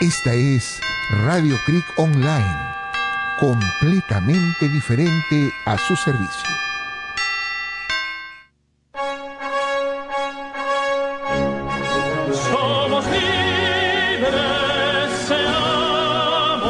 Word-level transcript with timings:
Esta 0.00 0.32
es 0.32 0.80
Radio 1.26 1.58
Creek 1.66 1.84
Online, 1.98 2.56
completamente 3.38 4.66
diferente 4.70 5.52
a 5.66 5.76
su 5.76 5.94
servicio. 5.94 6.48
Somos 12.32 13.04
libres, 13.04 14.30
seámoslo 15.28 16.62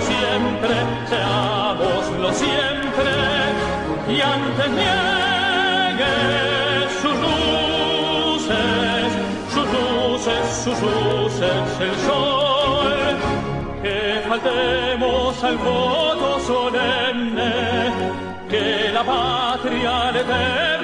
siempre, 0.00 0.74
seámoslo 1.10 2.32
siempre, 2.32 3.12
y 4.08 4.20
antes 4.22 4.70
niegue 4.70 6.14
sus 7.02 7.16
luces, 7.20 9.12
sus 9.52 9.66
luces, 9.68 10.40
sus 10.64 10.80
luces, 10.80 11.80
el 11.80 11.94
sol, 12.06 12.13
faltemos 14.44 15.42
al 15.42 15.56
voto 15.58 16.40
solemne, 16.40 17.52
que 18.48 18.90
la 18.92 19.02
patria 19.02 20.08
al 20.08 20.16
eterno 20.16 20.83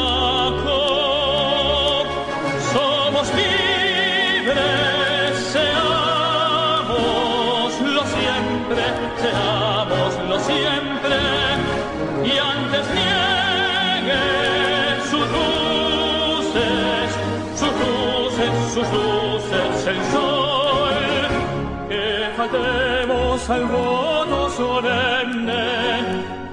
Faltemos 22.51 23.49
al 23.49 23.65
voto 23.65 24.49
solemne, 24.49 25.63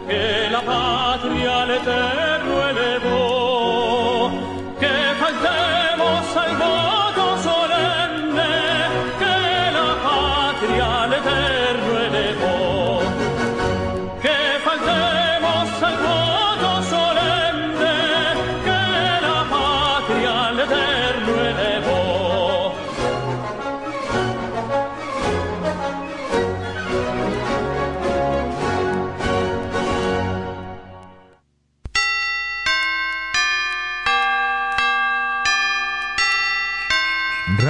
que 0.07 0.51
la 0.51 0.61
patria 0.63 1.63
al 1.63 1.71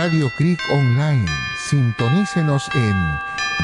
Radio 0.09 0.31
Creek 0.31 0.59
Online. 0.71 1.27
Sintonícenos 1.69 2.71
en 2.75 2.97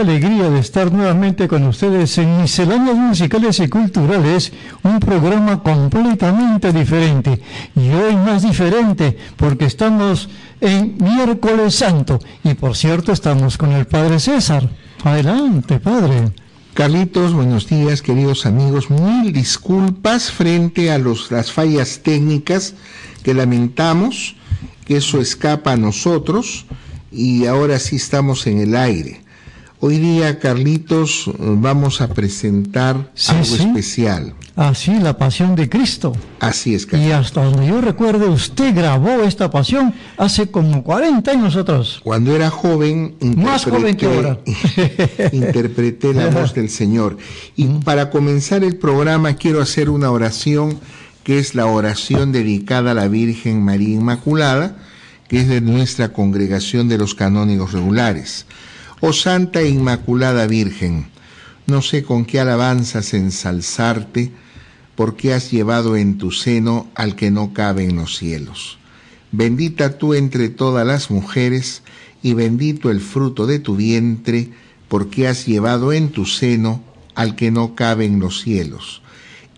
Alegría 0.00 0.50
de 0.50 0.58
estar 0.58 0.92
nuevamente 0.92 1.46
con 1.46 1.66
ustedes 1.66 2.16
en 2.18 2.40
Misceláneas 2.40 2.96
Musicales 2.96 3.60
y 3.60 3.68
Culturales, 3.68 4.52
un 4.82 4.98
programa 4.98 5.62
completamente 5.62 6.72
diferente. 6.72 7.40
Y 7.76 7.90
hoy 7.90 8.16
más 8.16 8.42
diferente 8.42 9.16
porque 9.36 9.66
estamos 9.66 10.28
en 10.60 10.96
miércoles 10.98 11.74
santo 11.74 12.18
y 12.42 12.54
por 12.54 12.76
cierto 12.76 13.12
estamos 13.12 13.58
con 13.58 13.72
el 13.72 13.86
Padre 13.86 14.18
César. 14.20 14.68
Adelante, 15.04 15.78
Padre. 15.78 16.32
Carlitos, 16.74 17.34
buenos 17.34 17.68
días, 17.68 18.00
queridos 18.00 18.46
amigos. 18.46 18.90
Mil 18.90 19.32
disculpas 19.32 20.30
frente 20.30 20.90
a 20.90 20.98
los, 20.98 21.30
las 21.30 21.52
fallas 21.52 22.00
técnicas 22.02 22.74
que 23.22 23.34
lamentamos, 23.34 24.36
que 24.86 24.96
eso 24.96 25.20
escapa 25.20 25.72
a 25.72 25.76
nosotros 25.76 26.66
y 27.12 27.46
ahora 27.46 27.78
sí 27.78 27.96
estamos 27.96 28.46
en 28.46 28.60
el 28.60 28.76
aire. 28.76 29.20
Hoy 29.82 29.96
día, 29.96 30.38
Carlitos, 30.38 31.30
vamos 31.38 32.02
a 32.02 32.08
presentar 32.08 33.10
algo 33.28 33.56
especial. 33.56 34.34
Así, 34.54 34.92
la 34.98 35.16
pasión 35.16 35.56
de 35.56 35.70
Cristo. 35.70 36.12
Así 36.38 36.74
es, 36.74 36.84
Carlitos. 36.84 37.08
Y 37.08 37.12
hasta 37.12 37.42
donde 37.42 37.66
yo 37.66 37.80
recuerde, 37.80 38.26
usted 38.26 38.74
grabó 38.74 39.22
esta 39.22 39.50
pasión 39.50 39.94
hace 40.18 40.50
como 40.50 40.84
40 40.84 41.30
años 41.30 41.56
atrás. 41.56 42.00
Cuando 42.04 42.36
era 42.36 42.50
joven, 42.50 43.16
más 43.38 43.64
joven 43.64 43.96
que 43.96 44.04
ahora, 44.04 44.38
interpreté 45.32 46.12
la 46.12 46.26
voz 46.26 46.52
del 46.52 46.68
Señor. 46.68 47.16
Y 47.56 47.64
para 47.64 48.10
comenzar 48.10 48.62
el 48.62 48.76
programa, 48.76 49.32
quiero 49.36 49.62
hacer 49.62 49.88
una 49.88 50.10
oración 50.10 50.78
que 51.24 51.38
es 51.38 51.54
la 51.54 51.64
oración 51.64 52.32
dedicada 52.32 52.90
a 52.90 52.94
la 52.94 53.08
Virgen 53.08 53.62
María 53.62 53.94
Inmaculada, 53.94 54.76
que 55.26 55.40
es 55.40 55.48
de 55.48 55.62
nuestra 55.62 56.12
congregación 56.12 56.86
de 56.88 56.98
los 56.98 57.14
canónigos 57.14 57.72
regulares. 57.72 58.44
Oh 59.02 59.14
Santa 59.14 59.62
e 59.62 59.68
Inmaculada 59.70 60.46
Virgen, 60.46 61.06
no 61.66 61.80
sé 61.80 62.04
con 62.04 62.26
qué 62.26 62.38
alabanzas 62.38 63.14
ensalzarte, 63.14 64.30
porque 64.94 65.32
has 65.32 65.50
llevado 65.50 65.96
en 65.96 66.18
tu 66.18 66.32
seno 66.32 66.90
al 66.94 67.16
que 67.16 67.30
no 67.30 67.54
cabe 67.54 67.84
en 67.84 67.96
los 67.96 68.18
cielos. 68.18 68.76
Bendita 69.32 69.96
tú 69.96 70.12
entre 70.12 70.50
todas 70.50 70.86
las 70.86 71.10
mujeres, 71.10 71.82
y 72.22 72.34
bendito 72.34 72.90
el 72.90 73.00
fruto 73.00 73.46
de 73.46 73.58
tu 73.58 73.74
vientre, 73.74 74.50
porque 74.88 75.26
has 75.26 75.46
llevado 75.46 75.94
en 75.94 76.10
tu 76.10 76.26
seno 76.26 76.84
al 77.14 77.36
que 77.36 77.50
no 77.50 77.74
cabe 77.74 78.04
en 78.04 78.20
los 78.20 78.42
cielos. 78.42 79.00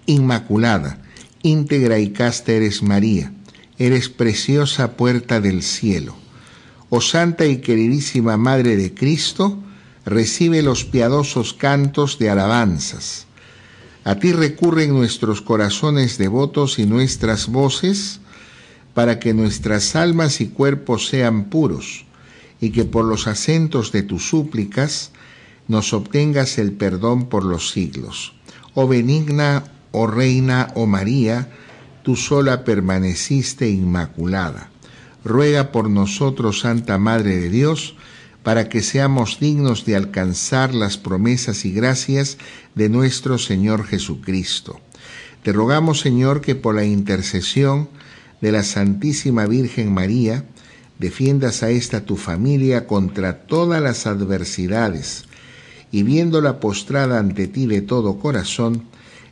Inmaculada, 0.06 1.02
íntegra 1.42 1.98
y 1.98 2.10
casta 2.10 2.52
eres 2.52 2.84
María, 2.84 3.32
eres 3.76 4.08
preciosa 4.08 4.96
puerta 4.96 5.40
del 5.40 5.64
cielo 5.64 6.21
oh 6.94 7.00
Santa 7.00 7.46
y 7.46 7.62
queridísima 7.62 8.36
Madre 8.36 8.76
de 8.76 8.92
Cristo, 8.92 9.58
recibe 10.04 10.60
los 10.60 10.84
piadosos 10.84 11.54
cantos 11.54 12.18
de 12.18 12.28
alabanzas. 12.28 13.24
A 14.04 14.16
ti 14.16 14.34
recurren 14.34 14.92
nuestros 14.92 15.40
corazones 15.40 16.18
devotos 16.18 16.78
y 16.78 16.84
nuestras 16.84 17.48
voces, 17.48 18.20
para 18.92 19.18
que 19.20 19.32
nuestras 19.32 19.96
almas 19.96 20.42
y 20.42 20.48
cuerpos 20.48 21.06
sean 21.06 21.44
puros, 21.44 22.04
y 22.60 22.72
que 22.72 22.84
por 22.84 23.06
los 23.06 23.26
acentos 23.26 23.90
de 23.90 24.02
tus 24.02 24.28
súplicas 24.28 25.12
nos 25.68 25.94
obtengas 25.94 26.58
el 26.58 26.72
perdón 26.72 27.30
por 27.30 27.42
los 27.42 27.70
siglos. 27.70 28.34
Oh 28.74 28.86
benigna, 28.86 29.64
oh 29.92 30.06
Reina, 30.06 30.68
oh 30.74 30.84
María, 30.84 31.48
tú 32.02 32.16
sola 32.16 32.64
permaneciste 32.64 33.70
inmaculada 33.70 34.71
ruega 35.24 35.72
por 35.72 35.88
nosotros, 35.88 36.60
Santa 36.60 36.98
Madre 36.98 37.36
de 37.36 37.48
Dios, 37.48 37.94
para 38.42 38.68
que 38.68 38.82
seamos 38.82 39.38
dignos 39.38 39.84
de 39.84 39.94
alcanzar 39.96 40.74
las 40.74 40.96
promesas 40.96 41.64
y 41.64 41.72
gracias 41.72 42.38
de 42.74 42.88
nuestro 42.88 43.38
Señor 43.38 43.84
Jesucristo. 43.84 44.80
Te 45.42 45.52
rogamos, 45.52 46.00
Señor, 46.00 46.40
que 46.40 46.54
por 46.54 46.74
la 46.74 46.84
intercesión 46.84 47.88
de 48.40 48.52
la 48.52 48.62
Santísima 48.64 49.46
Virgen 49.46 49.92
María, 49.92 50.44
defiendas 50.98 51.62
a 51.62 51.70
esta 51.70 52.04
tu 52.04 52.16
familia 52.16 52.86
contra 52.86 53.42
todas 53.46 53.80
las 53.80 54.06
adversidades, 54.06 55.24
y 55.90 56.04
viéndola 56.04 56.58
postrada 56.58 57.18
ante 57.18 57.46
ti 57.46 57.66
de 57.66 57.82
todo 57.82 58.18
corazón, 58.18 58.84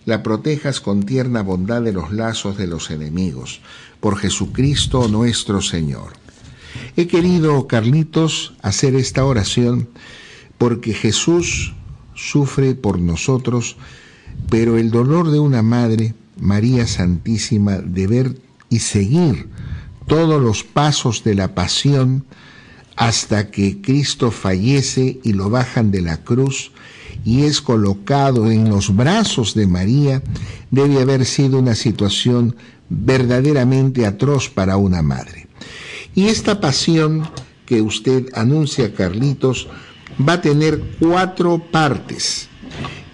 la 0.04 0.22
protejas 0.22 0.80
con 0.80 1.04
tierna 1.04 1.42
bondad 1.42 1.82
de 1.82 1.92
los 1.92 2.12
lazos 2.12 2.56
de 2.56 2.66
los 2.66 2.90
enemigos 2.90 3.60
por 4.00 4.16
Jesucristo 4.16 5.08
nuestro 5.08 5.60
Señor. 5.60 6.14
He 6.96 7.06
querido, 7.06 7.66
Carlitos, 7.66 8.54
hacer 8.62 8.94
esta 8.94 9.24
oración 9.24 9.88
porque 10.58 10.92
Jesús 10.92 11.74
sufre 12.14 12.74
por 12.74 12.98
nosotros, 12.98 13.76
pero 14.48 14.76
el 14.78 14.90
dolor 14.90 15.30
de 15.30 15.38
una 15.38 15.62
madre, 15.62 16.14
María 16.38 16.86
Santísima, 16.86 17.78
de 17.78 18.06
ver 18.06 18.40
y 18.68 18.80
seguir 18.80 19.48
todos 20.06 20.42
los 20.42 20.64
pasos 20.64 21.24
de 21.24 21.34
la 21.34 21.54
pasión 21.54 22.24
hasta 22.96 23.50
que 23.50 23.80
Cristo 23.80 24.30
fallece 24.30 25.20
y 25.22 25.32
lo 25.32 25.48
bajan 25.48 25.90
de 25.90 26.02
la 26.02 26.18
cruz 26.18 26.72
y 27.24 27.42
es 27.42 27.60
colocado 27.60 28.50
en 28.50 28.68
los 28.68 28.94
brazos 28.94 29.54
de 29.54 29.66
María, 29.66 30.22
debe 30.70 31.00
haber 31.00 31.24
sido 31.24 31.58
una 31.58 31.74
situación 31.74 32.56
verdaderamente 32.90 34.04
atroz 34.04 34.50
para 34.50 34.76
una 34.76 35.00
madre. 35.00 35.46
Y 36.14 36.26
esta 36.26 36.60
pasión 36.60 37.22
que 37.64 37.80
usted 37.80 38.26
anuncia, 38.34 38.92
Carlitos, 38.92 39.68
va 40.28 40.34
a 40.34 40.40
tener 40.42 40.82
cuatro 40.98 41.62
partes. 41.70 42.48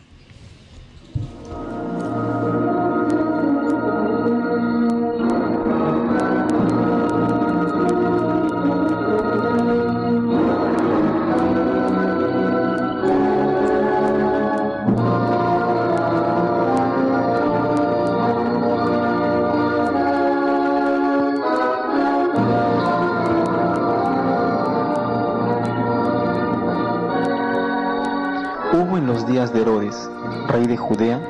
Judea 30.56 31.20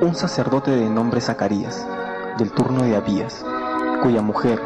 un 0.00 0.14
sacerdote 0.14 0.70
de 0.70 0.88
nombre 0.88 1.20
Zacarías, 1.20 1.86
del 2.38 2.52
turno 2.52 2.82
de 2.82 2.96
Abías, 2.96 3.44
cuya 4.02 4.22
mujer, 4.22 4.62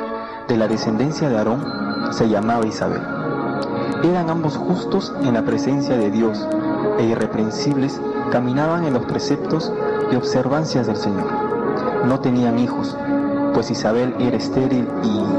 de 0.47 0.57
la 0.57 0.69
descendencia 0.69 1.29
de 1.29 1.37
Aarón, 1.37 1.65
se 2.13 2.29
llamaba 2.29 2.65
Isabel. 2.67 3.03
Eran 4.05 4.31
ambos 4.31 4.57
justos 4.57 5.13
en 5.23 5.35
la 5.35 5.45
presencia 5.45 5.97
de 5.97 6.13
Dios 6.13 6.47
e 6.99 7.05
irreprensibles 7.05 8.01
caminaban 8.31 8.85
en 8.85 8.95
los 8.95 9.05
preceptos 9.07 9.73
y 10.13 10.15
observancias 10.15 10.87
del 10.87 10.97
Señor. 10.97 11.27
No 12.07 12.21
tenían 12.21 12.61
hijos, 12.61 12.97
pues 13.55 13.73
Isabel 13.73 14.15
era 14.21 14.37
estéril 14.37 14.89
y 15.03 15.36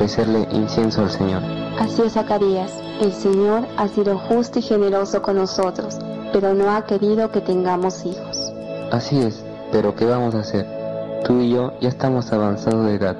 ofrecerle 0.00 0.48
incienso 0.52 1.02
al 1.02 1.10
Señor. 1.10 1.42
Así 1.78 2.02
es, 2.02 2.14
Zacarías. 2.14 2.72
El 3.00 3.12
Señor 3.12 3.66
ha 3.76 3.88
sido 3.88 4.18
justo 4.18 4.58
y 4.58 4.62
generoso 4.62 5.22
con 5.22 5.36
nosotros, 5.36 5.98
pero 6.32 6.54
no 6.54 6.70
ha 6.70 6.84
querido 6.86 7.30
que 7.30 7.40
tengamos 7.40 8.04
hijos. 8.04 8.52
Así 8.90 9.20
es, 9.20 9.44
pero 9.72 9.94
¿qué 9.94 10.04
vamos 10.04 10.34
a 10.34 10.40
hacer? 10.40 10.66
Tú 11.24 11.40
y 11.40 11.50
yo 11.50 11.72
ya 11.80 11.88
estamos 11.88 12.32
avanzados 12.32 12.86
de 12.86 12.94
edad. 12.94 13.16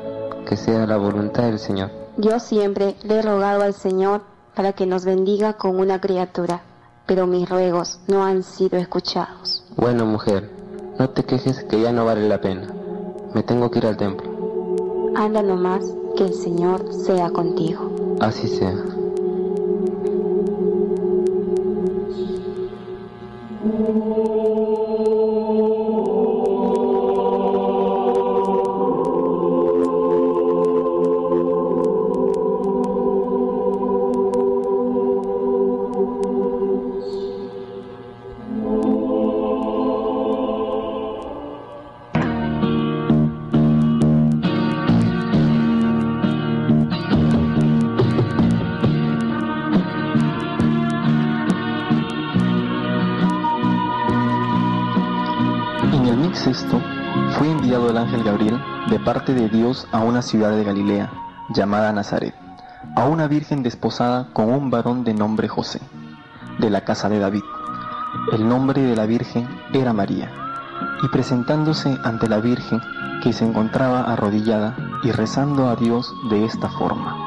que 0.47 0.57
sea 0.57 0.87
la 0.87 0.97
voluntad 0.97 1.45
del 1.45 1.59
Señor. 1.59 1.91
Yo 2.17 2.41
siempre 2.41 2.97
le 3.05 3.19
he 3.19 3.23
rogado 3.23 3.63
al 3.63 3.75
Señor 3.75 4.23
para 4.57 4.73
que 4.73 4.87
nos 4.87 5.05
bendiga 5.05 5.53
con 5.53 5.79
una 5.79 6.01
criatura, 6.01 6.63
pero 7.07 7.27
mis 7.27 7.49
ruegos 7.49 8.01
no 8.09 8.25
han 8.25 8.43
sido 8.43 8.79
escuchados. 8.79 9.65
Bueno, 9.77 10.07
mujer, 10.07 10.51
no 10.99 11.11
te 11.11 11.25
quejes 11.25 11.63
que 11.65 11.81
ya 11.81 11.93
no 11.93 12.05
vale 12.05 12.27
la 12.27 12.41
pena. 12.41 12.69
Me 13.35 13.43
tengo 13.43 13.71
que 13.71 13.79
ir 13.79 13.87
al 13.87 13.97
templo. 13.97 14.30
Anda 15.21 15.43
nomás, 15.43 15.85
que 16.17 16.25
el 16.25 16.33
Señor 16.33 16.95
sea 16.95 17.29
contigo. 17.29 18.17
Así 18.21 18.49
sea. 18.49 18.90
A 59.93 60.00
una 60.00 60.21
ciudad 60.21 60.50
de 60.50 60.65
Galilea 60.65 61.12
llamada 61.55 61.93
Nazaret, 61.93 62.35
a 62.97 63.05
una 63.05 63.29
virgen 63.29 63.62
desposada 63.62 64.29
con 64.33 64.53
un 64.53 64.69
varón 64.69 65.05
de 65.05 65.15
nombre 65.15 65.47
José, 65.47 65.81
de 66.59 66.71
la 66.71 66.85
casa 66.85 67.09
de 67.09 67.21
David. 67.21 67.45
El 68.33 68.49
nombre 68.49 68.83
de 68.83 68.97
la 68.97 69.07
virgen 69.07 69.49
era 69.73 69.93
María, 69.93 70.29
y 71.05 71.09
presentándose 71.09 71.97
ante 72.03 72.29
la 72.29 72.39
virgen 72.39 72.81
que 73.23 73.33
se 73.33 73.45
encontraba 73.45 74.12
arrodillada 74.12 74.77
y 75.05 75.12
rezando 75.12 75.69
a 75.69 75.77
Dios 75.77 76.12
de 76.31 76.45
esta 76.45 76.69
forma. 76.69 77.20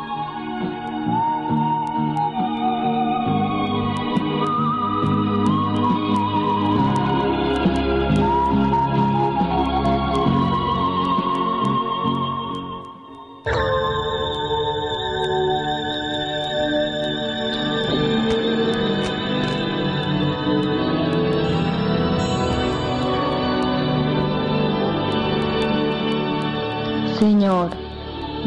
Señor, 27.23 27.69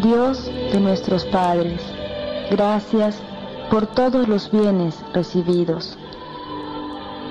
Dios 0.03 0.45
de 0.45 0.79
nuestros 0.79 1.25
padres, 1.25 1.81
gracias 2.51 3.17
por 3.71 3.87
todos 3.87 4.29
los 4.29 4.51
bienes 4.51 5.03
recibidos. 5.15 5.97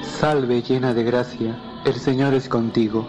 Salve 0.02 0.64
llena 0.64 0.96
de 0.96 1.04
gracia, 1.04 1.56
el 1.86 1.94
Señor 1.94 2.34
es 2.34 2.50
contigo. 2.50 3.06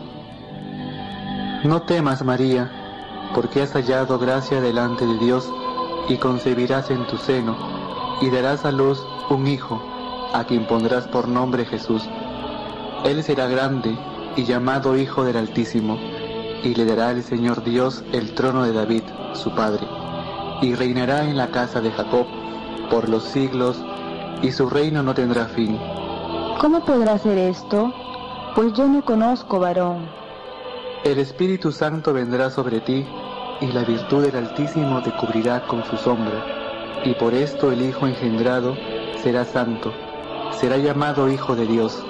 No 1.64 1.80
temas, 1.80 2.22
María, 2.26 2.70
porque 3.34 3.62
has 3.62 3.72
hallado 3.72 4.18
gracia 4.18 4.60
delante 4.60 5.06
de 5.06 5.16
Dios 5.16 5.50
y 6.10 6.18
concebirás 6.18 6.90
en 6.90 7.06
tu 7.06 7.16
seno 7.16 7.56
y 8.20 8.28
darás 8.28 8.66
a 8.66 8.70
luz 8.70 9.02
un 9.30 9.46
hijo, 9.46 9.80
a 10.34 10.44
quien 10.44 10.66
pondrás 10.66 11.08
por 11.08 11.26
nombre 11.26 11.64
Jesús. 11.64 12.06
Él 13.06 13.22
será 13.22 13.46
grande 13.46 13.96
y 14.36 14.44
llamado 14.44 14.94
Hijo 14.98 15.24
del 15.24 15.38
Altísimo, 15.38 15.96
y 16.62 16.75
le 16.75 16.84
dará 16.84 17.10
el 17.10 17.22
Señor 17.22 17.62
Dios 17.64 18.04
el 18.12 18.34
trono 18.34 18.64
de 18.64 18.72
David, 18.72 19.02
su 19.34 19.54
padre, 19.54 19.86
y 20.62 20.75
reinará 20.75 21.25
en 21.25 21.36
la 21.36 21.48
casa 21.48 21.80
de 21.80 21.90
Jacob 21.90 22.26
por 22.90 23.08
los 23.08 23.25
siglos, 23.25 23.82
y 24.42 24.52
su 24.52 24.68
reino 24.68 25.02
no 25.02 25.14
tendrá 25.14 25.46
fin. 25.46 25.78
¿Cómo 26.60 26.84
podrá 26.84 27.18
ser 27.18 27.38
esto? 27.38 27.92
Pues 28.54 28.72
yo 28.75 28.86
no 28.88 29.04
conozco 29.04 29.58
varón. 29.58 30.08
El 31.04 31.18
Espíritu 31.18 31.72
Santo 31.72 32.12
vendrá 32.12 32.50
sobre 32.50 32.80
ti, 32.80 33.06
y 33.60 33.66
la 33.66 33.84
virtud 33.84 34.25
del 34.25 34.36
Altísimo 34.36 35.02
te 35.02 35.12
cubrirá 35.12 35.66
con 35.66 35.84
su 35.84 35.96
sombra, 35.96 36.44
y 37.04 37.14
por 37.14 37.34
esto 37.34 37.72
el 37.72 37.82
Hijo 37.82 38.06
engendrado 38.06 38.76
será 39.22 39.44
santo, 39.44 39.92
será 40.52 40.76
llamado 40.76 41.28
Hijo 41.28 41.54
de 41.56 41.66
Dios. 41.66 42.04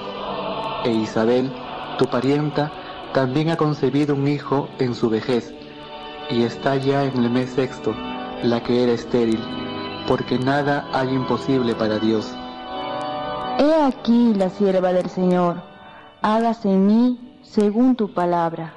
E 0.83 0.91
Isabel, 0.91 1.51
tu 1.97 2.05
parienta, 2.05 2.71
también 3.13 3.49
ha 3.49 3.57
concebido 3.57 4.15
un 4.15 4.27
hijo 4.27 4.67
en 4.79 4.93
su 4.95 5.09
vejez, 5.09 5.53
y 6.29 6.43
está 6.43 6.75
ya 6.75 7.03
en 7.03 7.17
el 7.17 7.29
mes 7.29 7.51
sexto, 7.51 7.93
la 8.43 8.61
que 8.61 8.83
era 8.83 8.91
estéril, 8.91 9.39
porque 10.07 10.37
nada 10.37 10.87
hay 10.93 11.09
imposible 11.09 11.73
para 11.75 11.99
Dios. 11.99 12.33
He 13.59 13.83
aquí 13.83 14.33
la 14.35 14.49
sierva 14.49 14.93
del 14.93 15.09
Señor, 15.09 15.61
hágase 16.21 16.69
en 16.69 16.87
mí 16.87 17.19
según 17.41 17.95
tu 17.95 18.13
palabra. 18.13 18.73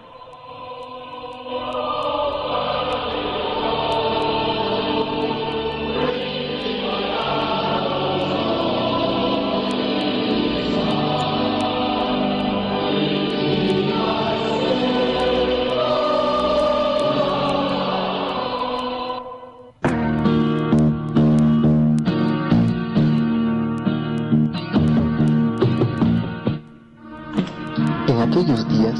Aquellos 28.40 28.66
días 28.68 28.98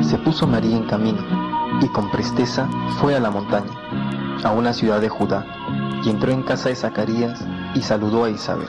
se 0.00 0.16
puso 0.18 0.46
María 0.46 0.76
en 0.76 0.84
camino 0.84 1.18
y 1.82 1.88
con 1.88 2.08
presteza 2.08 2.68
fue 3.00 3.16
a 3.16 3.20
la 3.20 3.32
montaña, 3.32 3.72
a 4.44 4.52
una 4.52 4.72
ciudad 4.72 5.00
de 5.00 5.08
Judá, 5.08 5.44
y 6.04 6.10
entró 6.10 6.30
en 6.30 6.44
casa 6.44 6.68
de 6.68 6.76
Zacarías 6.76 7.44
y 7.74 7.82
saludó 7.82 8.24
a 8.24 8.30
Isabel. 8.30 8.68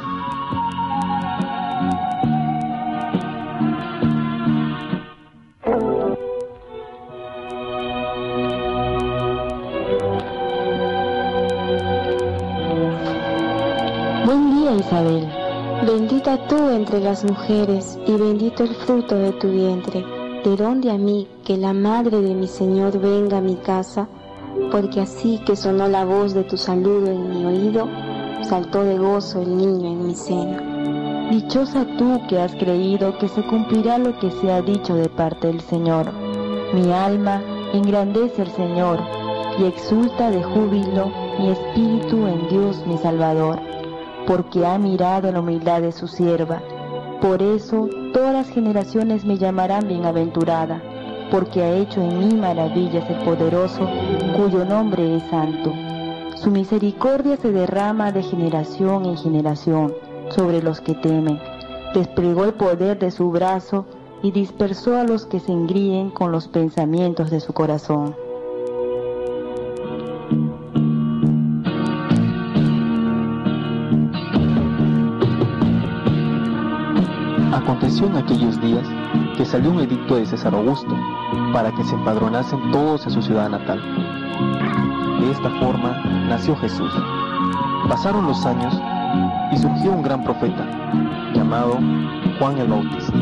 Buen 14.26 14.56
día, 14.56 14.74
Isabel. 14.78 15.37
Bendita 15.86 16.48
tú 16.48 16.70
entre 16.70 17.00
las 17.00 17.24
mujeres 17.24 18.00
y 18.08 18.12
bendito 18.14 18.64
el 18.64 18.74
fruto 18.74 19.16
de 19.16 19.32
tu 19.34 19.48
vientre. 19.50 20.04
¿De 20.44 20.56
dónde 20.56 20.90
a 20.90 20.98
mí 20.98 21.28
que 21.46 21.56
la 21.56 21.72
madre 21.72 22.20
de 22.20 22.34
mi 22.34 22.48
Señor 22.48 22.98
venga 23.00 23.38
a 23.38 23.42
mi 23.42 23.56
casa? 23.58 24.08
Porque 24.72 25.02
así 25.02 25.40
que 25.46 25.56
sonó 25.56 25.88
la 25.88 26.04
voz 26.04 26.34
de 26.34 26.44
tu 26.44 26.58
saludo 26.58 27.12
en 27.12 27.30
mi 27.30 27.46
oído, 27.46 27.88
saltó 28.42 28.84
de 28.84 28.98
gozo 28.98 29.44
el 29.44 29.56
niño 29.56 29.92
en 29.92 30.08
mi 30.08 30.16
seno. 30.16 31.30
Dichosa 31.30 31.86
tú 31.98 32.22
que 32.28 32.40
has 32.40 32.56
creído 32.56 33.18
que 33.20 33.28
se 33.28 33.44
cumplirá 33.44 34.00
lo 34.00 34.18
que 34.18 34.32
se 34.32 34.52
ha 34.52 34.62
dicho 34.64 34.96
de 34.96 35.10
parte 35.10 35.48
del 35.48 35.62
Señor. 35.62 36.12
Mi 36.74 36.92
alma 36.92 37.42
engrandece 37.74 38.42
al 38.42 38.52
Señor 38.52 39.00
y 39.60 39.66
exulta 39.66 40.32
de 40.32 40.42
júbilo 40.42 41.12
mi 41.40 41.52
espíritu 41.52 42.26
en 42.26 42.48
Dios 42.50 42.84
mi 42.88 42.98
Salvador, 42.98 43.60
porque 44.28 44.66
ha 44.66 44.78
mirado 44.78 45.32
la 45.32 45.40
humildad 45.40 45.82
de 45.82 45.94
su 45.94 46.08
sierva. 46.08 46.62
Por 47.22 47.42
eso 47.42 47.90
todas 48.14 48.34
las 48.34 48.50
generaciones 48.50 49.26
me 49.26 49.38
llamarán 49.38 49.88
bienaventurada, 49.88 50.82
porque 51.32 51.64
ha 51.64 51.74
hecho 51.74 52.02
en 52.02 52.20
mí 52.20 52.36
maravillas 52.36 53.10
el 53.10 53.24
poderoso, 53.24 53.88
cuyo 54.36 54.66
nombre 54.66 55.16
es 55.16 55.24
santo. 55.30 55.74
Su 56.36 56.52
misericordia 56.52 57.38
se 57.38 57.52
derrama 57.52 58.12
de 58.12 58.22
generación 58.22 59.06
en 59.06 59.18
generación 59.18 59.94
sobre 60.30 60.62
los 60.62 60.82
que 60.82 60.94
temen. 60.94 61.40
Desplegó 61.96 62.44
el 62.44 62.54
poder 62.54 63.00
de 63.00 63.10
su 63.10 63.32
brazo 63.32 63.86
y 64.22 64.32
dispersó 64.32 64.98
a 64.98 65.04
los 65.04 65.26
que 65.26 65.40
se 65.40 65.52
engríen 65.52 66.12
con 66.12 66.32
los 66.32 66.48
pensamientos 66.48 67.32
de 67.32 67.40
su 67.40 67.54
corazón. 67.54 68.27
Aconteció 77.88 78.08
en 78.08 78.18
aquellos 78.18 78.60
días 78.60 78.86
que 79.38 79.46
salió 79.46 79.72
un 79.72 79.80
edicto 79.80 80.18
de 80.18 80.26
César 80.26 80.54
Augusto 80.54 80.94
para 81.54 81.72
que 81.72 81.86
se 81.86 81.96
empadronasen 81.96 82.70
todos 82.74 83.06
en 83.06 83.12
su 83.12 83.22
ciudad 83.22 83.48
natal. 83.50 83.82
De 85.22 85.32
esta 85.32 85.50
forma 85.62 85.92
nació 86.28 86.58
Jesús. 86.58 86.92
Pasaron 87.88 88.28
los 88.28 88.46
años 88.46 88.78
y 89.54 89.58
surgió 89.58 89.94
un 89.94 90.04
gran 90.04 90.22
profeta 90.22 90.68
llamado 91.34 91.80
Juan 92.38 92.58
el 92.58 92.68
Bautista. 92.68 93.14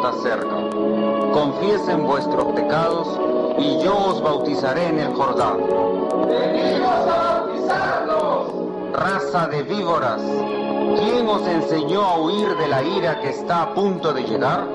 Está 0.00 0.12
cerca. 0.22 0.56
Confiesen 1.32 2.06
vuestros 2.06 2.44
pecados 2.54 3.06
y 3.58 3.78
yo 3.82 3.94
os 3.96 4.22
bautizaré 4.22 4.86
en 4.86 4.98
el 4.98 5.14
Jordán. 5.14 5.58
¡Venimos 6.26 6.90
a 6.90 7.44
bautizarnos! 7.44 8.46
Raza 8.94 9.48
de 9.48 9.62
víboras, 9.62 10.22
¿quién 10.22 11.28
os 11.28 11.46
enseñó 11.46 12.02
a 12.02 12.18
huir 12.18 12.48
de 12.56 12.68
la 12.68 12.82
ira 12.82 13.20
que 13.20 13.28
está 13.28 13.62
a 13.62 13.74
punto 13.74 14.12
de 14.14 14.22
llegar? 14.22 14.66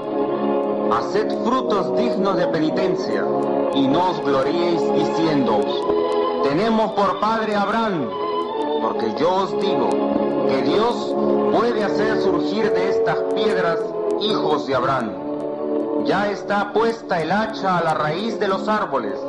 Haced 0.91 1.43
frutos 1.43 1.95
dignos 1.97 2.37
de 2.37 2.47
penitencia 2.47 3.25
y 3.73 3.87
no 3.87 4.11
os 4.11 4.21
gloriéis 4.21 4.81
diciéndoos, 4.93 5.83
tenemos 6.43 6.91
por 6.91 7.19
padre 7.19 7.55
a 7.55 7.63
Abraham, 7.63 8.09
porque 8.81 9.13
yo 9.19 9.33
os 9.33 9.59
digo 9.59 9.89
que 10.47 10.61
Dios 10.61 11.15
puede 11.51 11.83
hacer 11.83 12.21
surgir 12.21 12.71
de 12.71 12.89
estas 12.91 13.17
piedras 13.33 13.79
hijos 14.21 14.67
de 14.67 14.75
Abraham. 14.75 15.11
Ya 16.05 16.29
está 16.29 16.71
puesta 16.73 17.21
el 17.21 17.31
hacha 17.31 17.77
a 17.77 17.83
la 17.83 17.93
raíz 17.93 18.39
de 18.39 18.47
los 18.47 18.67
árboles, 18.67 19.19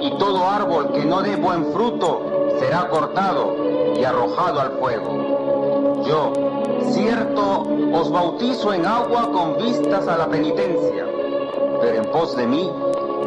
y 0.00 0.10
todo 0.18 0.48
árbol 0.48 0.92
que 0.92 1.04
no 1.04 1.22
dé 1.22 1.36
buen 1.36 1.72
fruto 1.72 2.22
será 2.58 2.88
cortado 2.88 3.56
y 3.96 4.04
arrojado 4.04 4.60
al 4.60 4.72
fuego. 4.72 6.02
Yo, 6.04 6.32
cierto, 6.90 7.66
os 7.92 8.10
bautizo 8.10 8.72
en 8.74 8.84
agua 8.84 9.30
con 9.32 9.56
vistas 9.56 10.06
a 10.08 10.18
la 10.18 10.26
penitencia, 10.28 11.06
pero 11.80 12.02
en 12.02 12.10
pos 12.10 12.36
de 12.36 12.46
mí 12.46 12.70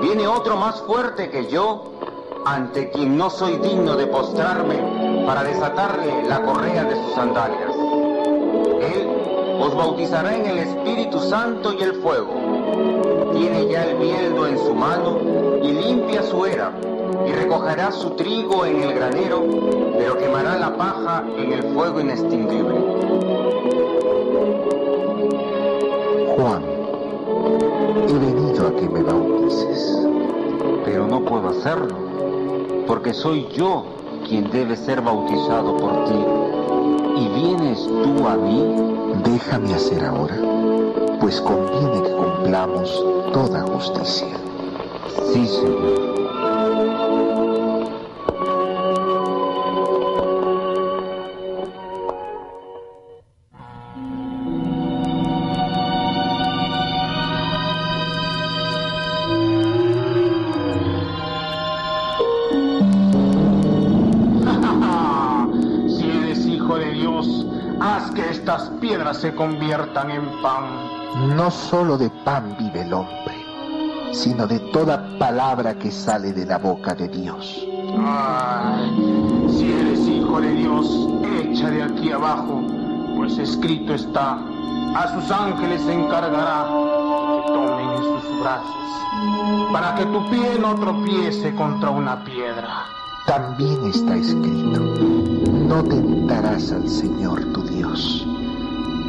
viene 0.02 0.28
otro 0.28 0.58
más 0.58 0.82
fuerte 0.82 1.30
que 1.30 1.48
yo, 1.48 1.92
ante 2.46 2.92
quien 2.92 3.18
no 3.18 3.30
soy 3.30 3.58
digno 3.58 3.96
de 3.96 4.06
postrarme 4.06 5.24
para 5.25 5.44
desatarle 5.44 6.28
la 6.28 6.42
correa 6.42 6.84
de 6.84 6.96
sus 6.96 7.16
sandalias. 7.16 7.64
Os 9.65 9.74
bautizará 9.74 10.36
en 10.36 10.45
el 10.45 10.60
Espíritu 10.60 11.19
Santo 11.19 11.74
y 11.74 11.81
el 11.81 11.93
fuego. 11.95 12.36
Tiene 13.34 13.67
ya 13.67 13.86
el 13.86 13.98
bieldo 13.98 14.45
en 14.45 14.60
su 14.60 14.75
mano 14.75 15.17
y 15.63 15.72
limpia 15.72 16.22
su 16.22 16.45
era, 16.45 16.72
y 17.27 17.31
recogerá 17.31 17.91
su 17.91 18.12
trigo 18.12 18.63
en 18.63 18.84
el 18.84 18.93
granero, 18.93 19.43
pero 19.98 20.19
quemará 20.19 20.60
la 20.60 20.77
paja 20.77 21.24
en 21.36 21.51
el 21.51 21.63
fuego 21.74 22.00
inextinguible. 22.00 22.75
Juan, 26.38 26.63
he 28.07 28.13
venido 28.13 28.67
a 28.67 28.75
que 28.75 28.88
me 28.88 29.01
bautices. 29.01 30.07
Pero 30.86 31.07
no 31.07 31.22
puedo 31.22 31.50
hacerlo, 31.50 31.95
porque 32.86 33.15
soy 33.15 33.48
yo 33.51 33.84
quien 34.27 34.48
debe 34.51 34.75
ser 34.75 35.01
bautizado 35.01 35.75
por 35.75 36.05
ti. 36.05 36.55
¿Y 37.17 37.27
vienes 37.29 37.88
tú 37.88 38.27
a 38.27 38.36
mí? 38.36 38.63
Déjame 39.24 39.74
hacer 39.74 40.03
ahora, 40.03 40.36
pues 41.19 41.39
conviene 41.41 42.03
que 42.03 42.12
cumplamos 42.12 43.03
toda 43.31 43.62
justicia. 43.62 44.38
Sí, 45.31 45.48
Señor. 45.48 46.14
Se 69.36 69.38
conviertan 69.38 70.12
en 70.12 70.41
pan. 70.41 70.63
No 71.36 71.52
solo 71.52 71.98
de 71.98 72.10
pan 72.10 72.56
vive 72.58 72.84
el 72.84 72.93
hombre, 72.93 73.36
sino 74.13 74.48
de 74.48 74.60
toda 74.71 75.17
palabra 75.19 75.78
que 75.78 75.91
sale 75.91 76.32
de 76.32 76.45
la 76.45 76.58
boca 76.58 76.95
de 76.95 77.10
Dios. 77.10 77.65
Ay, 77.98 79.48
si 79.50 79.71
eres 79.71 80.08
hijo 80.08 80.39
de 80.39 80.52
Dios, 80.54 81.10
echa 81.41 81.69
de 81.69 81.84
aquí 81.84 82.12
abajo, 82.12 82.62
pues 83.17 83.38
escrito 83.38 83.93
está, 83.93 84.39
a 84.95 85.08
sus 85.13 85.30
ángeles 85.32 85.82
se 85.82 85.93
encargará 85.93 86.67
que 86.67 87.52
tomen 87.52 87.89
en 87.89 88.04
sus 88.04 88.39
brazos, 88.41 89.71
para 89.74 89.95
que 89.95 90.06
tu 90.06 90.30
pie 90.30 90.58
no 90.60 90.76
tropiece 90.76 91.54
contra 91.56 91.89
una 91.89 92.24
piedra. 92.24 92.86
También 93.28 93.86
está 93.86 94.15
escrito, 94.15 94.80
no 95.67 95.84
tentarás 95.84 96.71
al 96.71 96.88
Señor 96.88 97.43
tu 97.54 97.63
Dios. 97.63 98.26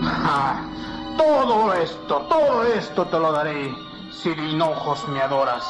Ah, 0.06 0.62
todo 1.18 1.74
esto, 1.74 2.26
todo 2.28 2.64
esto 2.64 3.04
te 3.06 3.18
lo 3.18 3.32
daré 3.32 3.74
si 4.12 4.34
de 4.34 4.48
hinojos 4.50 5.06
me 5.08 5.20
adoras. 5.20 5.64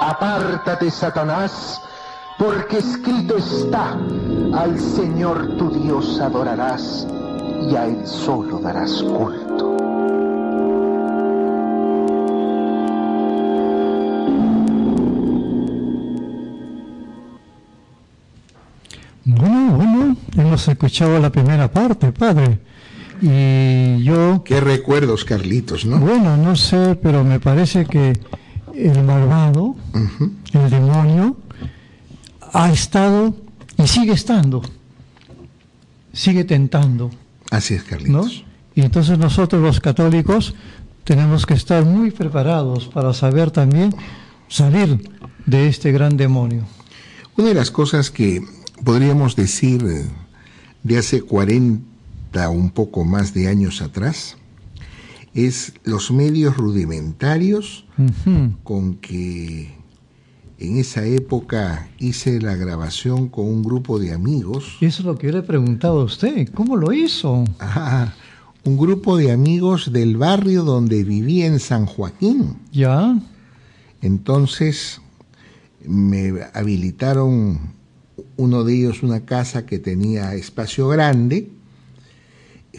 Apártate, 0.00 0.90
Satanás, 0.90 1.80
porque 2.38 2.78
escrito 2.78 3.36
está, 3.36 3.96
al 4.54 4.78
Señor 4.78 5.56
tu 5.56 5.70
Dios 5.70 6.20
adorarás 6.20 7.06
y 7.70 7.76
a 7.76 7.86
Él 7.86 8.06
solo 8.06 8.58
darás 8.58 9.02
culto. 9.02 9.76
Bueno, 19.24 19.76
bueno, 19.76 20.16
hemos 20.36 20.66
escuchado 20.66 21.18
la 21.20 21.30
primera 21.30 21.70
parte, 21.70 22.10
padre. 22.10 22.71
Y 23.22 24.02
yo... 24.02 24.42
Qué 24.44 24.60
recuerdos, 24.60 25.24
Carlitos, 25.24 25.86
¿no? 25.86 26.00
Bueno, 26.00 26.36
no 26.36 26.56
sé, 26.56 26.98
pero 27.00 27.22
me 27.22 27.38
parece 27.38 27.86
que 27.86 28.18
el 28.74 29.04
malvado, 29.04 29.76
el 30.52 30.70
demonio, 30.70 31.36
ha 32.52 32.72
estado 32.72 33.36
y 33.78 33.86
sigue 33.86 34.12
estando, 34.12 34.60
sigue 36.12 36.42
tentando. 36.42 37.12
Así 37.52 37.74
es, 37.74 37.84
¿no? 37.84 37.90
Carlitos. 37.90 38.44
Y 38.74 38.80
entonces 38.80 39.16
nosotros 39.18 39.62
los 39.62 39.78
católicos 39.78 40.54
tenemos 41.04 41.46
que 41.46 41.54
estar 41.54 41.84
muy 41.84 42.10
preparados 42.10 42.88
para 42.88 43.12
saber 43.12 43.52
también 43.52 43.94
salir 44.48 45.10
de 45.46 45.68
este 45.68 45.92
gran 45.92 46.16
demonio. 46.16 46.64
Una 47.36 47.48
de 47.48 47.54
las 47.54 47.70
cosas 47.70 48.10
que 48.10 48.42
podríamos 48.84 49.36
decir 49.36 49.84
eh, 49.84 50.06
de 50.82 50.98
hace 50.98 51.22
40 51.22 51.91
un 52.50 52.70
poco 52.70 53.04
más 53.04 53.34
de 53.34 53.48
años 53.48 53.82
atrás 53.82 54.36
es 55.34 55.74
los 55.84 56.10
medios 56.10 56.56
rudimentarios 56.56 57.86
con 58.62 58.96
que 58.96 59.74
en 60.58 60.76
esa 60.76 61.04
época 61.04 61.88
hice 61.98 62.40
la 62.40 62.54
grabación 62.54 63.28
con 63.28 63.46
un 63.46 63.62
grupo 63.62 63.98
de 63.98 64.12
amigos. 64.12 64.76
Eso 64.80 65.02
es 65.02 65.06
lo 65.06 65.16
que 65.16 65.28
yo 65.28 65.32
le 65.32 65.38
he 65.40 65.42
preguntado 65.42 66.00
a 66.00 66.04
usted. 66.04 66.48
¿Cómo 66.52 66.76
lo 66.76 66.92
hizo? 66.92 67.44
Ah, 67.58 68.12
un 68.64 68.76
grupo 68.76 69.16
de 69.16 69.32
amigos 69.32 69.92
del 69.92 70.16
barrio 70.16 70.62
donde 70.62 71.02
vivía 71.02 71.46
en 71.46 71.58
San 71.58 71.86
Joaquín. 71.86 72.58
Ya. 72.70 73.18
Entonces 74.02 75.00
me 75.84 76.32
habilitaron 76.54 77.72
uno 78.36 78.64
de 78.64 78.74
ellos 78.74 79.02
una 79.02 79.24
casa 79.24 79.66
que 79.66 79.78
tenía 79.78 80.34
espacio 80.34 80.88
grande. 80.88 81.50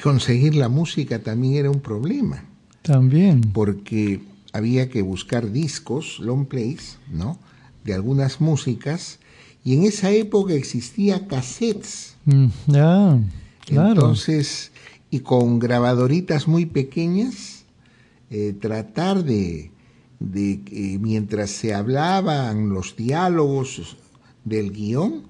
Conseguir 0.01 0.55
la 0.55 0.69
música 0.69 1.19
también 1.19 1.53
era 1.55 1.69
un 1.69 1.79
problema, 1.79 2.43
También. 2.81 3.41
porque 3.53 4.21
había 4.51 4.89
que 4.89 5.01
buscar 5.01 5.51
discos, 5.51 6.19
long 6.19 6.45
plays, 6.45 6.97
¿no? 7.11 7.37
De 7.83 7.93
algunas 7.93 8.41
músicas, 8.41 9.19
y 9.63 9.75
en 9.75 9.83
esa 9.83 10.09
época 10.11 10.53
existía 10.53 11.27
cassettes. 11.27 12.15
Mm, 12.25 12.47
Ya. 12.67 13.19
Claro. 13.65 13.91
Entonces, 13.91 14.71
y 15.09 15.19
con 15.19 15.59
grabadoritas 15.59 16.47
muy 16.47 16.65
pequeñas, 16.65 17.63
eh, 18.29 18.53
tratar 18.59 19.23
de, 19.23 19.71
de 20.19 20.97
mientras 20.99 21.51
se 21.51 21.73
hablaban 21.73 22.69
los 22.69 22.95
diálogos 22.97 23.95
del 24.43 24.71
guion, 24.73 25.23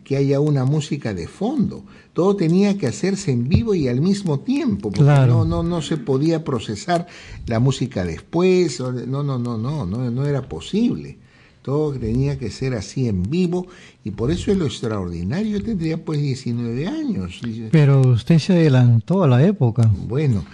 que 0.00 0.16
haya 0.16 0.40
una 0.40 0.64
música 0.64 1.12
de 1.14 1.26
fondo. 1.28 1.84
Todo 2.12 2.34
tenía 2.36 2.78
que 2.78 2.86
hacerse 2.86 3.30
en 3.30 3.48
vivo 3.48 3.74
y 3.74 3.88
al 3.88 4.00
mismo 4.00 4.40
tiempo, 4.40 4.90
porque 4.90 5.00
Claro. 5.04 5.44
no, 5.44 5.44
no, 5.44 5.62
no 5.62 5.82
se 5.82 5.96
podía 5.98 6.44
procesar 6.44 7.06
la 7.46 7.58
música 7.60 8.04
después, 8.04 8.80
no, 8.80 9.22
no, 9.22 9.38
no, 9.38 9.58
no, 9.58 9.84
no, 9.86 10.10
no 10.10 10.26
era 10.26 10.48
posible. 10.48 11.18
todo 11.62 11.92
tenía 11.92 12.38
que 12.40 12.50
ser 12.50 12.74
así 12.74 13.06
en 13.06 13.22
vivo 13.22 13.68
y 14.02 14.10
por 14.10 14.32
eso 14.32 14.50
es 14.50 14.56
lo 14.58 14.66
extraordinario. 14.66 15.58
Yo 15.58 15.64
tendría 15.64 16.04
pues 16.04 16.20
19 16.20 16.88
años. 16.88 17.40
Pero 17.70 18.00
usted 18.00 18.38
se 18.40 18.54
adelantó 18.54 19.22
a 19.22 19.28
la 19.28 19.46
época. 19.46 19.88
Bueno, 20.08 20.44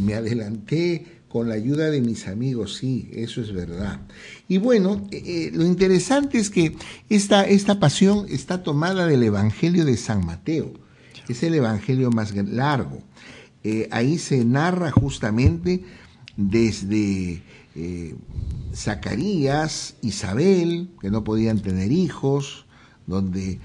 me 0.00 0.14
adelanté 0.14 1.04
con 1.34 1.48
la 1.48 1.56
ayuda 1.56 1.90
de 1.90 2.00
mis 2.00 2.28
amigos, 2.28 2.76
sí, 2.76 3.10
eso 3.12 3.40
es 3.40 3.52
verdad. 3.52 3.98
Y 4.46 4.58
bueno, 4.58 5.04
eh, 5.10 5.20
eh, 5.26 5.50
lo 5.52 5.66
interesante 5.66 6.38
es 6.38 6.48
que 6.48 6.76
esta, 7.08 7.42
esta 7.42 7.80
pasión 7.80 8.26
está 8.28 8.62
tomada 8.62 9.04
del 9.08 9.24
Evangelio 9.24 9.84
de 9.84 9.96
San 9.96 10.24
Mateo. 10.24 10.72
Es 11.28 11.42
el 11.42 11.54
Evangelio 11.54 12.12
más 12.12 12.36
largo. 12.36 13.02
Eh, 13.64 13.88
ahí 13.90 14.18
se 14.18 14.44
narra 14.44 14.92
justamente 14.92 15.82
desde 16.36 17.42
Zacarías, 18.72 19.96
Isabel, 20.02 20.90
que 21.00 21.10
no 21.10 21.24
podían 21.24 21.58
tener 21.58 21.90
hijos, 21.90 22.64
donde 23.08 23.58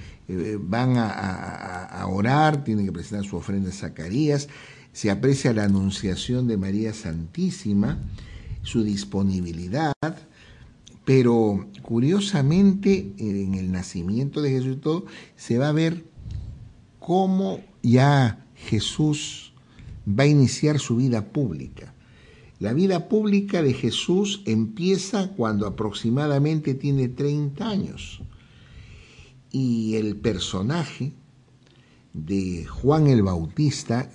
van 0.62 0.96
a, 0.98 2.04
orar, 2.08 2.64
tienen 2.64 2.88
que 2.88 2.92
presentar 2.92 3.30
su 3.30 3.38
ofrenda 3.38 3.70
a 3.70 3.74
Zacarías, 3.74 4.48
se 4.94 5.12
aprecia 5.12 5.54
la 5.54 5.66
anunciación 5.66 6.48
de 6.48 6.58
María 6.58 6.94
Santísima, 6.94 8.00
su 8.64 8.84
disponibilidad, 8.84 9.94
pero 11.06 11.68
curiosamente 11.82 13.14
en 13.18 13.56
el 13.56 13.72
nacimiento 13.72 14.42
de 14.42 14.52
Jesús 14.52 14.82
todo 14.82 15.06
se 15.36 15.58
va 15.58 15.70
a 15.70 15.74
ver 15.74 16.04
cómo 17.00 17.62
ya 17.82 18.46
Jesús 18.56 19.54
va 20.08 20.24
a 20.24 20.28
iniciar 20.28 20.80
su 20.80 20.98
vida 20.98 21.26
pública. 21.26 21.94
La 22.60 22.74
vida 22.74 23.08
pública 23.08 23.62
de 23.62 23.74
Jesús 23.74 24.42
empieza 24.46 25.30
cuando 25.30 25.66
aproximadamente 25.66 26.74
tiene 26.74 27.08
30 27.08 27.68
años. 27.68 28.22
Y 29.52 29.96
el 29.96 30.18
personaje 30.18 31.14
de 32.14 32.66
Juan 32.66 33.08
el 33.08 33.24
Bautista 33.24 34.12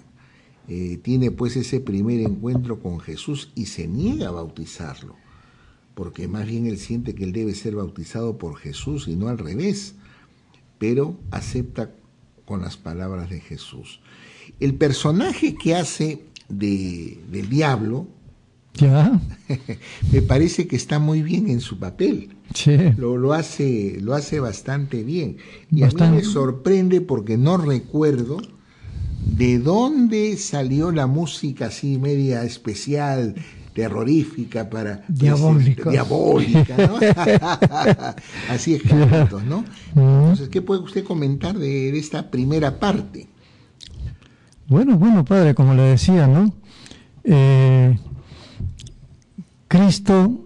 eh, 0.68 0.98
tiene 1.03 1.31
pues 1.31 1.57
ese 1.57 1.81
primer 1.81 2.20
encuentro 2.20 2.81
con 2.81 2.98
Jesús 2.98 3.50
y 3.55 3.66
se 3.66 3.87
niega 3.87 4.29
a 4.29 4.33
bautizarlo, 4.33 5.14
porque 5.94 6.27
más 6.27 6.46
bien 6.46 6.66
él 6.66 6.79
siente 6.79 7.14
que 7.14 7.24
él 7.24 7.33
debe 7.33 7.55
ser 7.55 7.77
bautizado 7.77 8.38
por 8.38 8.57
Jesús 8.57 9.07
y 9.07 9.14
no 9.14 9.29
al 9.29 9.38
revés, 9.38 9.94
pero 10.79 11.18
acepta 11.31 11.90
con 12.46 12.62
las 12.62 12.77
palabras 12.77 13.29
de 13.29 13.40
Jesús. 13.40 14.00
El 14.59 14.74
personaje 14.74 15.55
que 15.55 15.74
hace 15.74 16.24
de, 16.48 17.20
del 17.31 17.48
diablo, 17.48 18.07
¿Ya? 18.74 19.20
me 20.12 20.22
parece 20.22 20.66
que 20.66 20.77
está 20.77 20.98
muy 20.98 21.22
bien 21.22 21.48
en 21.48 21.61
su 21.61 21.79
papel. 21.79 22.37
Lo, 22.96 23.16
lo, 23.16 23.33
hace, 23.33 23.98
lo 24.00 24.14
hace 24.14 24.40
bastante 24.40 25.05
bien. 25.05 25.37
Y 25.70 25.83
a 25.83 25.88
mí 25.88 25.94
me 26.11 26.24
sorprende 26.24 27.00
porque 27.00 27.37
no 27.37 27.57
recuerdo 27.57 28.38
¿de 29.25 29.59
dónde 29.59 30.37
salió 30.37 30.91
la 30.93 31.07
música 31.07 31.67
así 31.67 31.99
media 31.99 32.45
especial, 32.45 33.35
terrorífica 33.75 34.71
para... 34.71 35.05
Diabólica. 35.09 35.91
diabólica, 35.91 36.77
¿no? 36.77 36.97
así 38.49 38.75
es, 38.75 38.83
Carlitos, 38.83 39.43
¿no? 39.45 39.65
Entonces, 39.97 40.49
¿qué 40.49 40.63
puede 40.63 40.81
usted 40.81 41.05
comentar 41.05 41.59
de, 41.59 41.97
esta 41.99 42.31
primera 42.31 42.79
parte? 42.79 43.27
Bueno, 44.69 44.97
bueno, 44.97 45.25
padre, 45.25 45.55
como 45.55 45.75
le 45.75 45.83
decía, 45.83 46.27
¿no? 46.27 46.53
Eh, 47.25 47.99
Cristo 49.69 50.45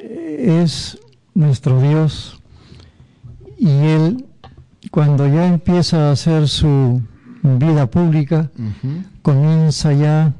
es 0.00 0.98
nuestro 1.34 1.80
Dios 1.80 2.40
y 3.58 3.68
Él, 3.68 4.26
cuando 4.90 5.26
ya 5.26 5.46
empieza 5.46 6.08
a 6.08 6.12
hacer 6.12 6.48
su 6.48 7.02
vida 7.42 7.90
pública, 7.90 8.50
comienza 9.22 9.92
ya 9.92 10.34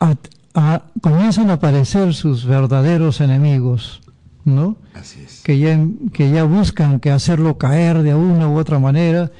a, 0.00 0.82
comienzan 1.00 1.50
a 1.50 1.54
aparecer 1.54 2.14
sus 2.14 2.44
verdaderos 2.44 3.20
enemigos, 3.20 4.00
¿no? 4.44 4.76
Así 4.94 5.20
es. 5.20 5.42
Que 5.42 5.58
ya, 5.58 5.78
que 6.12 6.30
ya 6.30 6.44
buscan 6.44 7.00
que 7.00 7.10
hacerlo 7.10 7.58
caer 7.58 8.02
de 8.02 8.14
una 8.14 8.48
u 8.48 8.58
otra 8.58 8.78
manera 8.78 9.30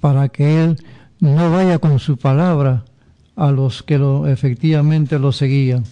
para 0.00 0.28
que 0.28 0.64
él 0.64 0.82
no 1.20 1.50
vaya 1.50 1.78
con 1.78 1.98
su 1.98 2.16
palabra 2.16 2.84
a 3.36 3.50
los 3.52 3.82
que 3.82 3.98
lo, 3.98 4.26
efectivamente 4.26 5.18
lo 5.18 5.32
seguían. 5.32 5.84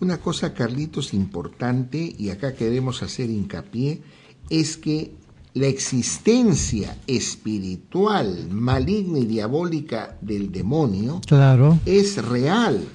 Una 0.00 0.18
cosa, 0.18 0.54
Carlitos, 0.54 1.12
importante, 1.12 2.14
y 2.16 2.30
acá 2.30 2.54
queremos 2.54 3.02
hacer 3.02 3.30
hincapié, 3.30 4.00
es 4.48 4.76
que 4.76 5.12
la 5.58 5.66
existencia 5.66 6.96
espiritual 7.06 8.48
maligna 8.50 9.18
y 9.18 9.26
diabólica 9.26 10.16
del 10.20 10.52
demonio 10.52 11.20
claro. 11.26 11.78
es 11.84 12.24
real. 12.24 12.86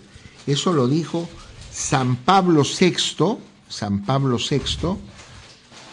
Eso 0.48 0.72
lo 0.72 0.88
dijo 0.88 1.28
San 1.72 2.16
Pablo 2.16 2.64
VI. 2.64 3.38
San 3.68 4.06
Pablo 4.06 4.38
VI, 4.38 4.62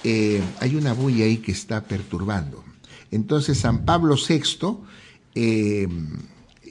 eh, 0.04 0.42
hay 0.60 0.76
una 0.76 0.92
bulla 0.92 1.24
ahí 1.24 1.38
que 1.38 1.52
está 1.52 1.82
perturbando. 1.82 2.62
Entonces 3.10 3.58
San 3.58 3.84
Pablo 3.84 4.16
VI 4.16 4.76
eh, 5.34 5.88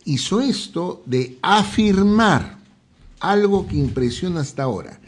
hizo 0.06 0.40
esto 0.40 1.04
de 1.06 1.38
afirmar 1.42 2.58
algo 3.20 3.68
que 3.68 3.76
impresiona 3.76 4.42
hasta 4.42 4.64
ahora. 4.64 5.00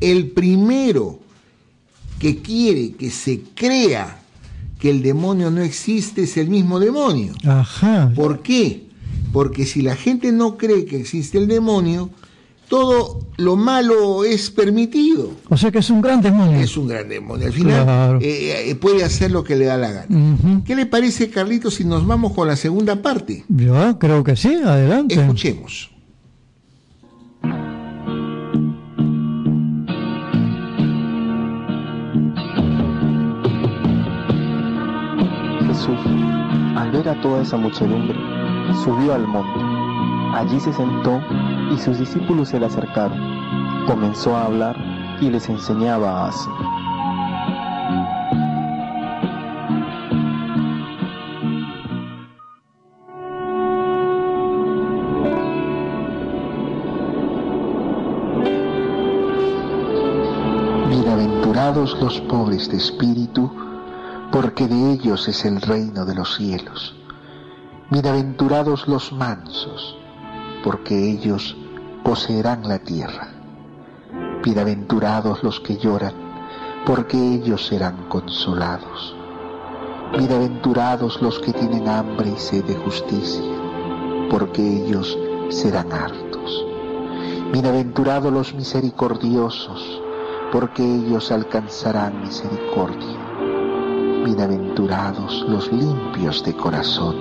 El 0.00 0.30
primero 0.30 1.18
que 2.20 2.40
quiere 2.42 2.92
que 2.92 3.10
se 3.10 3.40
crea 3.54 4.22
que 4.78 4.90
el 4.90 5.02
demonio 5.02 5.50
no 5.50 5.62
existe 5.62 6.22
es 6.22 6.36
el 6.36 6.48
mismo 6.48 6.78
demonio. 6.78 7.32
Ajá. 7.44 8.12
¿Por 8.14 8.42
qué? 8.42 8.86
Porque 9.32 9.66
si 9.66 9.82
la 9.82 9.96
gente 9.96 10.32
no 10.32 10.56
cree 10.56 10.84
que 10.84 10.98
existe 10.98 11.38
el 11.38 11.46
demonio, 11.46 12.10
todo 12.68 13.20
lo 13.36 13.56
malo 13.56 14.24
es 14.24 14.50
permitido. 14.50 15.30
O 15.48 15.56
sea 15.56 15.70
que 15.70 15.78
es 15.78 15.90
un 15.90 16.00
gran 16.00 16.20
demonio. 16.20 16.58
Es 16.58 16.76
un 16.76 16.88
gran 16.88 17.08
demonio. 17.08 17.46
Al 17.46 17.52
final 17.52 18.18
eh, 18.22 18.70
eh, 18.70 18.74
puede 18.74 19.04
hacer 19.04 19.30
lo 19.30 19.44
que 19.44 19.56
le 19.56 19.66
da 19.66 19.76
la 19.76 19.92
gana. 19.92 20.62
¿Qué 20.64 20.74
le 20.74 20.86
parece, 20.86 21.30
Carlito, 21.30 21.70
si 21.70 21.84
nos 21.84 22.06
vamos 22.06 22.32
con 22.32 22.48
la 22.48 22.56
segunda 22.56 23.02
parte? 23.02 23.44
Yo 23.48 23.98
creo 23.98 24.24
que 24.24 24.36
sí, 24.36 24.54
adelante. 24.54 25.14
Escuchemos. 25.14 25.90
A 37.04 37.20
toda 37.20 37.42
esa 37.42 37.58
muchedumbre, 37.58 38.16
subió 38.82 39.12
al 39.14 39.26
monte. 39.26 39.60
Allí 40.34 40.58
se 40.58 40.72
sentó 40.72 41.20
y 41.70 41.78
sus 41.78 41.98
discípulos 41.98 42.48
se 42.48 42.58
le 42.58 42.66
acercaron. 42.66 43.86
Comenzó 43.86 44.34
a 44.34 44.46
hablar 44.46 44.76
y 45.20 45.28
les 45.28 45.46
enseñaba 45.48 46.28
así. 46.28 46.48
Bienaventurados 60.88 62.00
los 62.00 62.20
pobres 62.22 62.70
de 62.70 62.78
espíritu, 62.78 63.50
porque 64.32 64.66
de 64.66 64.92
ellos 64.92 65.28
es 65.28 65.44
el 65.44 65.60
reino 65.60 66.04
de 66.04 66.14
los 66.14 66.36
cielos. 66.36 66.94
Bienaventurados 67.90 68.88
los 68.88 69.12
mansos, 69.12 69.96
porque 70.64 71.10
ellos 71.10 71.56
poseerán 72.02 72.68
la 72.68 72.78
tierra. 72.78 73.28
Bienaventurados 74.42 75.42
los 75.42 75.60
que 75.60 75.76
lloran, 75.76 76.14
porque 76.84 77.16
ellos 77.16 77.66
serán 77.66 78.08
consolados. 78.08 79.16
Bienaventurados 80.18 81.22
los 81.22 81.38
que 81.38 81.52
tienen 81.52 81.88
hambre 81.88 82.30
y 82.30 82.38
sed 82.38 82.64
de 82.64 82.74
justicia, 82.74 83.44
porque 84.30 84.62
ellos 84.62 85.16
serán 85.50 85.92
hartos. 85.92 86.64
Bienaventurados 87.52 88.32
los 88.32 88.54
misericordiosos, 88.54 90.02
porque 90.50 90.82
ellos 90.82 91.30
alcanzarán 91.30 92.20
misericordia. 92.20 93.25
Bienaventurados 94.26 95.46
los 95.48 95.70
limpios 95.70 96.42
de 96.42 96.52
corazón, 96.52 97.14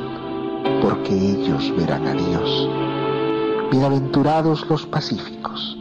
porque 0.81 1.13
ellos 1.13 1.71
verán 1.77 2.07
a 2.07 2.13
Dios. 2.13 2.67
Bienaventurados 3.69 4.67
los 4.67 4.87
pacíficos, 4.87 5.77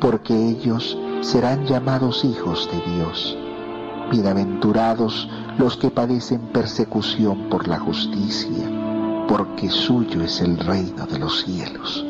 porque 0.00 0.32
ellos 0.32 0.96
serán 1.22 1.66
llamados 1.66 2.24
hijos 2.24 2.70
de 2.70 2.92
Dios. 2.92 3.36
Bienaventurados 4.12 5.28
los 5.58 5.76
que 5.76 5.90
padecen 5.90 6.40
persecución 6.52 7.48
por 7.50 7.66
la 7.66 7.80
justicia, 7.80 9.26
porque 9.26 9.70
suyo 9.70 10.22
es 10.22 10.40
el 10.40 10.56
reino 10.56 11.04
de 11.04 11.18
los 11.18 11.40
cielos. 11.40 12.06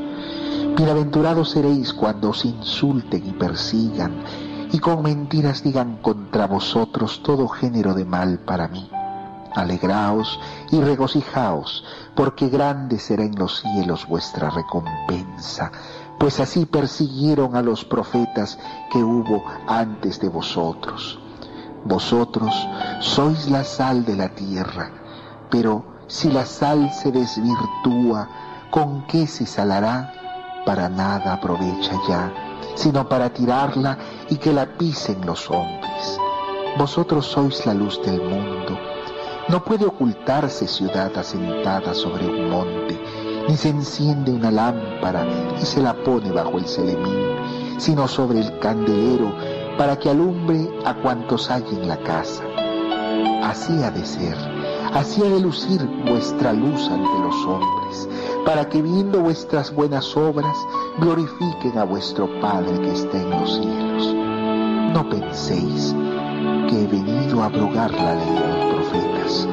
Bienaventurados 0.76 1.48
seréis 1.52 1.94
cuando 1.94 2.28
os 2.28 2.44
insulten 2.44 3.26
y 3.26 3.32
persigan 3.32 4.12
y 4.72 4.78
con 4.78 5.02
mentiras 5.02 5.62
digan 5.62 5.96
contra 5.96 6.46
vosotros 6.46 7.22
todo 7.22 7.48
género 7.48 7.94
de 7.94 8.04
mal 8.04 8.38
para 8.40 8.68
mí. 8.68 8.88
Alegraos 9.54 10.38
y 10.70 10.80
regocijaos, 10.80 11.84
porque 12.14 12.48
grande 12.48 12.98
será 12.98 13.24
en 13.24 13.34
los 13.34 13.60
cielos 13.60 14.06
vuestra 14.06 14.48
recompensa, 14.50 15.72
pues 16.18 16.38
así 16.38 16.66
persiguieron 16.66 17.56
a 17.56 17.62
los 17.62 17.84
profetas 17.84 18.58
que 18.92 19.02
hubo 19.02 19.42
antes 19.66 20.20
de 20.20 20.28
vosotros. 20.28 21.18
Vosotros 21.84 22.54
sois 23.00 23.48
la 23.48 23.64
sal 23.64 24.04
de 24.04 24.16
la 24.16 24.28
tierra, 24.28 24.90
pero 25.50 25.84
si 26.06 26.30
la 26.30 26.44
sal 26.44 26.92
se 26.92 27.10
desvirtúa, 27.10 28.28
¿con 28.70 29.06
qué 29.06 29.26
se 29.26 29.46
salará? 29.46 30.12
Para 30.64 30.88
nada 30.88 31.32
aprovecha 31.32 31.92
ya, 32.06 32.49
sino 32.74 33.08
para 33.08 33.30
tirarla 33.30 33.98
y 34.28 34.36
que 34.36 34.52
la 34.52 34.66
pisen 34.66 35.24
los 35.26 35.50
hombres. 35.50 36.18
Vosotros 36.78 37.26
sois 37.26 37.66
la 37.66 37.74
luz 37.74 38.00
del 38.02 38.20
mundo. 38.22 38.78
No 39.48 39.64
puede 39.64 39.84
ocultarse 39.84 40.68
ciudad 40.68 41.10
asentada 41.16 41.92
sobre 41.94 42.26
un 42.26 42.50
monte, 42.50 42.98
ni 43.48 43.56
se 43.56 43.70
enciende 43.70 44.30
una 44.30 44.50
lámpara 44.50 45.26
y 45.60 45.64
se 45.64 45.82
la 45.82 45.94
pone 45.94 46.30
bajo 46.30 46.58
el 46.58 46.66
celemín, 46.66 47.36
sino 47.78 48.06
sobre 48.06 48.40
el 48.40 48.58
candelero 48.60 49.32
para 49.76 49.98
que 49.98 50.10
alumbre 50.10 50.68
a 50.84 50.94
cuantos 50.94 51.50
hay 51.50 51.64
en 51.72 51.88
la 51.88 51.96
casa. 51.98 52.44
Así 53.42 53.72
ha 53.82 53.90
de 53.90 54.04
ser, 54.04 54.36
así 54.92 55.22
ha 55.22 55.30
de 55.30 55.40
lucir 55.40 55.84
vuestra 56.06 56.52
luz 56.52 56.88
ante 56.88 57.18
los 57.18 57.34
hombres, 57.46 58.08
para 58.44 58.68
que 58.68 58.82
viendo 58.82 59.20
vuestras 59.20 59.74
buenas 59.74 60.16
obras 60.16 60.56
glorifiquen 60.98 61.78
a 61.78 61.84
vuestro 61.84 62.28
Padre 62.40 62.80
que 62.80 62.92
está 62.92 63.18
en 63.18 63.30
los 63.30 63.56
cielos. 63.56 64.14
No 64.94 65.08
penséis 65.08 65.94
que 66.68 66.82
he 66.82 66.86
venido 66.86 67.42
a 67.42 67.46
abrogar 67.46 67.92
la 67.92 68.14
ley 68.14 68.30
de 68.30 68.48
los 68.48 68.74
profetas. 68.74 69.48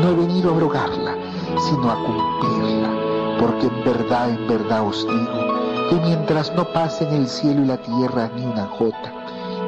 No 0.00 0.10
he 0.10 0.14
venido 0.14 0.50
a 0.50 0.54
abrogarla, 0.54 1.14
sino 1.58 1.90
a 1.90 1.96
cumplirla, 2.04 3.38
porque 3.38 3.66
en 3.66 3.84
verdad, 3.84 4.30
en 4.30 4.48
verdad 4.48 4.86
os 4.86 5.06
digo 5.06 5.88
que 5.90 5.96
mientras 5.96 6.54
no 6.54 6.64
pasen 6.72 7.12
el 7.12 7.28
cielo 7.28 7.62
y 7.62 7.66
la 7.66 7.76
tierra 7.78 8.30
ni 8.36 8.44
una 8.44 8.66
jota, 8.66 9.12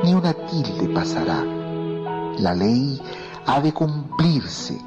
ni 0.05 0.15
una 0.15 0.33
tilde 0.33 0.89
pasará. 0.95 1.45
La 2.39 2.55
ley 2.55 3.01
ha 3.47 3.61
de 3.61 3.73
cumplirse. 3.73 4.81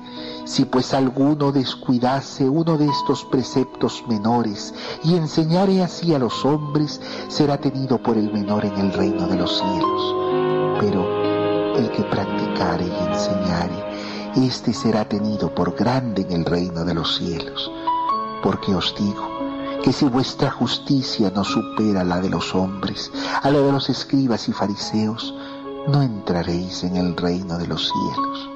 Si 0.45 0.63
pues 0.65 0.93
alguno 0.93 1.51
descuidase 1.51 2.47
uno 2.47 2.77
de 2.77 2.85
estos 2.85 3.25
preceptos 3.25 4.03
menores 4.07 4.75
y 5.03 5.15
enseñare 5.15 5.81
así 5.81 6.13
a 6.13 6.19
los 6.19 6.45
hombres, 6.45 7.01
será 7.27 7.57
tenido 7.57 7.97
por 7.97 8.15
el 8.15 8.31
menor 8.31 8.63
en 8.63 8.77
el 8.77 8.93
reino 8.93 9.27
de 9.27 9.37
los 9.37 9.57
cielos. 9.57 10.15
Pero 10.79 11.75
el 11.75 11.89
que 11.89 12.03
practicare 12.03 12.85
y 12.85 13.07
enseñare, 13.07 14.35
éste 14.35 14.71
será 14.71 15.09
tenido 15.09 15.53
por 15.53 15.75
grande 15.75 16.21
en 16.21 16.31
el 16.31 16.45
reino 16.45 16.85
de 16.85 16.93
los 16.93 17.17
cielos. 17.17 17.71
Porque 18.43 18.75
os 18.75 18.93
digo, 18.99 19.27
que 19.83 19.91
si 19.91 20.05
vuestra 20.05 20.51
justicia 20.51 21.31
no 21.31 21.43
supera 21.43 22.03
la 22.03 22.21
de 22.21 22.29
los 22.29 22.53
hombres, 22.53 23.11
a 23.41 23.49
la 23.49 23.59
de 23.59 23.71
los 23.71 23.89
escribas 23.89 24.47
y 24.47 24.53
fariseos, 24.53 25.33
no 25.87 26.03
entraréis 26.03 26.83
en 26.83 26.97
el 26.97 27.17
reino 27.17 27.57
de 27.57 27.67
los 27.67 27.91
cielos. 27.91 28.54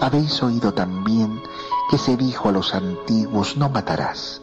Habéis 0.00 0.40
oído 0.44 0.72
también 0.72 1.42
que 1.90 1.98
se 1.98 2.16
dijo 2.16 2.48
a 2.48 2.52
los 2.52 2.72
antiguos, 2.72 3.56
no 3.56 3.68
matarás. 3.68 4.40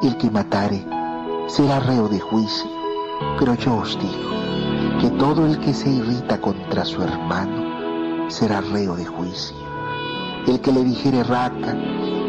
El 0.00 0.16
que 0.16 0.30
matare 0.30 0.86
será 1.46 1.78
reo 1.78 2.08
de 2.08 2.18
juicio, 2.18 2.70
pero 3.38 3.54
yo 3.54 3.76
os 3.76 3.98
digo 3.98 4.30
que 4.98 5.10
todo 5.10 5.44
el 5.44 5.58
que 5.58 5.74
se 5.74 5.90
irrita 5.90 6.40
contra 6.40 6.86
su 6.86 7.02
hermano 7.02 8.30
será 8.30 8.62
reo 8.62 8.96
de 8.96 9.04
juicio. 9.04 9.56
El 10.46 10.60
que 10.60 10.72
le 10.72 10.84
dijere 10.84 11.22
raca 11.22 11.76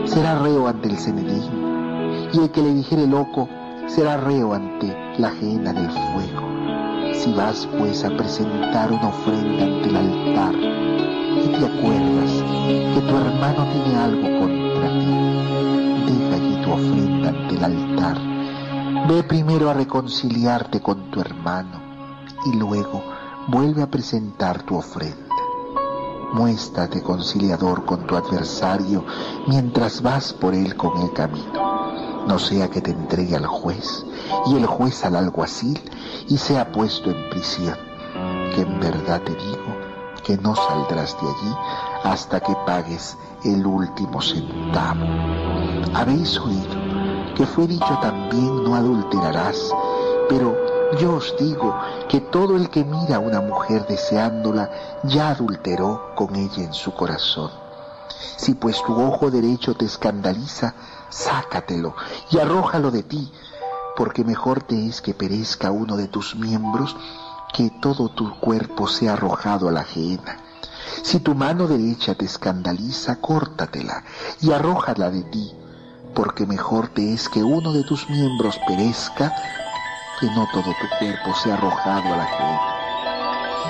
será 0.05 0.37
reo 0.39 0.67
ante 0.67 0.89
el 0.89 0.97
Senedín 0.97 2.29
y 2.33 2.39
el 2.39 2.51
que 2.51 2.61
le 2.61 2.73
dijere 2.73 3.07
loco 3.07 3.47
será 3.87 4.17
reo 4.17 4.53
ante 4.53 4.93
la 5.17 5.29
ajena 5.29 5.71
del 5.71 5.89
fuego. 5.89 6.62
Si 7.13 7.31
vas 7.33 7.67
pues 7.77 8.03
a 8.03 8.09
presentar 8.09 8.91
una 8.91 9.07
ofrenda 9.07 9.63
ante 9.63 9.89
el 9.89 9.95
altar 9.95 10.55
y 10.55 11.47
te 11.47 11.65
acuerdas 11.65 12.31
que 12.93 13.01
tu 13.01 13.15
hermano 13.15 13.67
tiene 13.71 13.95
algo 13.97 14.39
contra 14.39 14.89
ti, 14.99 16.11
deja 16.11 16.35
allí 16.35 16.61
tu 16.63 16.71
ofrenda 16.71 17.29
ante 17.29 17.55
el 17.55 17.63
altar. 17.63 18.17
Ve 19.07 19.23
primero 19.23 19.69
a 19.69 19.73
reconciliarte 19.73 20.81
con 20.81 21.11
tu 21.11 21.21
hermano 21.21 21.81
y 22.45 22.57
luego 22.57 23.03
vuelve 23.47 23.83
a 23.83 23.89
presentar 23.89 24.63
tu 24.63 24.75
ofrenda. 24.75 25.17
Muéstrate 26.33 27.01
conciliador 27.01 27.85
con 27.85 28.07
tu 28.07 28.15
adversario 28.15 29.05
mientras 29.47 30.01
vas 30.01 30.33
por 30.33 30.55
él 30.55 30.75
con 30.75 30.97
el 31.01 31.13
camino 31.13 31.72
no 32.27 32.39
sea 32.39 32.69
que 32.69 32.81
te 32.81 32.91
entregue 32.91 33.35
al 33.35 33.45
juez 33.45 34.05
y 34.47 34.55
el 34.55 34.65
juez 34.65 35.03
al 35.05 35.15
alguacil 35.15 35.79
y 36.27 36.37
sea 36.37 36.71
puesto 36.71 37.11
en 37.11 37.29
prisión, 37.29 37.77
que 38.55 38.61
en 38.61 38.79
verdad 38.79 39.21
te 39.21 39.31
digo 39.31 39.83
que 40.23 40.37
no 40.37 40.55
saldrás 40.55 41.15
de 41.21 41.27
allí 41.27 41.55
hasta 42.03 42.39
que 42.39 42.55
pagues 42.65 43.17
el 43.43 43.65
último 43.65 44.21
centavo. 44.21 45.05
Habéis 45.93 46.39
oído 46.39 46.93
que 47.35 47.45
fue 47.45 47.67
dicho 47.67 47.99
también 48.01 48.63
no 48.63 48.75
adulterarás, 48.75 49.71
pero 50.29 50.55
yo 50.99 51.15
os 51.15 51.35
digo 51.39 51.75
que 52.07 52.21
todo 52.21 52.55
el 52.55 52.69
que 52.69 52.83
mira 52.83 53.15
a 53.15 53.19
una 53.19 53.41
mujer 53.41 53.85
deseándola 53.87 54.69
ya 55.03 55.29
adulteró 55.29 56.13
con 56.15 56.35
ella 56.35 56.63
en 56.63 56.73
su 56.73 56.93
corazón. 56.93 57.51
Si 58.37 58.53
pues 58.53 58.81
tu 58.83 59.01
ojo 59.01 59.31
derecho 59.31 59.73
te 59.73 59.85
escandaliza, 59.85 60.73
sácatelo 61.13 61.95
y 62.31 62.39
arrójalo 62.39 62.91
de 62.91 63.03
ti, 63.03 63.31
porque 63.95 64.23
mejor 64.23 64.63
te 64.63 64.87
es 64.87 65.01
que 65.01 65.13
perezca 65.13 65.71
uno 65.71 65.95
de 65.95 66.07
tus 66.07 66.35
miembros 66.35 66.95
que 67.53 67.69
todo 67.81 68.09
tu 68.09 68.39
cuerpo 68.39 68.87
sea 68.87 69.13
arrojado 69.13 69.69
a 69.69 69.71
la 69.71 69.81
ajena. 69.81 70.39
Si 71.03 71.19
tu 71.19 71.35
mano 71.35 71.67
derecha 71.67 72.15
te 72.15 72.25
escandaliza, 72.25 73.21
córtatela 73.21 74.03
y 74.41 74.51
arrójala 74.51 75.11
de 75.11 75.23
ti, 75.23 75.55
porque 76.15 76.45
mejor 76.45 76.87
te 76.89 77.13
es 77.13 77.29
que 77.29 77.43
uno 77.43 77.73
de 77.73 77.83
tus 77.83 78.09
miembros 78.09 78.59
perezca 78.67 79.33
que 80.19 80.27
no 80.27 80.47
todo 80.51 80.63
tu 80.63 80.97
cuerpo 80.99 81.35
sea 81.35 81.53
arrojado 81.55 82.13
a 82.13 82.17
la 82.17 82.23
ajena. 82.23 82.83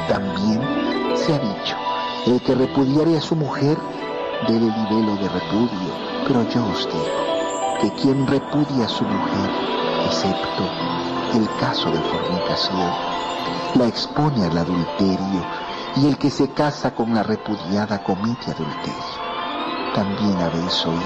También 0.07 1.17
se 1.17 1.33
ha 1.33 1.39
dicho, 1.39 1.75
el 2.25 2.41
que 2.41 2.55
repudiare 2.55 3.17
a 3.17 3.21
su 3.21 3.35
mujer, 3.35 3.77
debe 4.47 4.65
libelo 4.65 5.15
de 5.17 5.29
repudio, 5.29 5.93
pero 6.27 6.49
yo 6.49 6.65
os 6.65 6.87
digo, 6.87 7.32
que 7.83 7.91
quien 7.95 8.25
repudia 8.25 8.85
a 8.85 8.87
su 8.87 9.03
mujer, 9.03 9.49
excepto 10.05 10.63
el 11.35 11.49
caso 11.59 11.91
de 11.91 11.99
fornicación, 11.99 12.91
la 13.75 13.87
expone 13.87 14.45
al 14.45 14.57
adulterio 14.57 15.45
y 15.97 16.07
el 16.07 16.17
que 16.17 16.29
se 16.29 16.47
casa 16.51 16.95
con 16.95 17.13
la 17.13 17.23
repudiada 17.23 18.01
comete 18.01 18.51
adulterio. 18.51 19.93
También 19.93 20.37
habéis 20.37 20.85
oído 20.85 21.01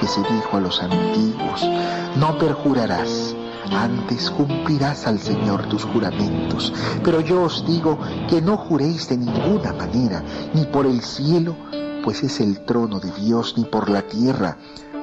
que 0.00 0.06
se 0.06 0.22
dijo 0.22 0.56
a 0.56 0.60
los 0.60 0.82
antiguos, 0.82 1.68
no 2.16 2.38
perjurarás, 2.38 3.34
antes 3.70 4.30
cumplirás 4.30 5.06
al 5.06 5.18
Señor 5.18 5.68
tus 5.68 5.84
juramentos. 5.84 6.72
Pero 7.04 7.20
yo 7.20 7.42
os 7.42 7.66
digo 7.66 7.98
que 8.30 8.40
no 8.40 8.56
juréis 8.56 9.10
de 9.10 9.18
ninguna 9.18 9.74
manera, 9.74 10.24
ni 10.54 10.64
por 10.64 10.86
el 10.86 11.02
cielo, 11.02 11.54
pues 12.02 12.22
es 12.22 12.40
el 12.40 12.64
trono 12.64 12.98
de 12.98 13.10
Dios, 13.12 13.58
ni 13.58 13.64
por 13.64 13.90
la 13.90 14.00
tierra, 14.00 14.56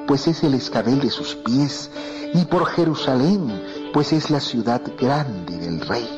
pues 0.06 0.28
es 0.28 0.42
el 0.44 0.54
escabel 0.54 1.00
de 1.00 1.10
sus 1.10 1.34
pies, 1.34 1.90
ni 2.32 2.44
por 2.44 2.66
Jerusalén, 2.66 3.90
pues 3.92 4.12
es 4.12 4.30
la 4.30 4.40
ciudad 4.40 4.80
grande 4.98 5.58
del 5.58 5.80
rey. 5.80 6.08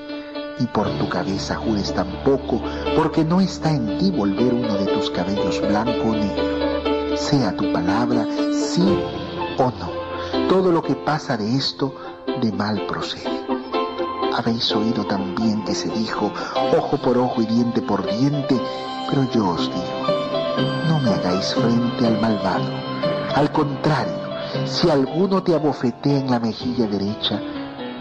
Y 0.61 0.67
por 0.67 0.91
tu 0.99 1.09
cabeza 1.09 1.55
jures 1.55 1.95
tampoco, 1.95 2.61
porque 2.97 3.25
no 3.25 3.41
está 3.41 3.71
en 3.71 3.99
ti 3.99 4.11
volver 4.11 4.53
uno 4.53 4.75
de 4.77 4.87
tus 4.87 5.11
cabellos 5.11 5.61
blanco 5.61 6.09
o 6.09 6.15
negro. 6.15 7.17
Sea 7.17 7.57
tu 7.57 7.73
palabra 7.73 8.27
sí 8.53 8.99
o 9.59 9.71
no. 9.71 10.49
Todo 10.49 10.73
lo 10.73 10.83
que 10.83 10.95
pasa 10.95 11.37
de 11.37 11.57
esto, 11.57 11.95
de 12.41 12.53
mal 12.53 12.87
procede. 12.87 13.47
Habéis 14.37 14.71
oído 14.73 15.05
también 15.07 15.65
que 15.65 15.75
se 15.75 15.89
dijo, 15.91 16.33
ojo 16.77 16.97
por 16.99 17.17
ojo 17.17 17.41
y 17.43 17.47
diente 17.47 17.81
por 17.81 18.05
diente, 18.07 18.61
pero 19.09 19.31
yo 19.33 19.49
os 19.49 19.67
digo, 19.69 20.07
no 20.89 21.01
me 21.01 21.11
hagáis 21.11 21.55
frente 21.55 22.07
al 22.07 22.21
malvado 22.21 22.88
al 23.35 23.53
contrario, 23.53 24.29
si 24.65 24.89
alguno 24.89 25.43
te 25.43 25.55
abofetea 25.55 26.19
en 26.19 26.31
la 26.31 26.41
mejilla 26.41 26.87
derecha, 26.87 27.41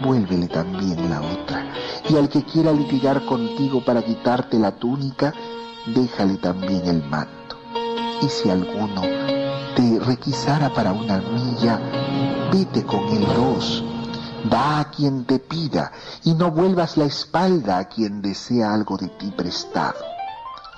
vuélvele 0.02 0.48
también 0.48 1.10
la 1.10 1.20
otra. 1.20 1.72
Y 2.08 2.16
al 2.16 2.28
que 2.28 2.44
quiera 2.44 2.72
litigar 2.72 3.24
contigo 3.24 3.84
para 3.84 4.02
quitarte 4.02 4.58
la 4.58 4.72
túnica, 4.72 5.32
déjale 5.86 6.38
también 6.38 6.86
el 6.86 7.02
manto. 7.04 7.56
Y 8.22 8.28
si 8.28 8.50
alguno 8.50 9.02
te 9.76 10.00
requisara 10.00 10.70
para 10.70 10.92
una 10.92 11.18
milla, 11.18 11.78
vete 12.52 12.84
con 12.84 13.06
el 13.08 13.26
dos. 13.26 13.84
Da 14.50 14.80
a 14.80 14.90
quien 14.90 15.24
te 15.24 15.38
pida 15.40 15.92
y 16.24 16.34
no 16.34 16.50
vuelvas 16.50 16.96
la 16.96 17.04
espalda 17.04 17.78
a 17.78 17.88
quien 17.88 18.22
desea 18.22 18.72
algo 18.72 18.96
de 18.96 19.08
ti 19.08 19.32
prestado. 19.36 20.17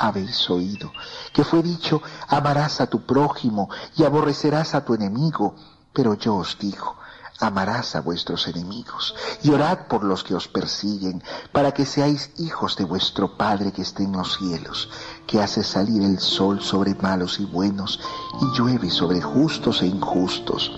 Habéis 0.02 0.48
oído 0.48 0.90
que 1.34 1.44
fue 1.44 1.62
dicho, 1.62 2.00
amarás 2.26 2.80
a 2.80 2.86
tu 2.86 3.04
prójimo 3.04 3.68
y 3.96 4.04
aborrecerás 4.04 4.74
a 4.74 4.82
tu 4.82 4.94
enemigo, 4.94 5.54
pero 5.92 6.14
yo 6.14 6.36
os 6.36 6.56
digo, 6.58 6.96
amarás 7.38 7.94
a 7.96 8.00
vuestros 8.00 8.48
enemigos 8.48 9.14
y 9.42 9.50
orad 9.50 9.88
por 9.88 10.02
los 10.04 10.24
que 10.24 10.34
os 10.34 10.48
persiguen, 10.48 11.22
para 11.52 11.72
que 11.72 11.84
seáis 11.84 12.30
hijos 12.38 12.76
de 12.76 12.84
vuestro 12.84 13.36
Padre 13.36 13.72
que 13.72 13.82
está 13.82 14.02
en 14.02 14.12
los 14.12 14.38
cielos, 14.38 14.88
que 15.26 15.42
hace 15.42 15.62
salir 15.62 16.02
el 16.02 16.18
sol 16.18 16.62
sobre 16.62 16.94
malos 16.94 17.38
y 17.38 17.44
buenos 17.44 18.00
y 18.40 18.58
llueve 18.58 18.88
sobre 18.88 19.20
justos 19.20 19.82
e 19.82 19.86
injustos. 19.86 20.72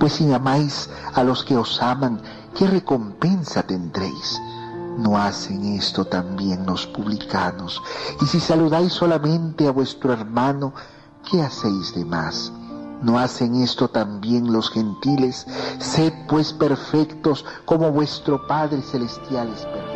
Pues 0.00 0.14
si 0.14 0.32
amáis 0.32 0.90
a 1.14 1.22
los 1.22 1.44
que 1.44 1.56
os 1.56 1.80
aman, 1.80 2.20
¿qué 2.56 2.66
recompensa 2.66 3.62
tendréis? 3.62 4.40
¿No 4.96 5.18
hacen 5.18 5.74
esto 5.74 6.04
también 6.04 6.64
los 6.66 6.86
publicanos? 6.86 7.82
Y 8.22 8.26
si 8.26 8.40
saludáis 8.40 8.92
solamente 8.92 9.66
a 9.66 9.72
vuestro 9.72 10.12
hermano, 10.12 10.72
¿qué 11.30 11.42
hacéis 11.42 11.94
de 11.94 12.04
más? 12.04 12.52
¿No 13.02 13.18
hacen 13.18 13.56
esto 13.56 13.88
también 13.88 14.52
los 14.52 14.70
gentiles? 14.70 15.46
Sed 15.78 16.12
pues 16.28 16.52
perfectos 16.52 17.44
como 17.64 17.90
vuestro 17.90 18.46
Padre 18.46 18.82
Celestial 18.82 19.48
es 19.48 19.64
perfecto. 19.66 19.93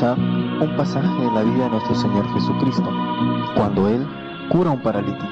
Un 0.00 0.74
pasaje 0.74 1.06
de 1.22 1.30
la 1.32 1.42
vida 1.42 1.64
de 1.64 1.70
nuestro 1.70 1.94
Señor 1.94 2.26
Jesucristo, 2.32 2.88
cuando 3.54 3.88
Él 3.88 4.06
cura 4.48 4.70
a 4.70 4.72
un 4.72 4.80
paralítico, 4.80 5.28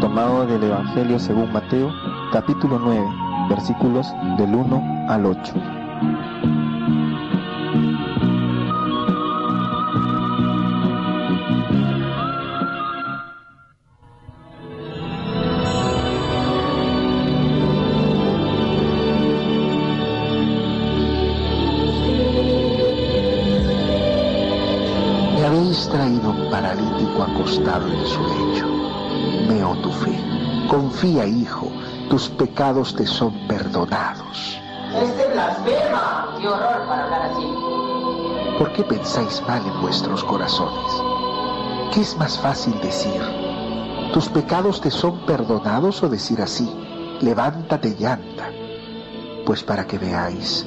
tomado 0.00 0.46
del 0.46 0.64
Evangelio 0.64 1.18
según 1.20 1.52
Mateo, 1.52 1.92
capítulo 2.32 2.80
9, 2.80 3.04
versículos 3.48 4.12
del 4.36 4.52
1 4.52 5.06
al 5.08 5.26
8. 5.26 5.73
Acostado 27.54 27.86
en 27.86 28.06
su 28.06 28.20
lecho. 28.22 28.66
Veo 29.48 29.76
tu 29.76 29.90
fe. 29.90 30.18
Confía, 30.68 31.26
hijo, 31.26 31.70
tus 32.10 32.28
pecados 32.28 32.94
te 32.96 33.06
son 33.06 33.32
perdonados. 33.46 34.58
Este 34.94 35.32
blasfema. 35.32 36.36
Qué 36.40 36.48
horror 36.48 36.86
para 36.88 37.04
hablar 37.04 37.22
así. 37.30 38.58
¿Por 38.58 38.72
qué 38.72 38.82
pensáis 38.84 39.42
mal 39.46 39.64
en 39.66 39.80
vuestros 39.80 40.24
corazones? 40.24 40.92
¿Qué 41.92 42.00
es 42.00 42.16
más 42.16 42.38
fácil 42.38 42.74
decir? 42.80 43.20
¿Tus 44.12 44.28
pecados 44.28 44.80
te 44.80 44.90
son 44.90 45.24
perdonados 45.26 46.02
o 46.02 46.08
decir 46.08 46.40
así? 46.40 46.68
Levántate 47.20 47.96
y 47.98 48.04
anda. 48.04 48.50
Pues 49.46 49.62
para 49.62 49.86
que 49.86 49.98
veáis 49.98 50.66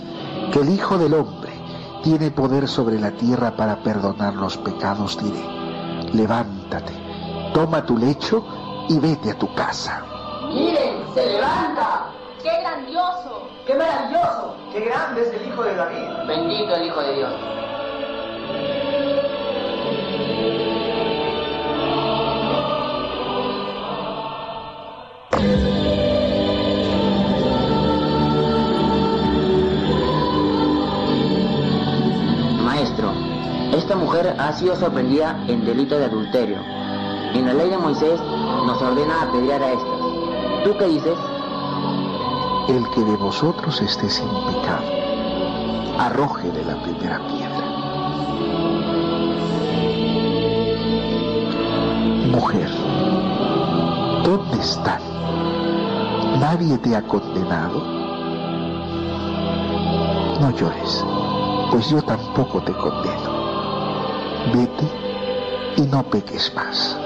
que 0.53 0.59
el 0.59 0.69
Hijo 0.69 0.97
del 0.97 1.13
Hombre 1.13 1.51
tiene 2.03 2.31
poder 2.31 2.67
sobre 2.67 2.99
la 2.99 3.11
tierra 3.11 3.55
para 3.55 3.83
perdonar 3.83 4.35
los 4.35 4.57
pecados, 4.57 5.17
diré, 5.21 5.43
levántate, 6.13 6.56
toma 7.53 7.85
tu 7.85 7.97
lecho 7.97 8.43
y 8.89 8.99
vete 8.99 9.31
a 9.31 9.35
tu 9.37 9.53
casa. 9.53 10.03
Miren, 10.53 11.03
se 11.13 11.25
levanta. 11.25 12.11
¡Qué 12.41 12.61
grandioso! 12.61 13.49
¡Qué 13.65 13.73
maravilloso! 13.73 14.55
¡Qué 14.71 14.79
grande 14.81 15.21
es 15.23 15.33
el 15.33 15.47
Hijo 15.47 15.63
de 15.63 15.75
David! 15.75 16.27
Bendito 16.27 16.75
el 16.75 16.85
Hijo 16.85 17.01
de 17.01 17.15
Dios. 17.15 17.33
Ha 34.25 34.51
sido 34.53 34.75
sorprendida 34.75 35.37
en 35.47 35.63
delito 35.63 35.97
de 35.97 36.05
adulterio. 36.05 36.57
En 37.33 37.45
la 37.45 37.53
ley 37.53 37.69
de 37.69 37.77
Moisés 37.77 38.19
nos 38.65 38.81
ordena 38.81 39.21
apedrear 39.21 39.61
a 39.61 39.73
estas. 39.73 40.63
¿Tú 40.63 40.75
qué 40.79 40.85
dices? 40.87 41.17
El 42.67 42.89
que 42.89 43.01
de 43.01 43.15
vosotros 43.15 43.79
esté 43.79 44.09
sin 44.09 44.27
pecado, 44.27 44.89
arrójele 45.99 46.65
la 46.65 46.81
primera 46.81 47.19
piedra. 47.27 47.65
Mujer, 52.31 52.69
¿dónde 54.23 54.57
están? 54.59 55.01
¿Nadie 56.39 56.77
te 56.79 56.95
ha 56.95 57.03
condenado? 57.03 57.79
No 60.41 60.51
llores, 60.57 61.05
pues 61.71 61.89
yo 61.89 62.01
tampoco 62.01 62.61
te 62.63 62.73
condeno. 62.73 63.26
Vete 64.53 64.87
y 65.77 65.81
no 65.81 66.03
peques 66.09 66.53
más. 66.55 66.97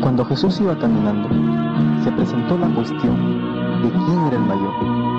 Cuando 0.00 0.24
Jesús 0.24 0.60
iba 0.60 0.78
caminando, 0.78 1.28
se 2.02 2.12
presentó 2.12 2.56
la 2.56 2.68
cuestión 2.68 3.82
de 3.82 3.90
quién 3.90 4.26
era 4.26 4.36
el 4.36 4.42
mayor. 4.42 5.15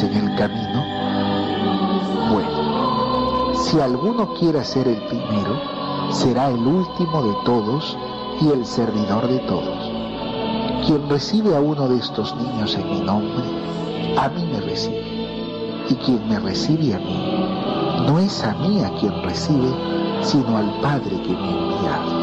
En 0.00 0.14
el 0.14 0.34
camino? 0.36 0.84
Bueno, 2.32 3.54
si 3.54 3.78
alguno 3.78 4.32
quiere 4.34 4.64
ser 4.64 4.88
el 4.88 5.02
primero, 5.06 5.60
será 6.10 6.48
el 6.48 6.66
último 6.66 7.22
de 7.22 7.34
todos 7.44 7.98
y 8.40 8.48
el 8.48 8.64
servidor 8.64 9.28
de 9.28 9.38
todos. 9.40 9.92
Quien 10.86 11.08
recibe 11.10 11.54
a 11.54 11.60
uno 11.60 11.88
de 11.88 11.98
estos 11.98 12.34
niños 12.36 12.74
en 12.74 12.90
mi 12.90 13.00
nombre, 13.00 13.44
a 14.16 14.28
mí 14.30 14.44
me 14.50 14.60
recibe. 14.60 15.84
Y 15.90 15.94
quien 15.96 16.26
me 16.26 16.38
recibe 16.38 16.94
a 16.94 16.98
mí, 16.98 18.06
no 18.06 18.18
es 18.18 18.42
a 18.44 18.54
mí 18.54 18.82
a 18.82 18.90
quien 18.98 19.22
recibe, 19.22 19.68
sino 20.22 20.56
al 20.56 20.80
Padre 20.80 21.20
que 21.22 21.32
me 21.32 21.50
enviado. 21.50 22.21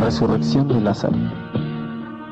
Resurrección 0.00 0.68
de 0.68 0.80
Lázaro. 0.80 1.16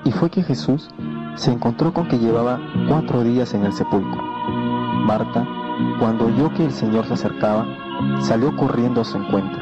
Y 0.04 0.12
fue 0.12 0.30
que 0.30 0.42
Jesús 0.42 0.88
se 1.36 1.52
encontró 1.52 1.92
con 1.92 2.08
que 2.08 2.18
llevaba 2.18 2.58
cuatro 2.88 3.22
días 3.22 3.54
en 3.54 3.64
el 3.64 3.72
sepulcro. 3.72 4.22
Marta, 5.04 5.46
cuando 6.00 6.26
oyó 6.26 6.52
que 6.54 6.64
el 6.64 6.72
Señor 6.72 7.06
se 7.06 7.14
acercaba, 7.14 7.66
salió 8.20 8.56
corriendo 8.56 9.02
a 9.02 9.04
su 9.04 9.18
encuentro. 9.18 9.57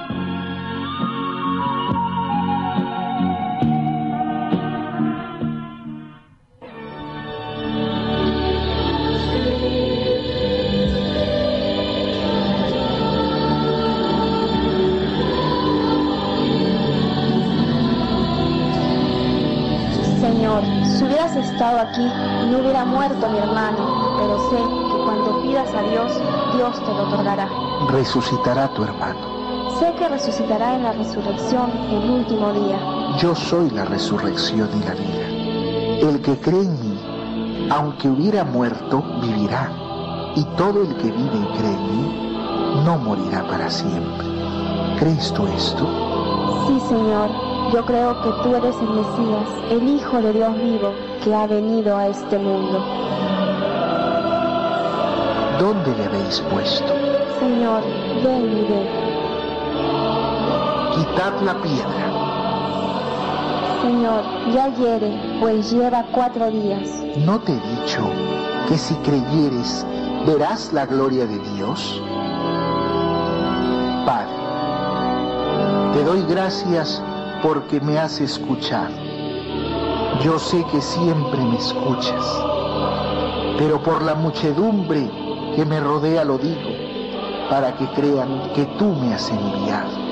Hubieras 21.37 21.53
estado 21.53 21.81
aquí, 21.81 22.05
no 22.51 22.59
hubiera 22.59 22.85
muerto 22.85 23.29
mi 23.29 23.39
hermano, 23.39 24.17
pero 24.19 24.51
sé 24.51 24.57
que 24.57 25.05
cuando 25.05 25.43
pidas 25.43 25.75
a 25.75 25.83
Dios, 25.83 26.13
Dios 26.55 26.81
te 26.81 26.87
lo 26.87 27.09
otorgará. 27.09 27.49
Resucitará 27.91 28.69
tu 28.69 28.85
hermano. 28.85 29.77
Sé 29.79 29.93
que 29.99 30.09
resucitará 30.09 30.75
en 30.77 30.83
la 30.85 30.93
resurrección 30.93 31.71
el 31.91 32.11
último 32.11 32.53
día. 32.53 32.79
Yo 33.19 33.35
soy 33.35 33.71
la 33.71 33.85
resurrección 33.85 34.69
y 34.75 34.85
la 34.85 34.95
vida. 34.95 36.11
El 36.11 36.23
que 36.23 36.39
cree 36.41 36.63
en 36.63 36.81
mí, 36.81 37.69
aunque 37.71 38.09
hubiera 38.09 38.45
muerto, 38.45 39.03
vivirá. 39.21 39.71
Y 40.35 40.45
todo 40.57 40.83
el 40.83 40.97
que 40.97 41.11
vive 41.11 41.37
y 41.37 41.59
cree 41.59 41.73
en 41.73 41.97
mí, 41.97 42.83
no 42.85 42.99
morirá 42.99 43.47
para 43.47 43.71
siempre. 43.71 44.27
¿Crees 44.99 45.33
tú 45.33 45.47
esto? 45.47 45.87
Sí, 46.67 46.81
Señor. 46.89 47.46
Yo 47.73 47.85
creo 47.85 48.23
que 48.23 48.31
tú 48.43 48.55
eres 48.55 48.77
el 48.77 48.91
Mesías, 48.91 49.49
el 49.71 49.89
Hijo 49.89 50.23
de 50.23 50.33
Dios 50.33 50.55
vivo, 50.57 50.93
que 51.23 51.35
ha 51.35 51.47
venido 51.49 51.97
a 51.97 52.07
este 52.07 52.39
mundo. 52.39 52.79
¿Dónde 55.59 55.97
le 55.97 56.05
habéis 56.05 56.41
puesto? 56.53 56.87
Señor, 57.41 57.83
ven 58.23 58.53
y. 58.53 58.67
Quitad 60.95 61.33
la 61.45 61.55
piedra. 61.61 62.07
Señor, 63.83 64.23
ya 64.55 64.69
hiere, 64.77 65.39
pues 65.41 65.73
lleva 65.73 66.05
cuatro 66.13 66.51
días. 66.51 66.89
¿No 67.25 67.41
te 67.41 67.53
he 67.53 67.61
dicho 67.81 68.09
que 68.69 68.79
si 68.79 68.95
creyeres 68.97 69.85
verás 70.25 70.73
la 70.73 70.87
gloria 70.87 71.27
de 71.27 71.39
Dios? 71.55 72.01
Padre, 74.07 74.37
te 75.95 76.05
doy 76.05 76.23
gracias 76.29 77.03
porque 77.43 77.81
me 77.81 77.99
has 77.99 78.21
escuchado. 78.21 78.95
Yo 80.23 80.39
sé 80.39 80.65
que 80.73 80.81
siempre 80.81 81.41
me 81.41 81.57
escuchas, 81.57 82.25
pero 83.59 83.83
por 83.83 84.03
la 84.03 84.15
muchedumbre 84.15 85.11
que 85.55 85.65
me 85.65 85.81
rodea 85.81 86.25
lo 86.25 86.39
digo, 86.39 86.71
para 87.51 87.77
que 87.77 87.87
crean 87.89 88.53
que 88.55 88.65
tú 88.79 88.87
me 88.87 89.15
has 89.15 89.31
enviado. 89.31 90.07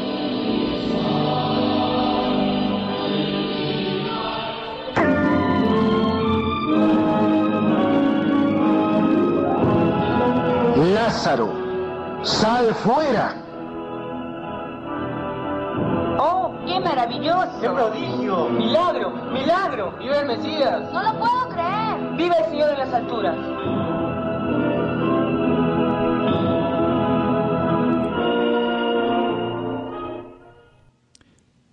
Lázaro, 10.93 11.51
sal 12.23 12.75
fuera. 12.75 13.44
Maravilloso! 17.25 17.61
¡Qué 17.61 17.69
prodigio! 17.71 18.49
¡Milagro! 18.51 19.11
¡Milagro! 19.33 19.95
¡Vive 19.99 20.21
el 20.21 20.27
Mesías! 20.27 20.93
¡No 20.93 21.03
lo 21.03 21.19
puedo 21.19 21.49
creer! 21.51 22.17
¡Vive 22.17 22.35
el 22.39 22.45
Señor 22.51 22.71
en 22.71 22.79
las 22.79 22.95
alturas! 22.95 23.37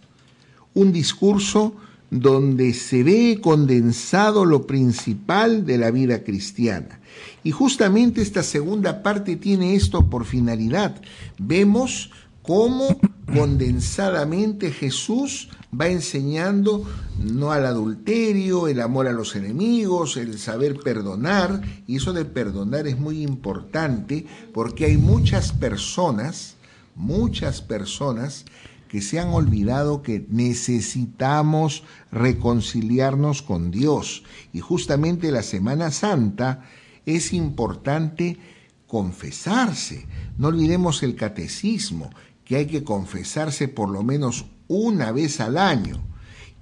un 0.74 0.94
discurso 0.94 1.76
donde 2.14 2.74
se 2.74 3.04
ve 3.04 3.40
condensado 3.42 4.46
lo 4.46 4.68
principal 4.68 5.66
de 5.66 5.80
la 5.80 5.90
vida 5.90 6.24
cristiana. 6.24 7.00
Y 7.44 7.52
justamente 7.52 8.22
esta 8.22 8.44
segunda 8.44 9.02
parte 9.02 9.36
tiene 9.36 9.76
esto 9.76 10.10
por 10.10 10.26
finalidad. 10.26 11.02
Vemos 11.40 12.12
cómo 12.44 13.00
condensadamente 13.34 14.72
Jesús 14.72 15.50
va 15.80 15.88
enseñando 15.88 16.86
no 17.18 17.52
al 17.52 17.66
adulterio, 17.66 18.68
el 18.68 18.80
amor 18.80 19.08
a 19.08 19.12
los 19.12 19.36
enemigos, 19.36 20.16
el 20.16 20.38
saber 20.38 20.76
perdonar, 20.76 21.62
y 21.88 21.96
eso 21.96 22.14
de 22.14 22.26
perdonar 22.26 22.86
es 22.86 23.00
muy 23.00 23.24
importante 23.24 24.28
porque 24.54 24.86
hay 24.86 24.98
muchas 24.98 25.52
personas, 25.52 26.58
muchas 26.96 27.64
personas 27.64 28.46
que 28.94 29.02
se 29.02 29.20
han 29.20 29.30
olvidado 29.30 30.04
que 30.04 30.24
necesitamos 30.30 31.84
reconciliarnos 32.12 33.42
con 33.42 33.72
Dios. 33.72 34.22
Y 34.54 34.60
justamente 34.60 35.32
la 35.32 35.42
Semana 35.42 35.90
Santa 35.90 36.62
es 37.04 37.34
importante 37.34 38.38
confesarse. 38.86 40.06
No 40.38 40.50
olvidemos 40.50 41.02
el 41.02 41.16
catecismo, 41.16 42.12
que 42.46 42.58
hay 42.58 42.68
que 42.68 42.84
confesarse 42.84 43.68
por 43.68 43.90
lo 43.90 44.04
menos 44.04 44.46
una 44.68 45.12
vez 45.12 45.40
al 45.40 45.58
año. 45.58 46.00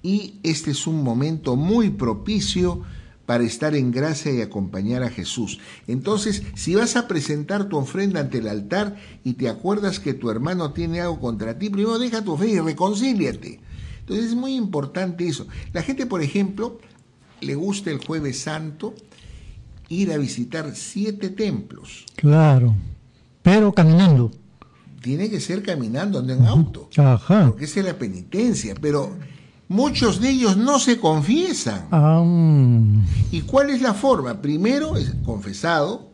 Y 0.01 0.39
este 0.43 0.71
es 0.71 0.88
un 0.88 1.03
momento 1.03 1.57
muy 1.57 1.89
propicio 1.89 2.84
para 3.32 3.45
estar 3.45 3.75
en 3.75 3.91
gracia 3.91 4.34
y 4.34 4.41
acompañar 4.41 5.03
a 5.03 5.09
Jesús. 5.09 5.59
Entonces, 5.88 6.43
si 6.53 6.75
vas 6.75 6.97
a 6.97 7.07
presentar 7.07 7.69
tu 7.69 7.77
ofrenda 7.77 8.19
ante 8.19 8.39
el 8.39 8.49
altar 8.49 8.97
y 9.23 9.36
te 9.36 9.47
acuerdas 9.47 10.01
que 10.01 10.13
tu 10.13 10.29
hermano 10.29 10.73
tiene 10.73 10.99
algo 10.99 11.21
contra 11.21 11.57
ti, 11.57 11.69
primero 11.69 11.97
deja 11.97 12.25
tu 12.25 12.36
fe 12.36 12.49
y 12.49 12.59
reconcíliate. 12.59 13.61
Entonces 14.01 14.25
es 14.25 14.36
muy 14.36 14.55
importante 14.55 15.25
eso. 15.25 15.47
La 15.71 15.82
gente, 15.82 16.05
por 16.05 16.21
ejemplo, 16.21 16.79
le 17.39 17.55
gusta 17.55 17.89
el 17.89 18.05
jueves 18.05 18.38
santo 18.38 18.95
ir 19.88 20.11
a 20.11 20.17
visitar 20.17 20.75
siete 20.75 21.29
templos. 21.29 22.07
Claro, 22.17 22.75
pero 23.43 23.71
caminando. 23.71 24.29
Tiene 25.01 25.29
que 25.29 25.39
ser 25.39 25.63
caminando, 25.63 26.21
no 26.21 26.34
en 26.34 26.45
auto. 26.47 26.89
Ajá. 26.97 27.47
Porque 27.47 27.63
esa 27.63 27.79
es 27.79 27.86
la 27.86 27.97
penitencia. 27.97 28.75
Pero 28.82 29.15
muchos 29.72 30.19
de 30.19 30.30
ellos 30.30 30.57
no 30.57 30.80
se 30.80 30.99
confiesan. 30.99 31.88
Ah. 31.91 32.24
¿Y 33.32 33.41
cuál 33.41 33.69
es 33.69 33.82
la 33.82 33.93
forma? 33.93 34.41
Primero 34.41 34.97
es 34.97 35.15
confesado, 35.24 36.11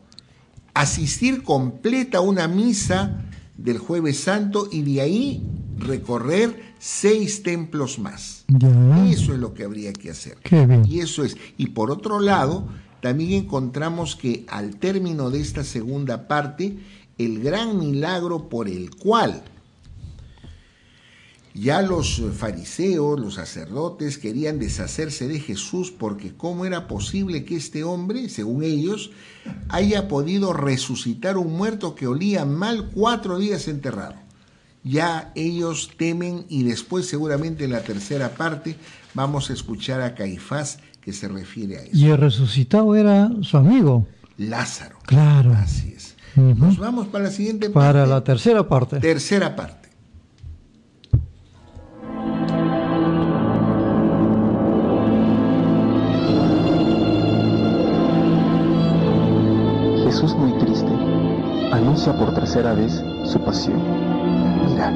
asistir 0.76 1.41
completa 1.41 2.20
a 2.20 2.22
una 2.22 2.47
misa 2.47 3.26
del 3.58 3.80
jueves 3.80 4.20
santo 4.20 4.70
y 4.72 4.84
de 4.84 5.01
ahí 5.01 5.43
recorrer 5.76 6.76
seis 6.78 7.41
templos 7.41 7.97
más. 7.97 8.45
Eso 9.10 9.34
es 9.34 9.39
lo 9.39 9.55
que 9.55 9.64
habría 9.64 9.91
que 9.91 10.12
hacer. 10.12 10.38
Qué 10.43 10.66
bien. 10.68 10.86
Y 10.88 10.99
eso 10.99 11.24
es. 11.24 11.36
Y 11.58 11.70
por 11.70 11.89
otro 11.89 12.20
lado, 12.20 12.68
también 13.01 13.45
encontramos 13.45 14.16
que 14.16 14.45
al 14.49 14.76
término 14.76 15.32
de 15.32 15.41
esta 15.41 15.64
segunda 15.64 16.28
parte, 16.28 16.78
el 17.18 17.41
gran 17.41 17.80
milagro 17.80 18.49
por 18.49 18.70
el 18.70 18.95
cual 18.95 19.43
ya 21.60 21.82
los 21.82 22.22
fariseos, 22.36 23.20
los 23.20 23.36
sacerdotes 23.36 24.18
querían 24.18 24.60
deshacerse 24.60 25.28
de 25.28 25.39
Jesús 25.39 25.91
porque 25.91 26.34
cómo 26.36 26.66
era 26.66 26.88
posible 26.88 27.45
que 27.45 27.55
este 27.55 27.84
hombre, 27.84 28.30
según 28.30 28.64
ellos, 28.64 29.12
haya 29.70 30.08
podido 30.08 30.53
resucitar 30.53 31.38
un 31.38 31.53
muerto 31.53 31.95
que 31.95 32.08
olía 32.08 32.45
mal 32.45 32.89
cuatro 32.93 33.39
días 33.39 33.68
enterrado. 33.68 34.16
Ya 34.84 35.32
ellos 35.36 35.91
temen 35.97 36.45
y 36.47 36.64
después 36.64 37.08
seguramente 37.08 37.66
en 37.66 37.72
la 37.72 37.82
tercera 37.82 38.30
parte 38.36 38.76
vamos 39.14 39.49
a 39.49 39.53
escuchar 39.53 40.01
a 40.01 40.16
Caifás 40.16 40.80
que 41.01 41.12
se 41.12 41.28
refiere 41.28 41.78
a 41.78 41.82
eso. 41.82 41.91
Y 41.93 42.10
el 42.10 42.18
resucitado 42.18 42.95
era 42.95 43.30
su 43.41 43.58
amigo. 43.58 44.08
Lázaro. 44.38 44.97
Claro. 45.05 45.51
Así 45.53 45.93
es. 45.95 46.16
Nos 46.36 46.78
vamos 46.78 47.08
para 47.08 47.26
la 47.26 47.32
siguiente 47.32 47.70
Para 47.70 47.99
parte. 48.01 48.10
la 48.10 48.24
tercera 48.24 48.68
parte. 48.68 48.99
Tercera 48.99 49.55
parte. 49.55 49.86
Jesús 60.18 60.36
muy 60.36 60.51
triste 60.53 60.91
anuncia 61.72 62.11
por 62.11 62.34
tercera 62.34 62.74
vez 62.74 63.03
su 63.24 63.39
pasión. 63.39 63.80
Mirad, 64.68 64.93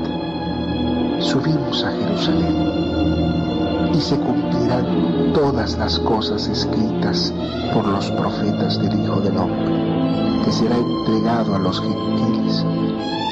subimos 1.20 1.84
a 1.84 1.92
Jerusalén 1.92 3.92
y 3.94 4.02
se 4.02 4.18
cumplirán 4.18 5.32
todas 5.32 5.78
las 5.78 6.00
cosas 6.00 6.48
escritas 6.48 7.32
por 7.72 7.88
los 7.88 8.10
profetas 8.10 8.82
del 8.82 9.00
Hijo 9.00 9.22
del 9.22 9.38
Hombre, 9.38 10.44
que 10.44 10.52
será 10.52 10.76
entregado 10.76 11.54
a 11.54 11.60
los 11.60 11.80
gentiles, 11.80 12.66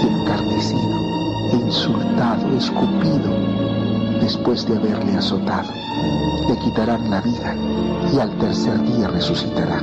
encarnecido, 0.03 0.95
insultado, 1.53 2.55
escupido, 2.55 3.31
después 4.21 4.67
de 4.67 4.77
haberle 4.77 5.17
azotado. 5.17 5.71
Le 6.47 6.55
quitarán 6.59 7.09
la 7.09 7.21
vida 7.21 7.55
y 8.13 8.19
al 8.19 8.29
tercer 8.37 8.79
día 8.83 9.07
resucitará. 9.07 9.81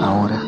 Ahora, 0.00 0.40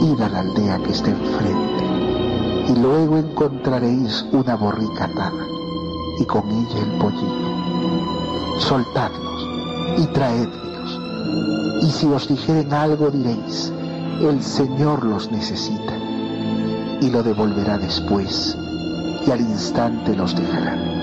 id 0.00 0.20
a 0.20 0.28
la 0.28 0.40
aldea 0.40 0.78
que 0.78 0.92
está 0.92 1.10
enfrente, 1.10 2.72
y 2.72 2.76
luego 2.76 3.18
encontraréis 3.18 4.24
una 4.32 4.56
borrica 4.56 5.04
atada, 5.04 5.46
y 6.18 6.24
con 6.24 6.50
ella 6.50 6.80
el 6.80 6.98
pollino. 6.98 8.60
Soltadlos 8.60 9.48
y 9.98 10.06
traedlos, 10.06 11.00
y 11.82 11.90
si 11.90 12.06
os 12.06 12.28
dijeren 12.28 12.72
algo 12.72 13.10
diréis, 13.10 13.72
el 14.20 14.42
Señor 14.42 15.04
los 15.04 15.30
necesita, 15.30 15.94
y 17.00 17.10
lo 17.10 17.22
devolverá 17.22 17.78
después, 17.78 18.56
y 19.26 19.30
al 19.30 19.40
instante 19.40 20.14
los 20.16 20.34
dejará. 20.34 20.95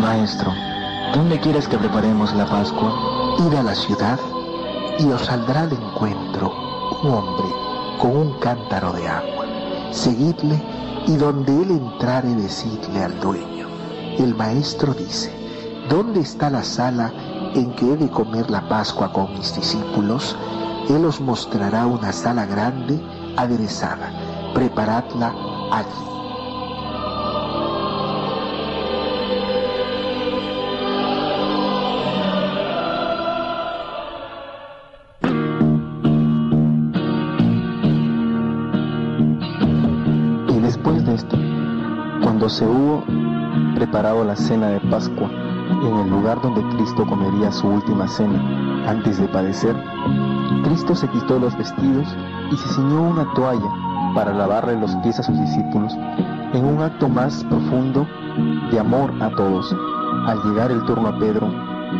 Maestro, 0.00 0.52
¿dónde 1.14 1.40
quieres 1.40 1.66
que 1.66 1.78
preparemos 1.78 2.34
la 2.34 2.44
Pascua? 2.44 3.36
Id 3.38 3.54
a 3.54 3.62
la 3.62 3.74
ciudad 3.74 4.18
y 4.98 5.10
os 5.10 5.26
saldrá 5.26 5.62
al 5.62 5.72
encuentro 5.72 6.52
un 7.02 7.10
hombre 7.10 7.46
con 8.00 8.16
un 8.16 8.38
cántaro 8.40 8.92
de 8.92 9.08
agua. 9.08 9.46
Seguidle 9.92 10.60
y 11.06 11.16
donde 11.16 11.62
él 11.62 11.70
entrare 11.70 12.34
decidle 12.34 13.04
al 13.04 13.18
dueño. 13.20 13.68
El 14.18 14.34
maestro 14.34 14.92
dice, 14.94 15.32
¿dónde 15.88 16.20
está 16.20 16.50
la 16.50 16.64
sala 16.64 17.12
en 17.54 17.72
que 17.74 17.92
he 17.92 17.96
de 17.96 18.10
comer 18.10 18.50
la 18.50 18.68
Pascua 18.68 19.12
con 19.12 19.32
mis 19.32 19.54
discípulos? 19.54 20.36
Él 20.88 21.04
os 21.04 21.20
mostrará 21.20 21.86
una 21.86 22.12
sala 22.12 22.46
grande, 22.46 23.00
aderezada. 23.36 24.12
Preparadla 24.54 25.32
allí. 25.70 26.17
Se 42.48 42.66
hubo 42.66 43.04
preparado 43.74 44.24
la 44.24 44.36
cena 44.36 44.68
de 44.68 44.80
Pascua 44.80 45.28
en 45.28 45.96
el 45.98 46.10
lugar 46.10 46.40
donde 46.40 46.62
Cristo 46.76 47.06
comería 47.06 47.52
su 47.52 47.68
última 47.68 48.08
cena 48.08 48.88
antes 48.88 49.18
de 49.18 49.28
padecer, 49.28 49.76
Cristo 50.64 50.94
se 50.94 51.08
quitó 51.08 51.38
los 51.38 51.56
vestidos 51.56 52.06
y 52.50 52.56
se 52.56 52.68
ciñó 52.70 53.02
una 53.02 53.32
toalla 53.34 53.68
para 54.14 54.32
lavarle 54.32 54.80
los 54.80 54.94
pies 54.96 55.18
a 55.20 55.22
sus 55.22 55.38
discípulos 55.38 55.94
en 56.54 56.64
un 56.64 56.82
acto 56.82 57.08
más 57.08 57.44
profundo 57.44 58.06
de 58.70 58.78
amor 58.78 59.12
a 59.20 59.30
todos. 59.30 59.74
Al 60.26 60.42
llegar 60.42 60.70
el 60.70 60.82
turno 60.84 61.08
a 61.08 61.18
Pedro, 61.18 61.52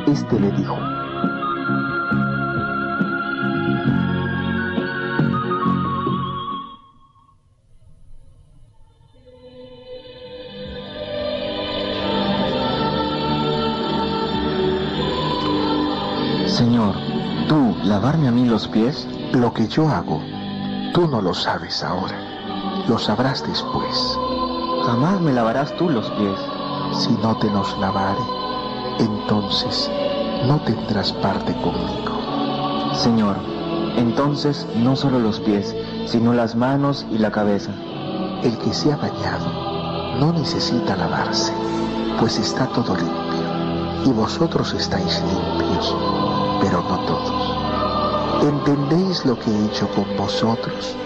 éste 0.06 0.40
le 0.40 0.50
dijo, 0.52 0.76
pies? 18.78 19.08
Lo 19.32 19.52
que 19.52 19.66
yo 19.66 19.88
hago, 19.88 20.22
tú 20.94 21.08
no 21.08 21.20
lo 21.20 21.34
sabes 21.34 21.82
ahora, 21.82 22.16
lo 22.86 22.96
sabrás 22.98 23.44
después. 23.46 24.16
Jamás 24.86 25.20
me 25.20 25.32
lavarás 25.32 25.74
tú 25.76 25.88
los 25.88 26.08
pies. 26.12 26.38
Si 26.92 27.10
no 27.22 27.36
te 27.38 27.50
los 27.50 27.76
lavare, 27.78 28.20
entonces 29.00 29.90
no 30.46 30.60
tendrás 30.60 31.12
parte 31.14 31.52
conmigo. 31.54 32.94
Señor, 32.94 33.36
entonces 33.96 34.66
no 34.76 34.94
solo 34.94 35.18
los 35.18 35.40
pies, 35.40 35.74
sino 36.06 36.32
las 36.32 36.54
manos 36.54 37.04
y 37.10 37.18
la 37.18 37.32
cabeza. 37.32 37.72
El 38.42 38.56
que 38.58 38.72
se 38.72 38.92
ha 38.92 38.96
bañado 38.96 40.18
no 40.20 40.32
necesita 40.32 40.96
lavarse, 40.96 41.52
pues 42.20 42.38
está 42.38 42.66
todo 42.68 42.94
limpio, 42.94 44.04
y 44.04 44.12
vosotros 44.12 44.72
estáis 44.72 45.20
limpios, 45.22 45.96
pero 46.60 46.82
no 46.88 46.98
todos. 47.06 47.37
¿Entendéis 48.42 49.24
lo 49.24 49.36
que 49.36 49.50
he 49.50 49.64
hecho 49.66 49.88
con 49.88 50.04
vosotros? 50.16 50.96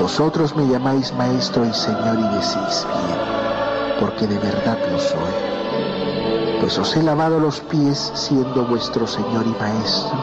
Vosotros 0.00 0.56
me 0.56 0.66
llamáis 0.66 1.12
maestro 1.12 1.66
y 1.66 1.72
señor 1.74 2.18
y 2.18 2.34
decís 2.34 2.86
bien, 3.06 4.00
porque 4.00 4.26
de 4.26 4.38
verdad 4.38 4.78
lo 4.90 4.98
soy. 4.98 5.34
Pues 6.60 6.78
os 6.78 6.96
he 6.96 7.02
lavado 7.02 7.38
los 7.38 7.60
pies 7.60 8.10
siendo 8.14 8.64
vuestro 8.64 9.06
señor 9.06 9.46
y 9.46 9.62
maestro, 9.62 10.18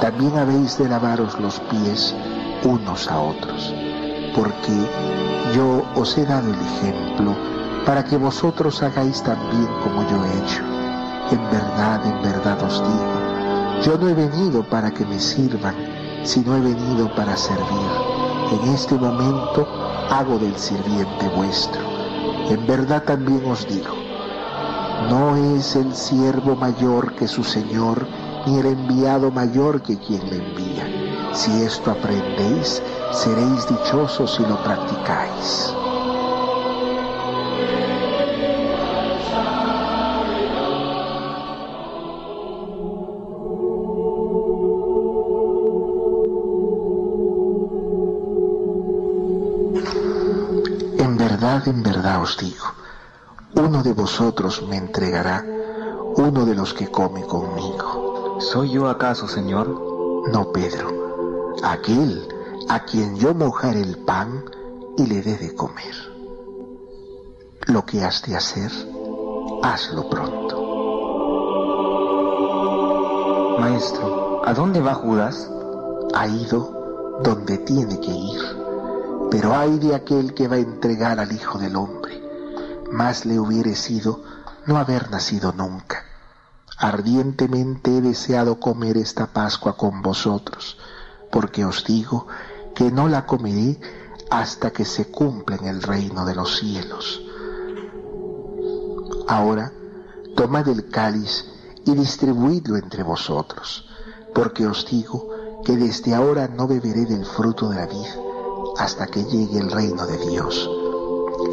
también 0.00 0.38
habéis 0.38 0.78
de 0.78 0.88
lavaros 0.88 1.38
los 1.38 1.60
pies 1.60 2.14
unos 2.64 3.06
a 3.10 3.20
otros, 3.20 3.74
porque 4.34 4.72
yo 5.54 5.84
os 5.94 6.16
he 6.16 6.24
dado 6.24 6.48
el 6.48 6.60
ejemplo 6.60 7.36
para 7.84 8.04
que 8.04 8.16
vosotros 8.16 8.82
hagáis 8.82 9.22
también 9.22 9.68
como 9.82 10.02
yo 10.08 10.24
he 10.24 10.38
hecho. 10.38 10.62
En 11.30 11.50
verdad, 11.50 12.06
en 12.06 12.22
verdad 12.22 12.62
os 12.62 12.82
digo, 12.82 13.17
yo 13.82 13.96
no 13.96 14.08
he 14.08 14.14
venido 14.14 14.62
para 14.64 14.90
que 14.90 15.04
me 15.04 15.18
sirvan, 15.18 15.74
sino 16.24 16.56
he 16.56 16.60
venido 16.60 17.14
para 17.14 17.36
servir. 17.36 17.90
En 18.52 18.74
este 18.74 18.94
momento 18.96 19.66
hago 20.10 20.38
del 20.38 20.56
sirviente 20.56 21.28
vuestro. 21.36 21.80
En 22.48 22.66
verdad 22.66 23.02
también 23.04 23.44
os 23.50 23.66
digo, 23.68 23.94
no 25.10 25.36
es 25.36 25.76
el 25.76 25.94
siervo 25.94 26.56
mayor 26.56 27.14
que 27.14 27.28
su 27.28 27.44
Señor, 27.44 28.06
ni 28.46 28.58
el 28.58 28.66
enviado 28.66 29.30
mayor 29.30 29.82
que 29.82 29.96
quien 29.98 30.28
le 30.28 30.36
envía. 30.36 31.32
Si 31.32 31.52
esto 31.62 31.90
aprendéis, 31.90 32.82
seréis 33.12 33.68
dichosos 33.68 34.34
si 34.34 34.42
lo 34.42 34.62
practicáis. 34.64 35.74
En 51.66 51.82
verdad 51.82 52.22
os 52.22 52.36
digo, 52.36 52.66
uno 53.54 53.82
de 53.82 53.92
vosotros 53.92 54.62
me 54.68 54.76
entregará, 54.76 55.44
uno 56.16 56.44
de 56.44 56.54
los 56.54 56.74
que 56.74 56.88
come 56.88 57.22
conmigo. 57.22 58.38
¿Soy 58.40 58.72
yo 58.72 58.88
acaso, 58.88 59.26
Señor? 59.26 59.68
No, 60.32 60.52
Pedro. 60.52 61.56
Aquel 61.62 62.28
a 62.68 62.84
quien 62.84 63.16
yo 63.16 63.34
mojare 63.34 63.80
el 63.80 63.98
pan 63.98 64.44
y 64.96 65.06
le 65.06 65.22
dé 65.22 65.36
de 65.38 65.54
comer. 65.54 65.94
Lo 67.66 67.84
que 67.84 68.04
has 68.04 68.22
de 68.22 68.36
hacer, 68.36 68.70
hazlo 69.62 70.08
pronto. 70.08 70.58
Maestro, 73.58 74.42
¿a 74.44 74.54
dónde 74.54 74.80
va 74.80 74.94
Judas? 74.94 75.50
Ha 76.14 76.28
ido 76.28 77.18
donde 77.22 77.58
tiene 77.58 77.98
que 78.00 78.10
ir, 78.10 78.40
pero 79.30 79.54
hay 79.54 79.78
de 79.78 79.94
aquel 79.94 80.34
que 80.34 80.48
va 80.48 80.56
a 80.56 80.60
entregar 80.60 81.20
al 81.20 81.32
Hijo 81.32 81.58
del 81.58 81.76
Hombre. 81.76 82.22
Más 82.90 83.26
le 83.26 83.38
hubiere 83.38 83.74
sido 83.74 84.22
no 84.66 84.78
haber 84.78 85.10
nacido 85.10 85.52
nunca. 85.52 86.04
Ardientemente 86.78 87.98
he 87.98 88.00
deseado 88.00 88.60
comer 88.60 88.96
esta 88.96 89.26
Pascua 89.26 89.76
con 89.76 90.00
vosotros, 90.00 90.78
porque 91.30 91.64
os 91.64 91.84
digo 91.84 92.26
que 92.74 92.90
no 92.90 93.08
la 93.08 93.26
comeré 93.26 93.78
hasta 94.30 94.70
que 94.70 94.84
se 94.84 95.10
cumpla 95.10 95.56
en 95.56 95.66
el 95.66 95.82
reino 95.82 96.24
de 96.24 96.34
los 96.34 96.58
cielos. 96.58 97.22
Ahora, 99.26 99.72
tomad 100.36 100.68
el 100.68 100.88
cáliz 100.88 101.44
y 101.84 101.94
distribuidlo 101.94 102.76
entre 102.76 103.02
vosotros, 103.02 103.86
porque 104.34 104.66
os 104.66 104.86
digo 104.86 105.28
que 105.64 105.76
desde 105.76 106.14
ahora 106.14 106.48
no 106.48 106.66
beberé 106.66 107.04
del 107.04 107.26
fruto 107.26 107.68
de 107.68 107.76
la 107.76 107.86
vid 107.86 108.27
hasta 108.78 109.06
que 109.08 109.24
llegue 109.24 109.58
el 109.58 109.70
reino 109.70 110.06
de 110.06 110.16
Dios. 110.18 110.70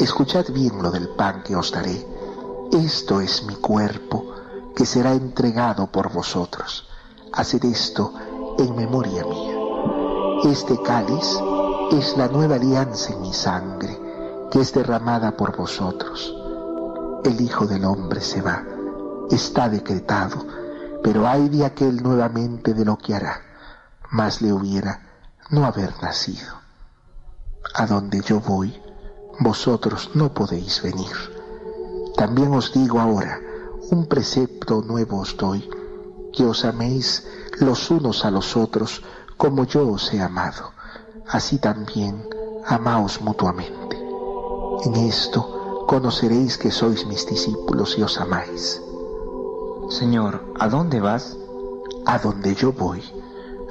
Escuchad 0.00 0.46
bien 0.52 0.80
lo 0.80 0.90
del 0.90 1.08
pan 1.08 1.42
que 1.42 1.56
os 1.56 1.72
daré. 1.72 2.06
Esto 2.72 3.20
es 3.20 3.44
mi 3.44 3.56
cuerpo 3.56 4.32
que 4.74 4.86
será 4.86 5.12
entregado 5.12 5.88
por 5.88 6.12
vosotros. 6.12 6.88
Haced 7.32 7.64
esto 7.64 8.12
en 8.58 8.76
memoria 8.76 9.24
mía. 9.24 9.54
Este 10.44 10.80
cáliz 10.82 11.38
es 11.90 12.16
la 12.16 12.28
nueva 12.28 12.56
alianza 12.56 13.12
en 13.12 13.22
mi 13.22 13.32
sangre, 13.32 13.98
que 14.50 14.60
es 14.60 14.72
derramada 14.72 15.36
por 15.36 15.56
vosotros. 15.56 16.34
El 17.24 17.40
Hijo 17.40 17.66
del 17.66 17.84
Hombre 17.84 18.20
se 18.20 18.40
va, 18.40 18.62
está 19.30 19.68
decretado, 19.68 20.46
pero 21.02 21.26
hay 21.26 21.48
de 21.48 21.64
aquel 21.64 22.02
nuevamente 22.02 22.72
de 22.72 22.84
lo 22.84 22.96
que 22.96 23.14
hará, 23.14 23.40
más 24.10 24.42
le 24.42 24.52
hubiera 24.52 25.00
no 25.50 25.64
haber 25.64 25.92
nacido. 26.02 26.65
A 27.74 27.86
donde 27.86 28.20
yo 28.22 28.40
voy, 28.40 28.74
vosotros 29.40 30.10
no 30.14 30.32
podéis 30.32 30.82
venir. 30.82 31.14
También 32.16 32.54
os 32.54 32.72
digo 32.72 33.00
ahora, 33.00 33.40
un 33.90 34.06
precepto 34.06 34.82
nuevo 34.82 35.20
os 35.20 35.36
doy, 35.36 35.68
que 36.32 36.44
os 36.44 36.64
améis 36.64 37.26
los 37.60 37.90
unos 37.90 38.24
a 38.24 38.30
los 38.30 38.56
otros 38.56 39.02
como 39.36 39.64
yo 39.64 39.88
os 39.88 40.12
he 40.14 40.20
amado, 40.20 40.72
así 41.28 41.58
también 41.58 42.26
amaos 42.66 43.20
mutuamente. 43.20 43.96
En 44.84 44.96
esto 44.96 45.84
conoceréis 45.86 46.58
que 46.58 46.70
sois 46.70 47.06
mis 47.06 47.26
discípulos 47.26 47.96
y 47.98 48.02
os 48.02 48.18
amáis. 48.20 48.80
Señor, 49.90 50.52
¿a 50.58 50.68
dónde 50.68 51.00
vas? 51.00 51.36
A 52.06 52.18
donde 52.18 52.54
yo 52.54 52.72
voy. 52.72 53.02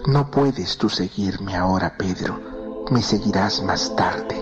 No 0.07 0.31
puedes 0.31 0.77
tú 0.77 0.89
seguirme 0.89 1.55
ahora, 1.55 1.97
Pedro, 1.97 2.54
me 2.91 3.01
seguirás 3.01 3.63
más 3.63 3.95
tarde. 3.95 4.41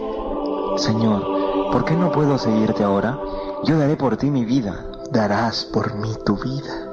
Señor, 0.77 1.71
¿por 1.71 1.85
qué 1.85 1.95
no 1.95 2.11
puedo 2.11 2.37
seguirte 2.37 2.83
ahora? 2.83 3.19
Yo 3.63 3.77
daré 3.77 3.95
por 3.95 4.17
ti 4.17 4.29
mi 4.29 4.45
vida. 4.45 4.85
Darás 5.11 5.65
por 5.65 5.95
mí 5.95 6.13
tu 6.25 6.35
vida. 6.37 6.89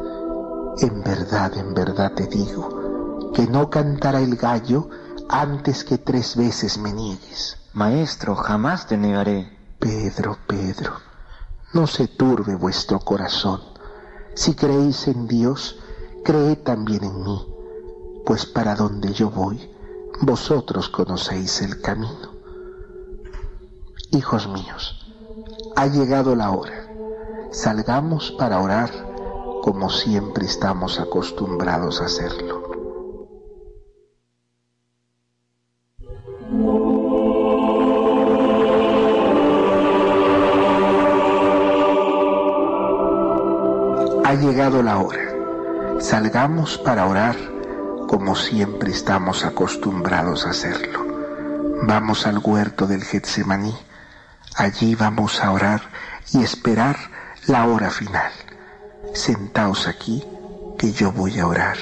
En 0.78 1.02
verdad, 1.02 1.56
en 1.56 1.74
verdad 1.74 2.12
te 2.14 2.26
digo, 2.26 3.32
que 3.34 3.46
no 3.46 3.70
cantará 3.70 4.20
el 4.20 4.36
gallo 4.36 4.88
antes 5.28 5.84
que 5.84 5.98
tres 5.98 6.36
veces 6.36 6.78
me 6.78 6.92
niegues. 6.92 7.56
Maestro, 7.72 8.36
jamás 8.36 8.86
te 8.86 8.96
negaré. 8.96 9.58
Pedro, 9.78 10.36
Pedro, 10.46 10.92
no 11.72 11.86
se 11.86 12.08
turbe 12.08 12.54
vuestro 12.54 13.00
corazón. 13.00 13.60
Si 14.34 14.54
creéis 14.54 15.08
en 15.08 15.26
Dios, 15.26 15.78
creed 16.22 16.58
también 16.58 17.04
en 17.04 17.22
mí, 17.22 17.46
pues 18.26 18.44
para 18.44 18.74
donde 18.74 19.12
yo 19.14 19.30
voy, 19.30 19.70
vosotros 20.22 20.88
conocéis 20.88 21.62
el 21.62 21.80
camino. 21.80 22.34
Hijos 24.10 24.48
míos, 24.48 25.06
ha 25.76 25.86
llegado 25.86 26.36
la 26.36 26.50
hora. 26.50 26.88
Salgamos 27.52 28.30
para 28.32 28.60
orar 28.60 28.90
como 29.62 29.90
siempre 29.90 30.46
estamos 30.46 31.00
acostumbrados 31.00 32.00
a 32.00 32.06
hacerlo. 32.06 32.60
Ha 44.24 44.34
llegado 44.34 44.82
la 44.82 44.98
hora. 44.98 45.98
Salgamos 45.98 46.78
para 46.78 47.06
orar 47.06 47.59
como 48.10 48.34
siempre 48.34 48.90
estamos 48.90 49.44
acostumbrados 49.44 50.44
a 50.44 50.50
hacerlo. 50.50 51.06
Vamos 51.86 52.26
al 52.26 52.38
huerto 52.38 52.88
del 52.88 53.04
Getsemaní. 53.04 53.72
Allí 54.56 54.96
vamos 54.96 55.40
a 55.40 55.52
orar 55.52 55.82
y 56.32 56.42
esperar 56.42 56.96
la 57.46 57.68
hora 57.68 57.88
final. 57.88 58.32
Sentaos 59.14 59.86
aquí, 59.86 60.24
que 60.76 60.90
yo 60.90 61.12
voy 61.12 61.38
a 61.38 61.46
orar. 61.46 61.76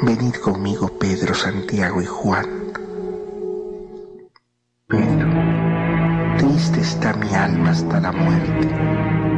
Venid 0.00 0.36
conmigo 0.36 0.98
Pedro, 0.98 1.34
Santiago 1.34 2.00
y 2.00 2.06
Juan. 2.06 2.46
Pedro, 4.88 5.28
triste 6.38 6.80
está 6.80 7.12
mi 7.12 7.34
alma 7.34 7.72
hasta 7.72 8.00
la 8.00 8.10
muerte. 8.10 8.68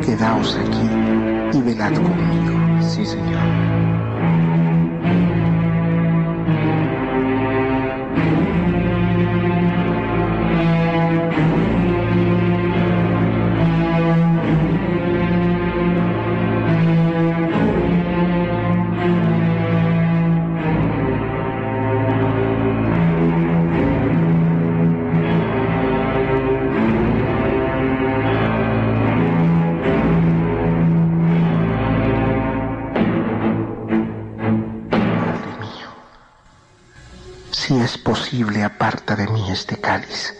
Quedaos 0.06 0.56
aquí 0.58 1.58
y 1.58 1.60
velad 1.60 1.92
conmigo. 1.96 2.88
Sí, 2.88 3.04
Señor. 3.04 3.97
Si 37.68 37.78
es 37.78 37.98
posible, 37.98 38.64
aparta 38.64 39.14
de 39.14 39.28
mí 39.28 39.50
este 39.50 39.76
cáliz, 39.76 40.34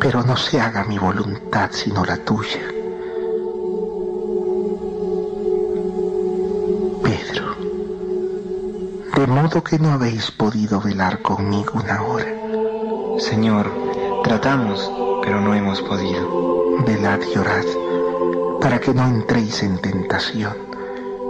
pero 0.00 0.22
no 0.22 0.38
se 0.38 0.58
haga 0.58 0.82
mi 0.84 0.98
voluntad 0.98 1.68
sino 1.70 2.02
la 2.02 2.16
tuya. 2.16 2.62
Pedro, 7.02 7.56
de 9.16 9.26
modo 9.26 9.62
que 9.62 9.78
no 9.78 9.92
habéis 9.92 10.30
podido 10.30 10.80
velar 10.80 11.20
conmigo 11.20 11.72
una 11.74 12.02
hora. 12.02 12.32
Señor, 13.18 13.70
tratamos, 14.24 14.90
pero 15.22 15.42
no 15.42 15.54
hemos 15.54 15.82
podido. 15.82 16.86
Velad 16.86 17.20
y 17.34 17.36
orad, 17.36 17.66
para 18.62 18.80
que 18.80 18.94
no 18.94 19.06
entréis 19.06 19.62
en 19.62 19.76
tentación. 19.76 20.56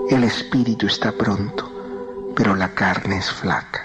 El 0.08 0.22
espíritu 0.22 0.86
está 0.86 1.10
pronto, 1.10 1.68
pero 2.36 2.54
la 2.54 2.68
carne 2.76 3.16
es 3.18 3.32
flaca. 3.32 3.83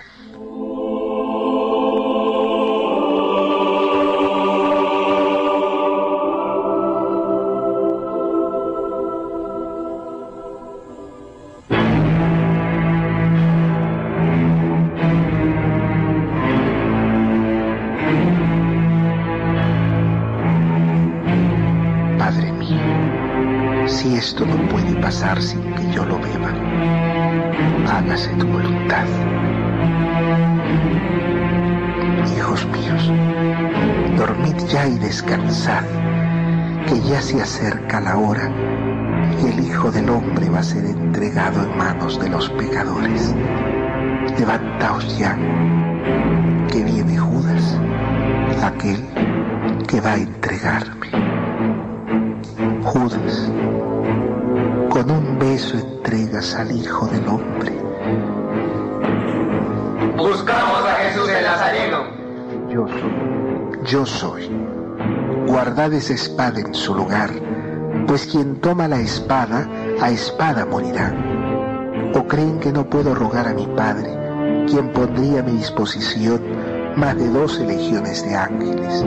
Espada 66.00 66.62
en 66.62 66.74
su 66.74 66.96
lugar, 66.96 67.30
pues 68.08 68.26
quien 68.26 68.56
toma 68.62 68.88
la 68.88 69.02
espada, 69.02 69.68
a 70.02 70.10
espada 70.10 70.66
morirá. 70.66 71.14
¿O 72.16 72.26
creen 72.26 72.58
que 72.60 72.72
no 72.72 72.90
puedo 72.90 73.14
rogar 73.14 73.48
a 73.50 73.54
mi 73.54 73.68
Padre, 73.76 74.08
quien 74.68 74.94
pondría 74.94 75.42
a 75.42 75.44
mi 75.44 75.52
disposición 75.52 76.42
más 76.96 77.18
de 77.18 77.28
doce 77.28 77.66
legiones 77.66 78.24
de 78.24 78.34
ángeles? 78.34 79.06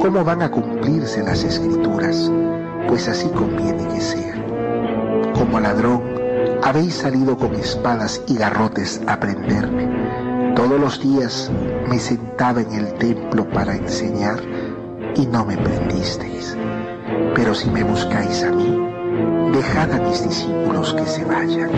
¿Cómo 0.00 0.24
van 0.24 0.40
a 0.40 0.50
cumplirse 0.50 1.22
las 1.22 1.44
escrituras? 1.44 2.32
Pues 2.88 3.06
así 3.06 3.28
conviene 3.28 3.86
que 3.88 4.00
sea. 4.00 4.34
Como 5.34 5.60
ladrón, 5.60 6.02
habéis 6.64 6.94
salido 6.94 7.36
con 7.36 7.54
espadas 7.54 8.22
y 8.26 8.36
garrotes 8.36 9.00
a 9.06 9.20
prenderme. 9.20 10.54
Todos 10.56 10.80
los 10.80 11.00
días 11.00 11.52
me 11.86 11.98
sentaba 11.98 12.62
en 12.62 12.72
el 12.72 12.94
templo 12.94 13.48
para 13.50 13.76
enseñar 13.76 14.40
y 15.16 15.26
no 15.26 15.44
me 15.44 15.56
prendisteis. 15.56 16.56
Pero 17.34 17.54
si 17.54 17.70
me 17.70 17.84
buscáis 17.84 18.42
a 18.42 18.50
mí, 18.50 18.78
dejad 19.52 19.92
a 19.92 20.00
mis 20.00 20.22
discípulos 20.26 20.94
que 20.94 21.06
se 21.06 21.24
vayan. 21.24 21.70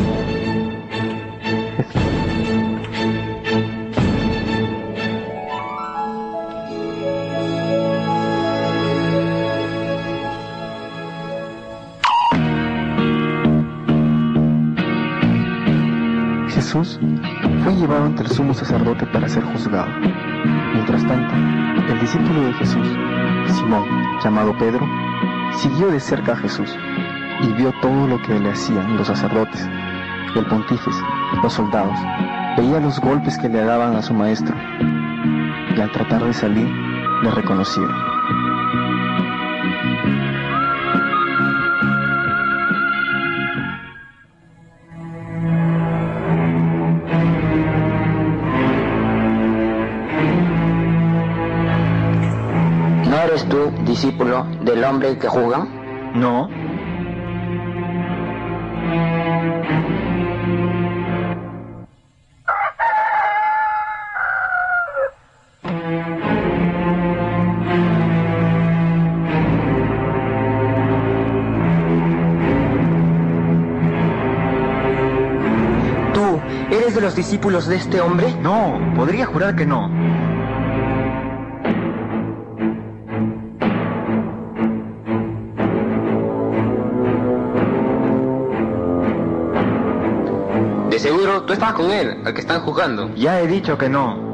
Jesús 16.49 16.99
fue 17.65 17.75
llevado 17.75 18.07
ante 18.07 18.23
el 18.23 18.31
sumo 18.31 18.55
sacerdote 18.55 19.07
para 19.07 19.29
ser 19.29 19.45
juzgado. 19.45 19.91
Mientras 20.75 21.07
tanto, 21.07 21.35
el 21.93 22.01
discípulo 22.01 22.41
de 22.43 22.53
Jesús, 22.55 23.06
Llamado 24.23 24.57
Pedro, 24.59 24.87
siguió 25.57 25.89
de 25.89 25.99
cerca 25.99 26.33
a 26.33 26.37
Jesús 26.37 26.73
y 27.43 27.53
vio 27.55 27.73
todo 27.83 28.07
lo 28.07 28.23
que 28.23 28.39
le 28.39 28.51
hacían 28.51 28.97
los 28.97 29.09
sacerdotes, 29.09 29.69
el 30.37 30.47
pontífice, 30.47 31.01
los 31.43 31.53
soldados. 31.53 31.99
Veía 32.57 32.79
los 32.79 33.01
golpes 33.01 33.37
que 33.39 33.49
le 33.49 33.65
daban 33.65 33.97
a 33.97 34.03
su 34.03 34.15
maestro 34.15 34.55
y 35.77 35.81
al 35.81 35.91
tratar 35.91 36.25
de 36.25 36.33
salir 36.33 36.69
le 37.23 37.31
reconocieron. 37.33 38.06
Discípulo 53.97 54.47
del 54.63 54.85
hombre 54.85 55.17
que 55.17 55.27
juzgan? 55.27 55.71
No. 56.15 56.51
¿Tú 76.13 76.39
eres 76.71 76.95
de 76.95 77.01
los 77.01 77.17
discípulos 77.17 77.67
de 77.67 77.77
este 77.77 78.03
hombre? 78.03 78.35
No, 78.43 78.79
podría 78.95 79.25
jurar 79.25 79.57
que 79.57 79.65
no. 79.65 79.89
Tú 91.45 91.53
estabas 91.53 91.75
con 91.75 91.91
él, 91.91 92.23
al 92.25 92.35
que 92.35 92.41
están 92.41 92.61
juzgando. 92.63 93.15
Ya 93.15 93.41
he 93.41 93.47
dicho 93.47 93.77
que. 93.77 93.89
No 93.89 94.26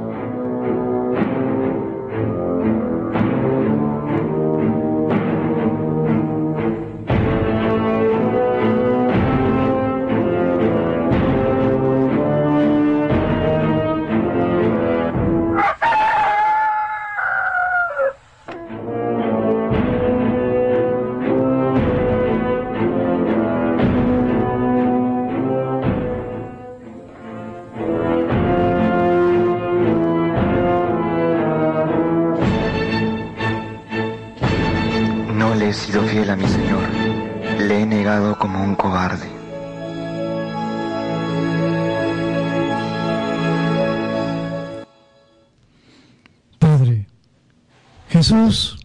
Jesús, 48.22 48.78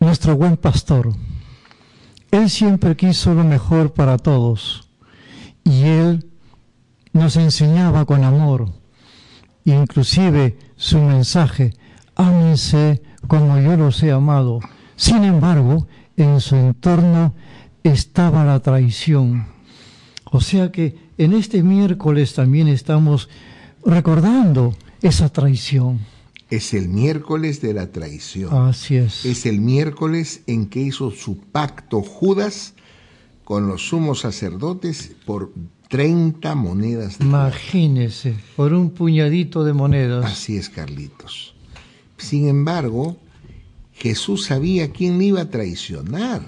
nuestro 0.00 0.34
buen 0.34 0.56
pastor, 0.56 1.12
Él 2.30 2.48
siempre 2.48 2.96
quiso 2.96 3.34
lo 3.34 3.44
mejor 3.44 3.92
para 3.92 4.16
todos 4.16 4.88
y 5.64 5.82
Él 5.82 6.30
nos 7.12 7.36
enseñaba 7.36 8.06
con 8.06 8.24
amor, 8.24 8.72
inclusive 9.66 10.56
su 10.76 10.98
mensaje, 10.98 11.74
ámense 12.16 13.02
como 13.26 13.58
yo 13.58 13.76
los 13.76 14.02
he 14.02 14.12
amado. 14.12 14.60
Sin 14.96 15.24
embargo, 15.24 15.86
en 16.16 16.40
su 16.40 16.56
entorno 16.56 17.34
estaba 17.84 18.46
la 18.46 18.60
traición. 18.60 19.46
O 20.24 20.40
sea 20.40 20.72
que 20.72 20.96
en 21.18 21.34
este 21.34 21.62
miércoles 21.62 22.32
también 22.32 22.68
estamos 22.68 23.28
recordando 23.84 24.74
esa 25.02 25.28
traición. 25.28 26.00
Es 26.50 26.72
el 26.72 26.88
miércoles 26.88 27.60
de 27.60 27.74
la 27.74 27.92
traición. 27.92 28.54
Así 28.68 28.96
es. 28.96 29.24
Es 29.24 29.44
el 29.46 29.60
miércoles 29.60 30.42
en 30.46 30.66
que 30.66 30.80
hizo 30.80 31.10
su 31.10 31.38
pacto 31.38 32.00
Judas 32.00 32.74
con 33.44 33.66
los 33.66 33.88
sumos 33.88 34.20
sacerdotes 34.20 35.12
por 35.26 35.52
30 35.88 36.54
monedas. 36.54 37.18
de 37.18 37.24
Imagínese, 37.24 38.34
por 38.56 38.72
un 38.72 38.90
puñadito 38.90 39.64
de 39.64 39.72
monedas. 39.72 40.24
Así 40.24 40.56
es, 40.56 40.68
Carlitos. 40.68 41.54
Sin 42.16 42.48
embargo, 42.48 43.16
Jesús 43.92 44.44
sabía 44.44 44.92
quién 44.92 45.18
le 45.18 45.26
iba 45.26 45.42
a 45.42 45.50
traicionar 45.50 46.42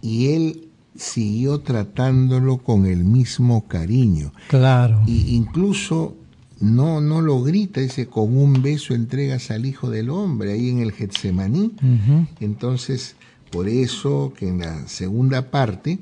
y 0.00 0.28
él 0.32 0.68
siguió 0.96 1.60
tratándolo 1.60 2.58
con 2.58 2.86
el 2.86 3.04
mismo 3.04 3.66
cariño. 3.68 4.32
Claro. 4.48 5.02
Y 5.06 5.34
incluso 5.34 6.16
no, 6.60 7.00
no 7.00 7.20
lo 7.20 7.42
grita, 7.42 7.80
dice, 7.80 8.06
con 8.06 8.36
un 8.36 8.62
beso 8.62 8.94
entregas 8.94 9.50
al 9.50 9.66
Hijo 9.66 9.90
del 9.90 10.10
Hombre, 10.10 10.52
ahí 10.52 10.70
en 10.70 10.80
el 10.80 10.92
Getsemaní. 10.92 11.72
Entonces, 12.40 13.16
por 13.50 13.68
eso 13.68 14.32
que 14.36 14.48
en 14.48 14.58
la 14.58 14.88
segunda 14.88 15.50
parte 15.50 15.98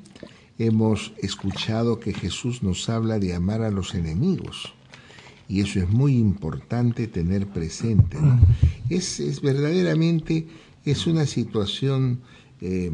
hemos 0.59 1.13
escuchado 1.19 2.01
que 2.01 2.15
Jesús 2.15 2.63
nos 2.63 2.89
habla 2.89 3.19
de 3.19 3.35
amar 3.35 3.63
a 3.63 3.71
los 3.71 3.95
enemigos. 3.95 4.73
Y 5.49 5.61
eso 5.61 5.79
es 5.79 5.89
muy 5.89 6.17
importante 6.17 7.07
tener 7.07 7.47
presente. 7.47 8.19
¿no? 8.21 8.41
Es, 8.89 9.21
es 9.21 9.41
verdaderamente, 9.43 10.47
es 10.85 11.07
una 11.07 11.27
situación 11.27 12.21
eh, 12.61 12.91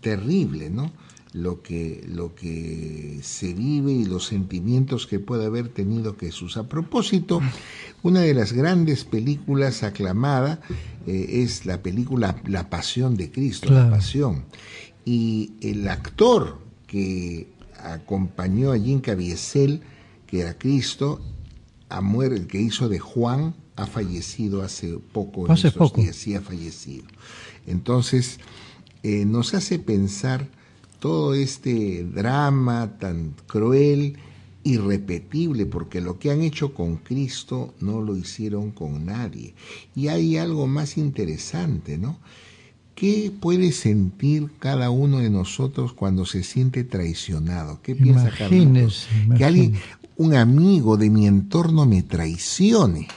terrible, 0.00 0.70
¿no? 0.70 0.90
Lo 1.34 1.62
que, 1.62 2.04
lo 2.08 2.32
que 2.36 3.18
se 3.22 3.54
vive 3.54 3.90
y 3.92 4.04
los 4.04 4.24
sentimientos 4.26 5.08
que 5.08 5.18
puede 5.18 5.46
haber 5.46 5.68
tenido 5.68 6.16
Jesús. 6.16 6.56
A 6.56 6.68
propósito, 6.68 7.40
una 8.04 8.20
de 8.20 8.34
las 8.34 8.52
grandes 8.52 9.04
películas 9.04 9.82
aclamada 9.82 10.60
eh, 11.08 11.42
es 11.42 11.66
la 11.66 11.82
película 11.82 12.40
La 12.46 12.70
Pasión 12.70 13.16
de 13.16 13.32
Cristo, 13.32 13.66
Claro. 13.66 13.90
La 13.90 13.96
Pasión. 13.96 14.44
Y 15.04 15.54
el 15.60 15.88
actor 15.88 16.58
que 16.86 17.48
acompañó 17.82 18.70
a 18.70 18.78
Jim 18.78 19.00
Caviezel, 19.00 19.80
que 20.28 20.40
era 20.42 20.56
Cristo, 20.56 21.20
a 21.88 22.00
muer- 22.00 22.32
el 22.32 22.46
que 22.46 22.60
hizo 22.60 22.88
de 22.88 23.00
Juan, 23.00 23.56
ha 23.74 23.86
fallecido 23.88 24.62
hace 24.62 24.98
poco. 25.12 25.50
Hace 25.50 25.72
poco. 25.72 26.00
Días, 26.00 26.14
sí, 26.14 26.36
ha 26.36 26.40
fallecido. 26.40 27.06
Entonces, 27.66 28.38
eh, 29.02 29.24
nos 29.24 29.52
hace 29.54 29.80
pensar 29.80 30.48
todo 31.04 31.34
este 31.34 32.02
drama 32.02 32.96
tan 32.98 33.34
cruel, 33.46 34.16
irrepetible, 34.62 35.66
porque 35.66 36.00
lo 36.00 36.18
que 36.18 36.30
han 36.30 36.40
hecho 36.40 36.72
con 36.72 36.96
Cristo 36.96 37.74
no 37.78 38.00
lo 38.00 38.16
hicieron 38.16 38.70
con 38.70 39.04
nadie. 39.04 39.52
Y 39.94 40.08
hay 40.08 40.38
algo 40.38 40.66
más 40.66 40.96
interesante, 40.96 41.98
¿no? 41.98 42.18
¿Qué 42.94 43.30
puede 43.38 43.72
sentir 43.72 44.48
cada 44.58 44.88
uno 44.88 45.18
de 45.18 45.28
nosotros 45.28 45.92
cuando 45.92 46.24
se 46.24 46.42
siente 46.42 46.84
traicionado? 46.84 47.82
¿Qué 47.82 47.94
piensa 47.94 48.30
Carlos? 48.30 49.06
Que 49.36 49.44
alguien, 49.44 49.74
un 50.16 50.34
amigo 50.34 50.96
de 50.96 51.10
mi 51.10 51.26
entorno 51.26 51.84
me 51.84 52.02
traicione. 52.02 53.08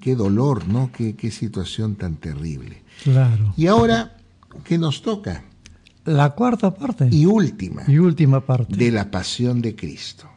Qué 0.00 0.16
dolor, 0.16 0.66
¿no? 0.68 0.90
Qué, 0.90 1.16
qué 1.16 1.30
situación 1.30 1.96
tan 1.96 2.16
terrible. 2.16 2.82
Claro. 3.02 3.52
Y 3.58 3.66
ahora, 3.66 4.16
¿qué 4.64 4.78
nos 4.78 5.02
toca? 5.02 5.44
La 6.04 6.30
cuarta 6.30 6.74
parte. 6.74 7.08
Y 7.10 7.24
última. 7.24 7.82
Y 7.86 7.98
última 7.98 8.40
parte. 8.40 8.76
De 8.76 8.90
la 8.90 9.10
pasión 9.10 9.62
de 9.62 9.74
Cristo. 9.74 10.28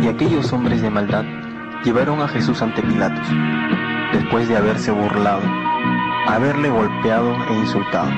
Y 0.00 0.06
aquellos 0.06 0.52
hombres 0.52 0.80
de 0.80 0.90
maldad 0.90 1.24
llevaron 1.84 2.20
a 2.20 2.28
Jesús 2.28 2.62
ante 2.62 2.82
Pilatos, 2.82 3.26
después 4.12 4.48
de 4.48 4.56
haberse 4.56 4.92
burlado, 4.92 5.42
haberle 6.28 6.70
golpeado 6.70 7.34
e 7.50 7.54
insultado. 7.54 8.10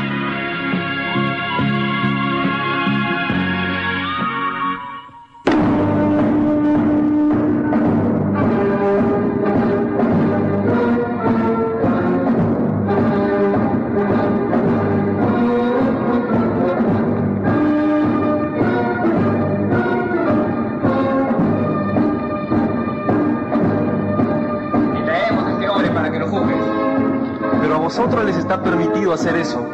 Hacer 29.14 29.36
eso. 29.36 29.64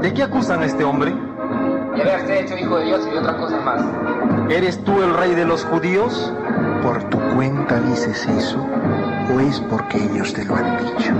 ¿De 0.00 0.12
qué 0.12 0.22
acusan 0.22 0.62
a 0.62 0.66
este 0.66 0.84
hombre? 0.84 1.12
De 1.94 2.02
haberse 2.02 2.40
hecho 2.40 2.56
hijo 2.56 2.78
de 2.78 2.86
Dios 2.86 3.06
y 3.06 3.10
de 3.10 3.18
otras 3.18 3.36
cosas 3.36 3.64
más. 3.64 3.84
¿Eres 4.50 4.82
tú 4.84 5.02
el 5.02 5.14
rey 5.14 5.34
de 5.34 5.44
los 5.44 5.64
judíos? 5.64 6.32
¿Por 6.82 7.02
tu 7.04 7.18
cuenta 7.34 7.80
dices 7.80 8.26
eso 8.26 8.66
o 9.32 9.40
es 9.40 9.60
porque 9.60 10.04
ellos 10.04 10.32
te 10.34 10.44
lo 10.44 10.56
han 10.56 10.78
dicho? 10.78 11.12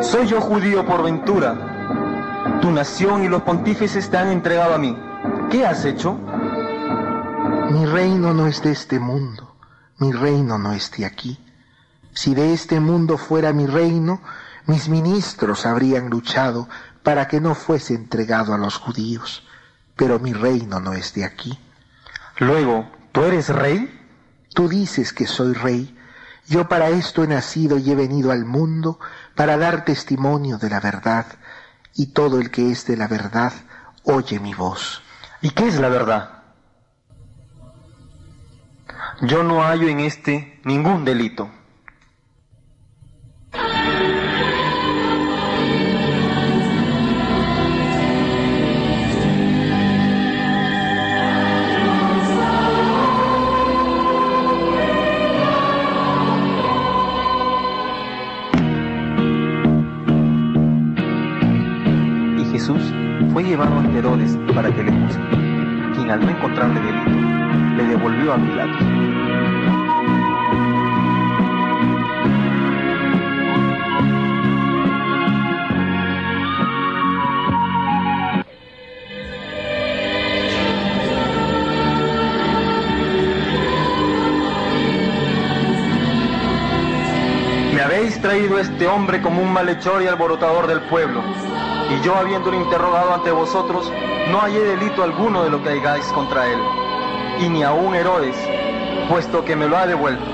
Soy 0.00 0.26
yo 0.26 0.40
judío 0.40 0.84
por 0.84 1.02
ventura. 1.02 2.58
Tu 2.60 2.70
nación 2.70 3.24
y 3.24 3.28
los 3.28 3.42
pontífices 3.42 4.10
te 4.10 4.16
han 4.16 4.28
entregado 4.28 4.74
a 4.74 4.78
mí. 4.78 4.96
¿Qué 5.50 5.66
has 5.66 5.84
hecho? 5.84 6.18
Mi 7.70 7.86
reino 7.86 8.34
no 8.34 8.46
es 8.46 8.62
de 8.62 8.72
este 8.72 8.98
mundo. 8.98 9.54
Mi 9.98 10.12
reino 10.12 10.58
no 10.58 10.72
es 10.72 10.90
de 10.90 11.06
aquí. 11.06 11.38
Si 12.12 12.34
de 12.34 12.52
este 12.52 12.80
mundo 12.80 13.16
fuera 13.16 13.52
mi 13.52 13.66
reino, 13.66 14.20
mis 14.66 14.88
ministros 14.88 15.66
habrían 15.66 16.10
luchado 16.10 16.68
para 17.02 17.28
que 17.28 17.40
no 17.40 17.54
fuese 17.54 17.94
entregado 17.94 18.54
a 18.54 18.58
los 18.58 18.76
judíos, 18.76 19.46
pero 19.96 20.18
mi 20.18 20.32
reino 20.32 20.80
no 20.80 20.92
es 20.94 21.14
de 21.14 21.24
aquí. 21.24 21.58
Luego, 22.38 22.90
¿tú 23.12 23.22
eres 23.24 23.48
rey? 23.48 24.00
Tú 24.54 24.68
dices 24.68 25.12
que 25.12 25.26
soy 25.26 25.52
rey. 25.52 25.96
Yo 26.46 26.68
para 26.68 26.88
esto 26.88 27.24
he 27.24 27.26
nacido 27.26 27.78
y 27.78 27.90
he 27.90 27.94
venido 27.94 28.32
al 28.32 28.44
mundo 28.44 28.98
para 29.34 29.56
dar 29.56 29.84
testimonio 29.84 30.58
de 30.58 30.70
la 30.70 30.80
verdad, 30.80 31.26
y 31.94 32.06
todo 32.06 32.40
el 32.40 32.50
que 32.50 32.70
es 32.70 32.86
de 32.86 32.96
la 32.96 33.06
verdad 33.06 33.52
oye 34.04 34.38
mi 34.40 34.54
voz. 34.54 35.02
¿Y 35.40 35.50
qué 35.50 35.68
es 35.68 35.78
la 35.78 35.88
verdad? 35.88 36.42
Yo 39.22 39.42
no 39.42 39.62
hallo 39.62 39.88
en 39.88 40.00
este 40.00 40.60
ningún 40.64 41.04
delito. 41.04 41.50
Fue 63.32 63.44
llevado 63.44 63.78
ante 63.78 63.98
Herodes 63.98 64.38
para 64.54 64.74
que 64.74 64.82
le 64.82 64.90
juzgue, 64.90 65.20
quien 65.94 66.10
al 66.10 66.20
no 66.24 66.30
encontrarle 66.30 66.80
delito, 66.80 67.76
le 67.76 67.84
devolvió 67.84 68.32
a 68.32 68.36
Pilatos. 68.36 68.86
Traído 88.22 88.58
este 88.58 88.86
hombre 88.86 89.20
como 89.20 89.42
un 89.42 89.52
malhechor 89.52 90.02
y 90.02 90.06
alborotador 90.06 90.66
del 90.66 90.80
pueblo 90.80 91.22
y 91.90 92.00
yo 92.04 92.16
habiéndolo 92.16 92.56
interrogado 92.56 93.14
ante 93.14 93.30
vosotros, 93.30 93.90
no 94.30 94.40
hallé 94.40 94.60
delito 94.60 95.02
alguno 95.02 95.44
de 95.44 95.50
lo 95.50 95.62
que 95.62 95.70
hagáis 95.70 96.06
contra 96.06 96.46
él, 96.46 96.58
y 97.40 97.48
ni 97.48 97.62
aun 97.62 97.94
Herodes, 97.94 98.36
puesto 99.08 99.44
que 99.44 99.56
me 99.56 99.68
lo 99.68 99.76
ha 99.76 99.86
devuelto. 99.86 100.24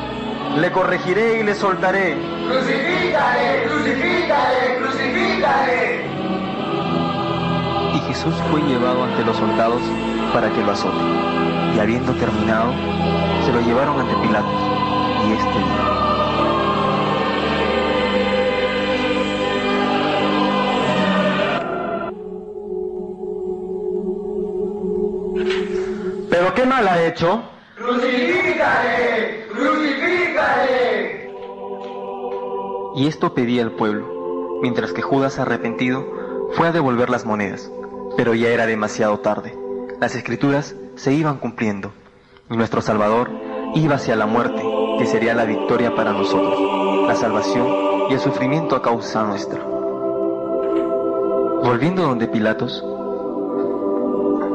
Le 0.57 0.71
corregiré 0.73 1.41
y 1.41 1.43
le 1.45 1.55
soltaré. 1.55 2.17
¡Crucifícale! 2.49 3.65
¡Crucifícale! 3.67 4.77
¡Crucifícale! 4.81 6.07
Y 7.95 7.99
Jesús 8.09 8.35
fue 8.51 8.61
llevado 8.63 9.05
ante 9.05 9.25
los 9.25 9.37
soldados 9.37 9.81
para 10.33 10.51
que 10.51 10.63
lo 10.63 10.73
azoten. 10.73 11.75
Y 11.77 11.79
habiendo 11.79 12.13
terminado, 12.15 12.73
se 13.45 13.53
lo 13.53 13.61
llevaron 13.61 14.01
ante 14.01 14.15
Pilatos. 14.17 14.61
Y 15.29 15.33
este 15.33 15.59
dijo, 27.01 27.01
¿Pero 27.01 27.01
qué 27.01 27.01
mal 27.01 27.05
ha 27.05 27.07
hecho? 27.07 27.43
¡Crucifícale! 27.77 29.47
¡Crucifícale! 29.53 31.31
Y 32.97 33.07
esto 33.07 33.35
pedía 33.35 33.63
el 33.63 33.73
pueblo, 33.73 34.61
mientras 34.63 34.93
que 34.93 35.03
Judas 35.03 35.39
arrepentido 35.39 36.07
fue 36.53 36.69
a 36.69 36.73
devolver 36.73 37.09
las 37.11 37.25
monedas, 37.25 37.71
pero 38.17 38.35
ya 38.35 38.49
era 38.49 38.67
demasiado 38.67 39.21
tarde. 39.21 39.57
Las 40.01 40.15
escrituras 40.15 40.75
se 40.97 41.13
iban 41.13 41.39
cumpliendo, 41.39 41.93
y 42.51 42.57
nuestro 42.57 42.81
Salvador 42.81 43.31
iba 43.75 43.95
hacia 43.97 44.17
la 44.17 44.27
muerte, 44.27 44.63
que 44.99 45.07
sería 45.07 45.35
la 45.35 45.45
victoria 45.45 45.95
para 45.95 46.13
nosotros, 46.13 47.07
la 47.07 47.15
salvación 47.15 48.11
y 48.11 48.15
el 48.15 48.21
sufrimiento 48.21 48.77
a 48.77 48.83
causa 48.83 49.25
nuestra. 49.25 49.63
Volviendo 51.63 52.03
donde 52.03 52.27
Pilatos, 52.27 52.85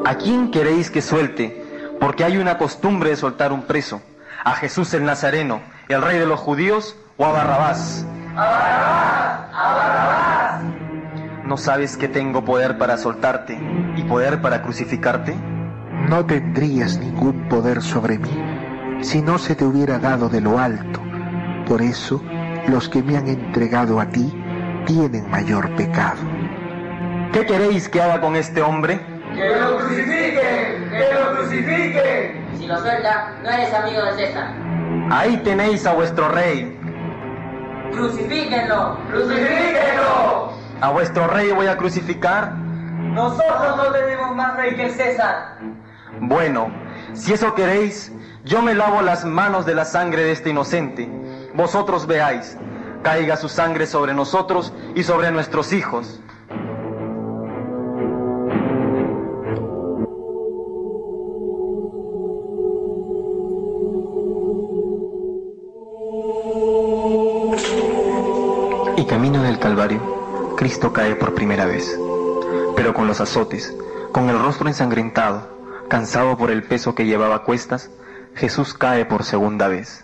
¿a 0.04 0.16
quién 0.16 0.52
queréis 0.52 0.92
que 0.92 1.02
suelte 1.02 1.65
porque 2.00 2.24
hay 2.24 2.38
una 2.38 2.58
costumbre 2.58 3.12
de 3.12 3.16
soltar 3.16 3.52
un 3.52 3.64
preso, 3.64 4.02
a 4.44 4.54
Jesús 4.54 4.94
el 4.94 5.06
Nazareno, 5.06 5.62
el 5.88 6.02
rey 6.02 6.20
de 6.20 6.26
los 6.26 6.40
judíos, 6.40 6.96
o 7.18 7.26
a 7.26 7.32
Barrabás. 7.32 8.06
¡A 8.36 8.46
Barrabás! 8.46 9.50
¡A 9.54 9.74
Barrabás! 9.74 10.62
¿No 11.46 11.58
sabes 11.58 11.96
que 11.98 12.08
tengo 12.08 12.44
poder 12.44 12.78
para 12.78 12.98
soltarte 12.98 13.58
y 13.96 14.04
poder 14.04 14.42
para 14.42 14.62
crucificarte? 14.62 15.36
No 16.10 16.26
tendrías 16.26 16.98
ningún 16.98 17.48
poder 17.50 17.82
sobre 17.82 18.18
mí 18.18 18.56
si 19.02 19.22
no 19.22 19.38
se 19.38 19.56
te 19.56 19.66
hubiera 19.66 20.00
dado 20.00 20.30
de 20.30 20.42
lo 20.42 20.58
alto. 20.58 21.02
Por 21.68 21.82
eso, 21.82 22.22
los 22.68 22.90
que 22.90 23.04
me 23.04 23.18
han 23.18 23.28
entregado 23.28 24.00
a 24.00 24.08
ti 24.08 24.34
tienen 24.86 25.30
mayor 25.30 25.70
pecado. 25.76 26.20
¿Qué 27.32 27.46
queréis 27.46 27.90
que 27.90 28.02
haga 28.02 28.22
con 28.22 28.36
este 28.36 28.62
hombre? 28.62 29.15
¡Que 29.36 29.56
lo 29.60 29.78
crucifiquen! 29.78 30.90
¡Que 30.90 31.14
lo 31.14 31.36
crucifiquen! 31.36 32.48
Si 32.58 32.68
lo 32.68 32.80
suelta, 32.80 33.34
no 33.44 33.50
eres 33.50 33.74
amigo 33.74 34.02
de 34.06 34.14
César. 34.14 34.54
Ahí 35.12 35.38
tenéis 35.44 35.86
a 35.86 35.94
vuestro 35.94 36.30
rey. 36.30 36.80
¡Crucifíquenlo! 37.92 38.98
¡Crucifíquenlo! 39.10 40.54
¿A 40.80 40.90
vuestro 40.92 41.28
rey 41.28 41.52
voy 41.52 41.68
a 41.68 41.76
crucificar? 41.76 42.54
Nosotros 42.54 43.78
no 43.78 43.92
tenemos 43.92 44.36
más 44.36 44.56
rey 44.56 44.76
que 44.76 44.90
César. 44.90 45.58
Bueno, 46.22 46.72
si 47.14 47.34
eso 47.34 47.54
queréis, 47.56 48.14
yo 48.46 48.62
me 48.62 48.74
lavo 48.74 49.02
las 49.02 49.26
manos 49.26 49.66
de 49.66 49.76
la 49.76 49.84
sangre 49.84 50.24
de 50.24 50.32
este 50.32 50.52
inocente. 50.52 51.10
Vosotros 51.54 52.08
veáis, 52.08 52.58
caiga 53.04 53.36
su 53.36 53.50
sangre 53.50 53.86
sobre 53.86 54.14
nosotros 54.14 54.74
y 54.96 55.04
sobre 55.04 55.32
nuestros 55.32 55.74
hijos. 55.74 56.22
Camino 69.16 69.44
del 69.44 69.60
Calvario, 69.60 70.56
Cristo 70.58 70.92
cae 70.92 71.16
por 71.16 71.34
primera 71.36 71.66
vez, 71.66 71.98
pero 72.76 72.94
con 72.94 73.08
los 73.08 73.22
azotes, 73.22 73.74
con 74.12 74.30
el 74.30 74.38
rostro 74.38 74.68
ensangrentado, 74.68 75.48
cansado 75.88 76.38
por 76.38 76.52
el 76.52 76.64
peso 76.64 76.96
que 76.96 77.06
llevaba 77.06 77.36
a 77.36 77.44
cuestas, 77.44 77.90
Jesús 78.36 78.74
cae 78.74 79.06
por 79.06 79.24
segunda 79.24 79.70
vez. 79.70 80.04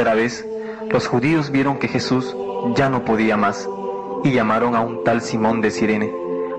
Tercera 0.00 0.14
vez, 0.14 0.48
los 0.90 1.06
judíos 1.08 1.50
vieron 1.50 1.78
que 1.78 1.86
Jesús 1.86 2.34
ya 2.74 2.88
no 2.88 3.04
podía 3.04 3.36
más 3.36 3.68
y 4.24 4.32
llamaron 4.32 4.74
a 4.74 4.80
un 4.80 5.04
tal 5.04 5.20
Simón 5.20 5.60
de 5.60 5.70
Sirene 5.70 6.10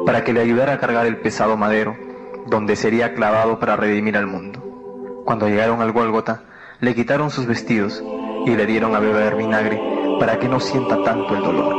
para 0.05 0.23
que 0.23 0.31
le 0.31 0.41
ayudara 0.41 0.73
a 0.73 0.77
cargar 0.77 1.07
el 1.07 1.17
pesado 1.17 1.57
madero, 1.57 1.97
donde 2.45 2.75
sería 2.75 3.15
clavado 3.15 3.57
para 3.57 3.75
redimir 3.75 4.15
al 4.15 4.27
mundo. 4.27 5.23
Cuando 5.25 5.47
llegaron 5.47 5.81
al 5.81 5.91
Gólgota, 5.91 6.43
le 6.81 6.93
quitaron 6.93 7.31
sus 7.31 7.47
vestidos 7.47 8.03
y 8.45 8.55
le 8.55 8.67
dieron 8.67 8.93
a 8.93 8.99
beber 8.99 9.35
vinagre 9.35 9.81
para 10.19 10.37
que 10.37 10.47
no 10.47 10.59
sienta 10.59 11.03
tanto 11.03 11.35
el 11.35 11.41
dolor. 11.41 11.75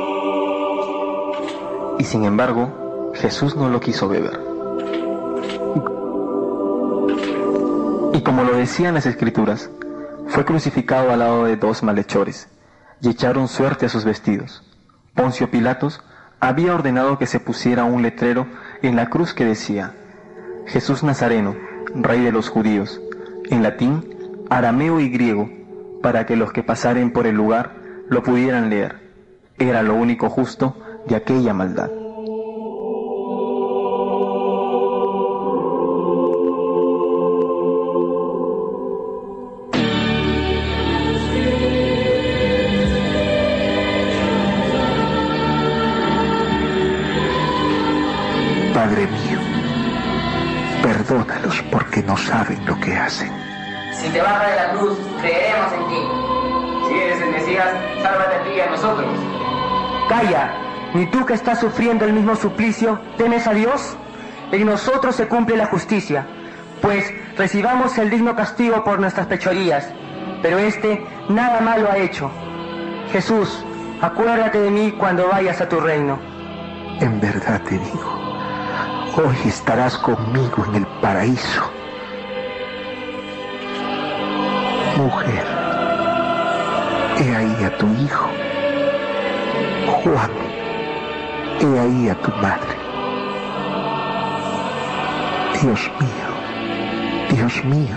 Y 2.00 2.02
sin 2.02 2.24
embargo, 2.24 3.12
Jesús 3.14 3.54
no 3.54 3.68
lo 3.68 3.78
quiso 3.78 4.08
beber. 4.08 4.52
como 8.22 8.44
lo 8.44 8.56
decían 8.56 8.94
las 8.94 9.06
escrituras, 9.06 9.70
fue 10.32 10.46
crucificado 10.46 11.12
al 11.12 11.18
lado 11.18 11.44
de 11.44 11.56
dos 11.56 11.82
malhechores, 11.82 12.48
y 13.02 13.10
echaron 13.10 13.48
suerte 13.48 13.84
a 13.84 13.88
sus 13.90 14.06
vestidos. 14.06 14.62
Poncio 15.14 15.50
Pilatos 15.50 16.02
había 16.40 16.74
ordenado 16.74 17.18
que 17.18 17.26
se 17.26 17.38
pusiera 17.38 17.84
un 17.84 18.00
letrero 18.00 18.46
en 18.80 18.96
la 18.96 19.10
cruz 19.10 19.34
que 19.34 19.44
decía, 19.44 19.94
Jesús 20.66 21.02
Nazareno, 21.02 21.54
Rey 21.94 22.22
de 22.22 22.32
los 22.32 22.48
judíos, 22.48 22.98
en 23.50 23.62
latín, 23.62 24.08
arameo 24.48 25.00
y 25.00 25.10
griego, 25.10 25.50
para 26.02 26.24
que 26.24 26.36
los 26.36 26.50
que 26.50 26.62
pasaren 26.62 27.12
por 27.12 27.26
el 27.26 27.36
lugar 27.36 27.74
lo 28.08 28.22
pudieran 28.22 28.70
leer. 28.70 29.10
Era 29.58 29.82
lo 29.82 29.94
único 29.94 30.30
justo 30.30 30.78
de 31.06 31.16
aquella 31.16 31.52
maldad. 31.52 31.90
Te 54.12 54.20
bajas 54.20 54.50
de 54.50 54.56
la 54.56 54.70
cruz, 54.72 54.98
creeremos 55.20 55.72
en 55.72 55.88
ti. 55.88 56.88
Si 56.88 56.94
eres 56.94 57.22
el 57.22 57.30
Mesías, 57.30 57.68
sálvate 58.02 58.36
a 58.36 58.44
ti 58.44 58.50
y 58.56 58.60
a 58.60 58.70
nosotros. 58.70 59.08
Calla, 60.08 60.54
ni 60.94 61.06
tú 61.06 61.24
que 61.24 61.34
estás 61.34 61.60
sufriendo 61.60 62.04
el 62.04 62.12
mismo 62.12 62.36
suplicio, 62.36 63.00
¿temes 63.16 63.46
a 63.46 63.54
Dios? 63.54 63.96
En 64.50 64.66
nosotros 64.66 65.16
se 65.16 65.28
cumple 65.28 65.56
la 65.56 65.66
justicia, 65.66 66.26
pues 66.82 67.10
recibamos 67.38 67.96
el 67.96 68.10
digno 68.10 68.36
castigo 68.36 68.84
por 68.84 69.00
nuestras 69.00 69.26
pechorías, 69.26 69.88
pero 70.42 70.58
este 70.58 71.06
nada 71.30 71.60
malo 71.60 71.90
ha 71.90 71.96
hecho. 71.96 72.30
Jesús, 73.12 73.64
acuérdate 74.02 74.60
de 74.60 74.70
mí 74.70 74.92
cuando 74.98 75.28
vayas 75.28 75.60
a 75.62 75.68
tu 75.68 75.80
reino. 75.80 76.18
En 77.00 77.18
verdad 77.18 77.62
te 77.62 77.78
digo, 77.78 78.20
hoy 79.16 79.36
estarás 79.48 79.96
conmigo 79.96 80.66
en 80.68 80.74
el 80.74 80.86
paraíso. 81.00 81.81
Mujer, 85.02 85.44
he 87.18 87.34
ahí 87.34 87.64
a 87.64 87.76
tu 87.76 87.86
hijo. 88.04 88.28
Juan, 89.88 90.30
he 91.58 91.78
ahí 91.80 92.08
a 92.08 92.14
tu 92.14 92.30
madre. 92.36 92.76
Dios 95.60 95.90
mío, 95.98 96.28
Dios 97.32 97.64
mío, 97.64 97.96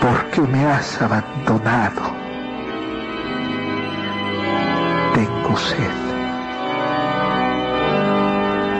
¿por 0.00 0.30
qué 0.30 0.42
me 0.42 0.64
has 0.64 1.02
abandonado? 1.02 2.02
Tengo 5.12 5.56
sed. 5.56 5.98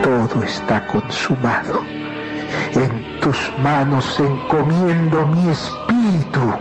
Todo 0.01 0.43
está 0.43 0.87
consumado. 0.87 1.81
En 2.73 3.19
tus 3.19 3.51
manos 3.61 4.17
encomiendo 4.17 5.27
mi 5.27 5.49
espíritu. 5.49 6.53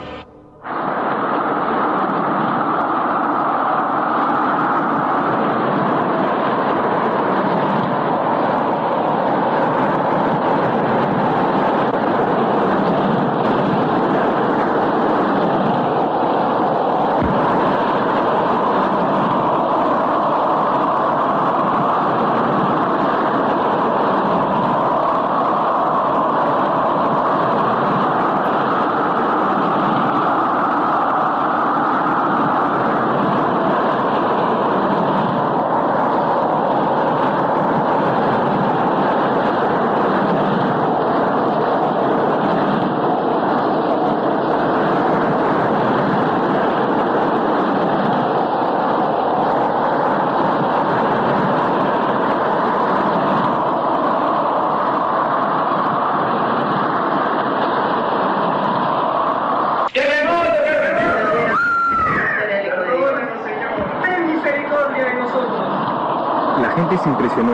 La 66.60 66.70
gente 66.70 66.96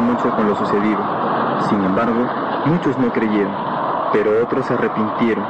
mucho 0.01 0.31
con 0.31 0.49
lo 0.49 0.57
sucedido. 0.57 1.01
Sin 1.69 1.83
embargo, 1.85 2.27
muchos 2.67 2.99
no 2.99 3.13
creyeron, 3.13 3.55
pero 4.13 4.43
otros 4.43 4.67
se 4.67 4.75
arrepintieron, 4.75 5.45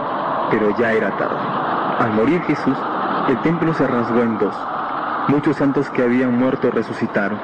pero 0.50 0.76
ya 0.76 0.92
era 0.92 1.16
tarde. 1.16 1.38
Al 2.00 2.12
morir 2.14 2.42
Jesús, 2.42 2.76
el 3.28 3.40
templo 3.42 3.72
se 3.74 3.86
rasgó 3.86 4.22
en 4.22 4.38
dos. 4.38 4.56
Muchos 5.28 5.56
santos 5.56 5.88
que 5.90 6.02
habían 6.02 6.38
muerto 6.38 6.70
resucitaron. 6.70 7.38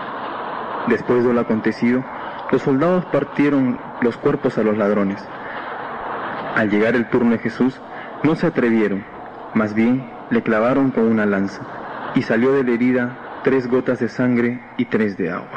Después 0.88 1.24
de 1.24 1.32
lo 1.32 1.40
acontecido, 1.40 2.02
los 2.50 2.62
soldados 2.62 3.04
partieron 3.06 3.78
los 4.00 4.16
cuerpos 4.16 4.56
a 4.58 4.62
los 4.62 4.76
ladrones. 4.76 5.22
Al 6.54 6.70
llegar 6.70 6.94
el 6.94 7.08
turno 7.10 7.32
de 7.32 7.38
Jesús, 7.38 7.80
no 8.22 8.34
se 8.34 8.46
atrevieron, 8.46 9.04
más 9.54 9.74
bien 9.74 10.10
le 10.30 10.42
clavaron 10.42 10.90
con 10.90 11.04
una 11.04 11.26
lanza, 11.26 11.62
y 12.14 12.22
salió 12.22 12.52
de 12.52 12.64
la 12.64 12.70
herida 12.70 13.16
tres 13.44 13.68
gotas 13.68 14.00
de 14.00 14.08
sangre 14.08 14.60
y 14.76 14.86
tres 14.86 15.16
de 15.16 15.30
agua. 15.30 15.55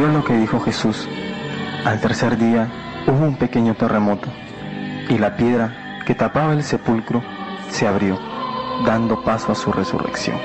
Cumplió 0.00 0.18
lo 0.18 0.24
que 0.24 0.38
dijo 0.38 0.60
Jesús. 0.60 1.06
Al 1.84 2.00
tercer 2.00 2.38
día 2.38 2.68
hubo 3.06 3.22
un 3.22 3.36
pequeño 3.36 3.74
terremoto, 3.74 4.28
y 5.10 5.18
la 5.18 5.36
piedra 5.36 6.00
que 6.06 6.14
tapaba 6.14 6.54
el 6.54 6.62
sepulcro 6.62 7.22
se 7.68 7.86
abrió, 7.86 8.18
dando 8.86 9.22
paso 9.22 9.52
a 9.52 9.54
su 9.54 9.70
resurrección. 9.72 10.38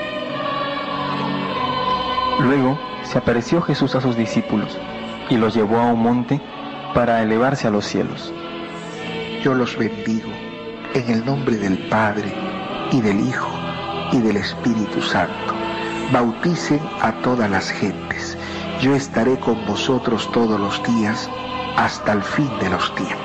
Luego 2.41 2.77
se 3.03 3.17
apareció 3.17 3.61
Jesús 3.61 3.95
a 3.95 4.01
sus 4.01 4.17
discípulos 4.17 4.77
y 5.29 5.37
los 5.37 5.53
llevó 5.53 5.79
a 5.79 5.85
un 5.85 6.03
monte 6.03 6.41
para 6.93 7.21
elevarse 7.21 7.65
a 7.67 7.71
los 7.71 7.85
cielos. 7.85 8.33
Yo 9.41 9.53
los 9.53 9.77
bendigo 9.77 10.31
en 10.93 11.09
el 11.09 11.25
nombre 11.25 11.55
del 11.55 11.77
Padre 11.87 12.33
y 12.91 12.99
del 12.99 13.21
Hijo 13.21 13.49
y 14.11 14.17
del 14.17 14.35
Espíritu 14.35 15.01
Santo. 15.01 15.53
Bauticen 16.11 16.81
a 17.01 17.13
todas 17.21 17.49
las 17.49 17.69
gentes. 17.69 18.04
Yo 18.85 18.93
estaré 18.93 19.39
con 19.39 19.65
vosotros 19.65 20.31
todos 20.31 20.59
los 20.59 20.79
días 20.83 21.27
hasta 21.75 22.13
el 22.13 22.21
fin 22.21 22.51
de 22.59 22.69
los 22.69 22.93
tiempos. 22.93 23.24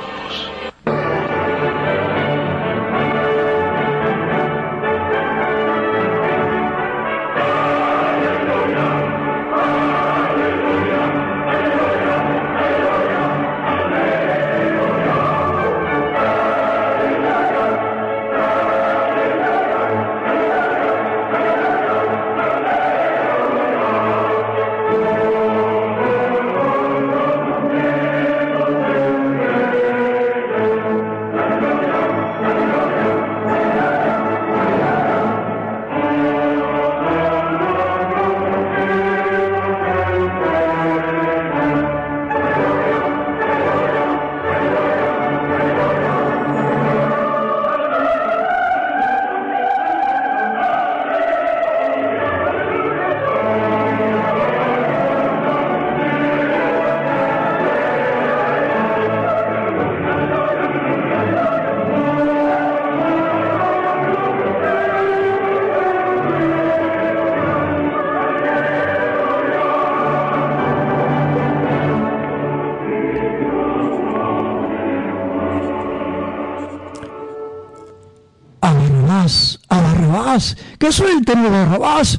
Que 80.81 80.91
suelten 80.91 81.39
a 81.39 81.51
Barrabás. 81.51 82.19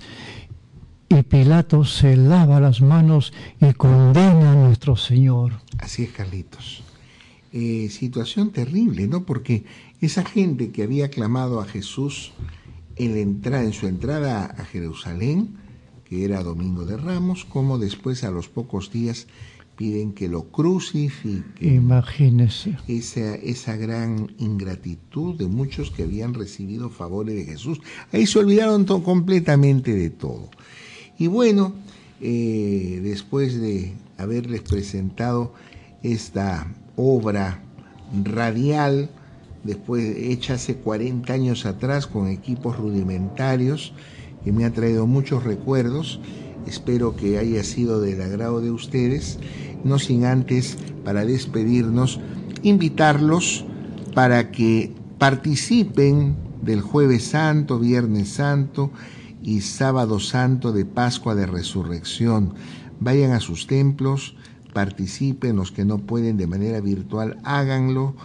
Y 1.10 1.24
Pilato 1.24 1.84
se 1.84 2.16
lava 2.16 2.62
las 2.62 2.80
manos 2.80 3.34
y 3.60 3.74
condena 3.74 4.52
a 4.52 4.56
nuestro 4.56 4.96
Señor. 4.96 5.54
Así 5.80 6.04
es, 6.04 6.12
Carlitos. 6.12 6.84
Eh, 7.52 7.90
situación 7.90 8.52
terrible, 8.52 9.08
¿no? 9.08 9.26
Porque 9.26 9.66
esa 10.00 10.24
gente 10.24 10.72
que 10.72 10.84
había 10.84 11.10
clamado 11.10 11.60
a 11.60 11.66
Jesús 11.66 12.32
en, 12.96 13.14
la 13.14 13.20
entrada, 13.20 13.64
en 13.64 13.74
su 13.74 13.88
entrada 13.88 14.46
a 14.46 14.64
Jerusalén, 14.64 15.58
que 16.06 16.24
era 16.24 16.44
Domingo 16.44 16.86
de 16.86 16.98
Ramos, 16.98 17.44
como 17.46 17.80
después 17.80 18.24
a 18.24 18.32
los 18.32 18.48
pocos 18.48 18.92
días 18.92 19.28
piden 19.82 20.14
que 20.14 20.28
lo 20.28 20.44
crucifiquen. 20.44 21.74
Imagínese. 21.74 22.78
Esa, 22.88 23.34
esa 23.34 23.76
gran 23.76 24.32
ingratitud 24.38 25.36
de 25.36 25.48
muchos 25.48 25.90
que 25.90 26.04
habían 26.04 26.36
recibido 26.36 26.92
favores 26.92 27.34
de 27.34 27.46
Jesús. 27.46 27.82
Ahí 28.12 28.28
se 28.28 28.38
olvidaron 28.38 28.86
completamente 28.86 29.96
de 29.96 30.12
todo. 30.12 30.52
Y 31.18 31.26
bueno, 31.26 31.74
eh, 32.22 33.00
después 33.02 33.60
de 33.60 33.94
haberles 34.20 34.62
presentado 34.62 35.52
esta 36.04 36.72
obra 36.96 37.64
radial, 38.24 39.10
después 39.64 40.16
hecha 40.16 40.54
hace 40.54 40.76
40 40.76 41.34
años 41.34 41.66
atrás 41.66 42.06
con 42.06 42.28
equipos 42.28 42.78
rudimentarios, 42.78 43.94
que 44.44 44.52
me 44.52 44.64
ha 44.64 44.72
traído 44.72 45.08
muchos 45.08 45.44
recuerdos, 45.44 46.20
espero 46.68 47.16
que 47.16 47.40
haya 47.40 47.64
sido 47.64 48.00
del 48.00 48.22
agrado 48.22 48.62
de 48.62 48.70
ustedes, 48.72 49.40
no 49.84 50.00
sin 50.00 50.26
antes, 50.26 50.78
para 51.04 51.26
despedirnos, 51.26 52.20
invitarlos 52.64 53.66
para 54.14 54.52
que 54.52 54.94
participen 55.18 56.36
del 56.62 56.82
jueves 56.82 57.24
santo, 57.24 57.80
viernes 57.80 58.30
santo 58.30 58.92
y 59.44 59.62
sábado 59.62 60.20
santo 60.20 60.72
de 60.72 60.86
Pascua 60.86 61.36
de 61.36 61.46
Resurrección. 61.46 62.54
Vayan 63.00 63.32
a 63.32 63.40
sus 63.40 63.68
templos, 63.68 64.36
participen, 64.74 65.56
los 65.56 65.72
que 65.72 65.86
no 65.86 66.00
pueden 66.00 66.38
de 66.38 66.48
manera 66.48 66.82
virtual, 66.82 67.40
háganlo, 67.44 68.16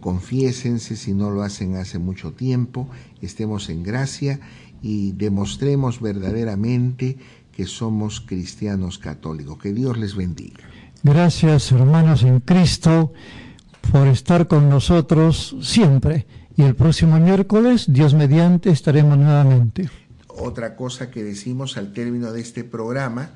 confiésense 0.00 0.96
si 0.96 1.14
no 1.14 1.30
lo 1.30 1.42
hacen 1.42 1.76
hace 1.76 1.98
mucho 1.98 2.32
tiempo, 2.32 2.88
estemos 3.20 3.70
en 3.70 3.82
gracia 3.82 4.40
y 4.82 5.12
demostremos 5.12 6.00
verdaderamente 6.00 7.16
que 7.52 7.66
somos 7.66 8.20
cristianos 8.20 8.98
católicos. 8.98 9.58
Que 9.58 9.72
Dios 9.72 9.96
les 9.96 10.14
bendiga. 10.14 10.73
Gracias 11.06 11.70
hermanos 11.70 12.22
en 12.22 12.40
Cristo 12.40 13.12
por 13.92 14.08
estar 14.08 14.48
con 14.48 14.70
nosotros 14.70 15.54
siempre. 15.60 16.26
Y 16.56 16.62
el 16.62 16.74
próximo 16.74 17.20
miércoles, 17.20 17.84
Dios 17.88 18.14
mediante, 18.14 18.70
estaremos 18.70 19.18
nuevamente. 19.18 19.90
Otra 20.28 20.76
cosa 20.76 21.10
que 21.10 21.22
decimos 21.22 21.76
al 21.76 21.92
término 21.92 22.32
de 22.32 22.40
este 22.40 22.64
programa, 22.64 23.32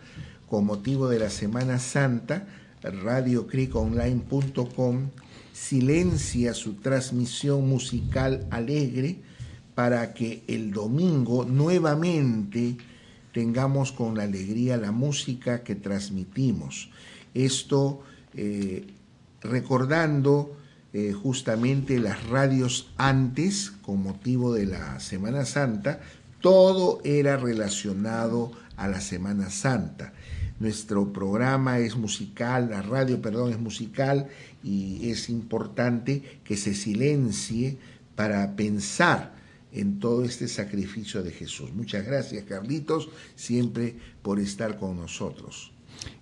con 0.48 0.64
motivo 0.64 1.10
de 1.10 1.18
la 1.18 1.28
Semana 1.28 1.78
Santa, 1.78 2.46
radiocriconline.com 2.82 5.10
silencia 5.52 6.54
su 6.54 6.76
transmisión 6.76 7.68
musical 7.68 8.46
alegre 8.50 9.18
para 9.74 10.14
que 10.14 10.42
el 10.48 10.70
domingo 10.70 11.44
nuevamente 11.44 12.78
tengamos 13.34 13.92
con 13.92 14.16
la 14.16 14.22
alegría 14.22 14.78
la 14.78 14.90
música 14.90 15.62
que 15.62 15.74
transmitimos. 15.74 16.88
Esto 17.38 18.02
eh, 18.34 18.84
recordando 19.42 20.56
eh, 20.92 21.12
justamente 21.12 22.00
las 22.00 22.26
radios 22.26 22.90
antes, 22.96 23.70
con 23.82 24.02
motivo 24.02 24.52
de 24.52 24.66
la 24.66 24.98
Semana 24.98 25.44
Santa, 25.44 26.00
todo 26.40 27.00
era 27.04 27.36
relacionado 27.36 28.50
a 28.76 28.88
la 28.88 29.00
Semana 29.00 29.50
Santa. 29.50 30.12
Nuestro 30.58 31.12
programa 31.12 31.78
es 31.78 31.94
musical, 31.94 32.70
la 32.70 32.82
radio, 32.82 33.22
perdón, 33.22 33.52
es 33.52 33.60
musical 33.60 34.26
y 34.64 35.08
es 35.08 35.28
importante 35.28 36.40
que 36.42 36.56
se 36.56 36.74
silencie 36.74 37.78
para 38.16 38.56
pensar 38.56 39.32
en 39.70 40.00
todo 40.00 40.24
este 40.24 40.48
sacrificio 40.48 41.22
de 41.22 41.30
Jesús. 41.30 41.72
Muchas 41.72 42.04
gracias, 42.04 42.42
Carlitos, 42.46 43.10
siempre 43.36 43.94
por 44.22 44.40
estar 44.40 44.76
con 44.76 44.96
nosotros. 44.96 45.70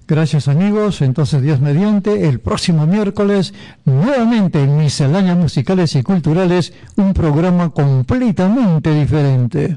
Gracias 0.08 0.46
amigos, 0.46 1.02
entonces 1.02 1.42
Dios 1.42 1.60
mediante, 1.60 2.28
el 2.28 2.38
próximo 2.38 2.86
miércoles, 2.86 3.54
nuevamente 3.84 4.62
en 4.62 4.78
Misceláneas 4.78 5.36
Musicales 5.36 5.96
y 5.96 6.04
Culturales, 6.04 6.72
un 6.96 7.12
programa 7.12 7.70
completamente 7.70 8.94
diferente. 8.94 9.76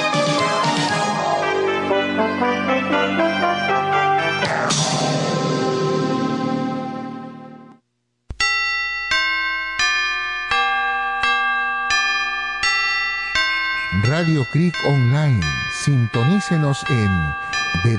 Radio 14.11 14.43
Creek 14.51 14.75
Online. 14.85 15.39
Sintonícenos 15.71 16.83
en 16.89 17.33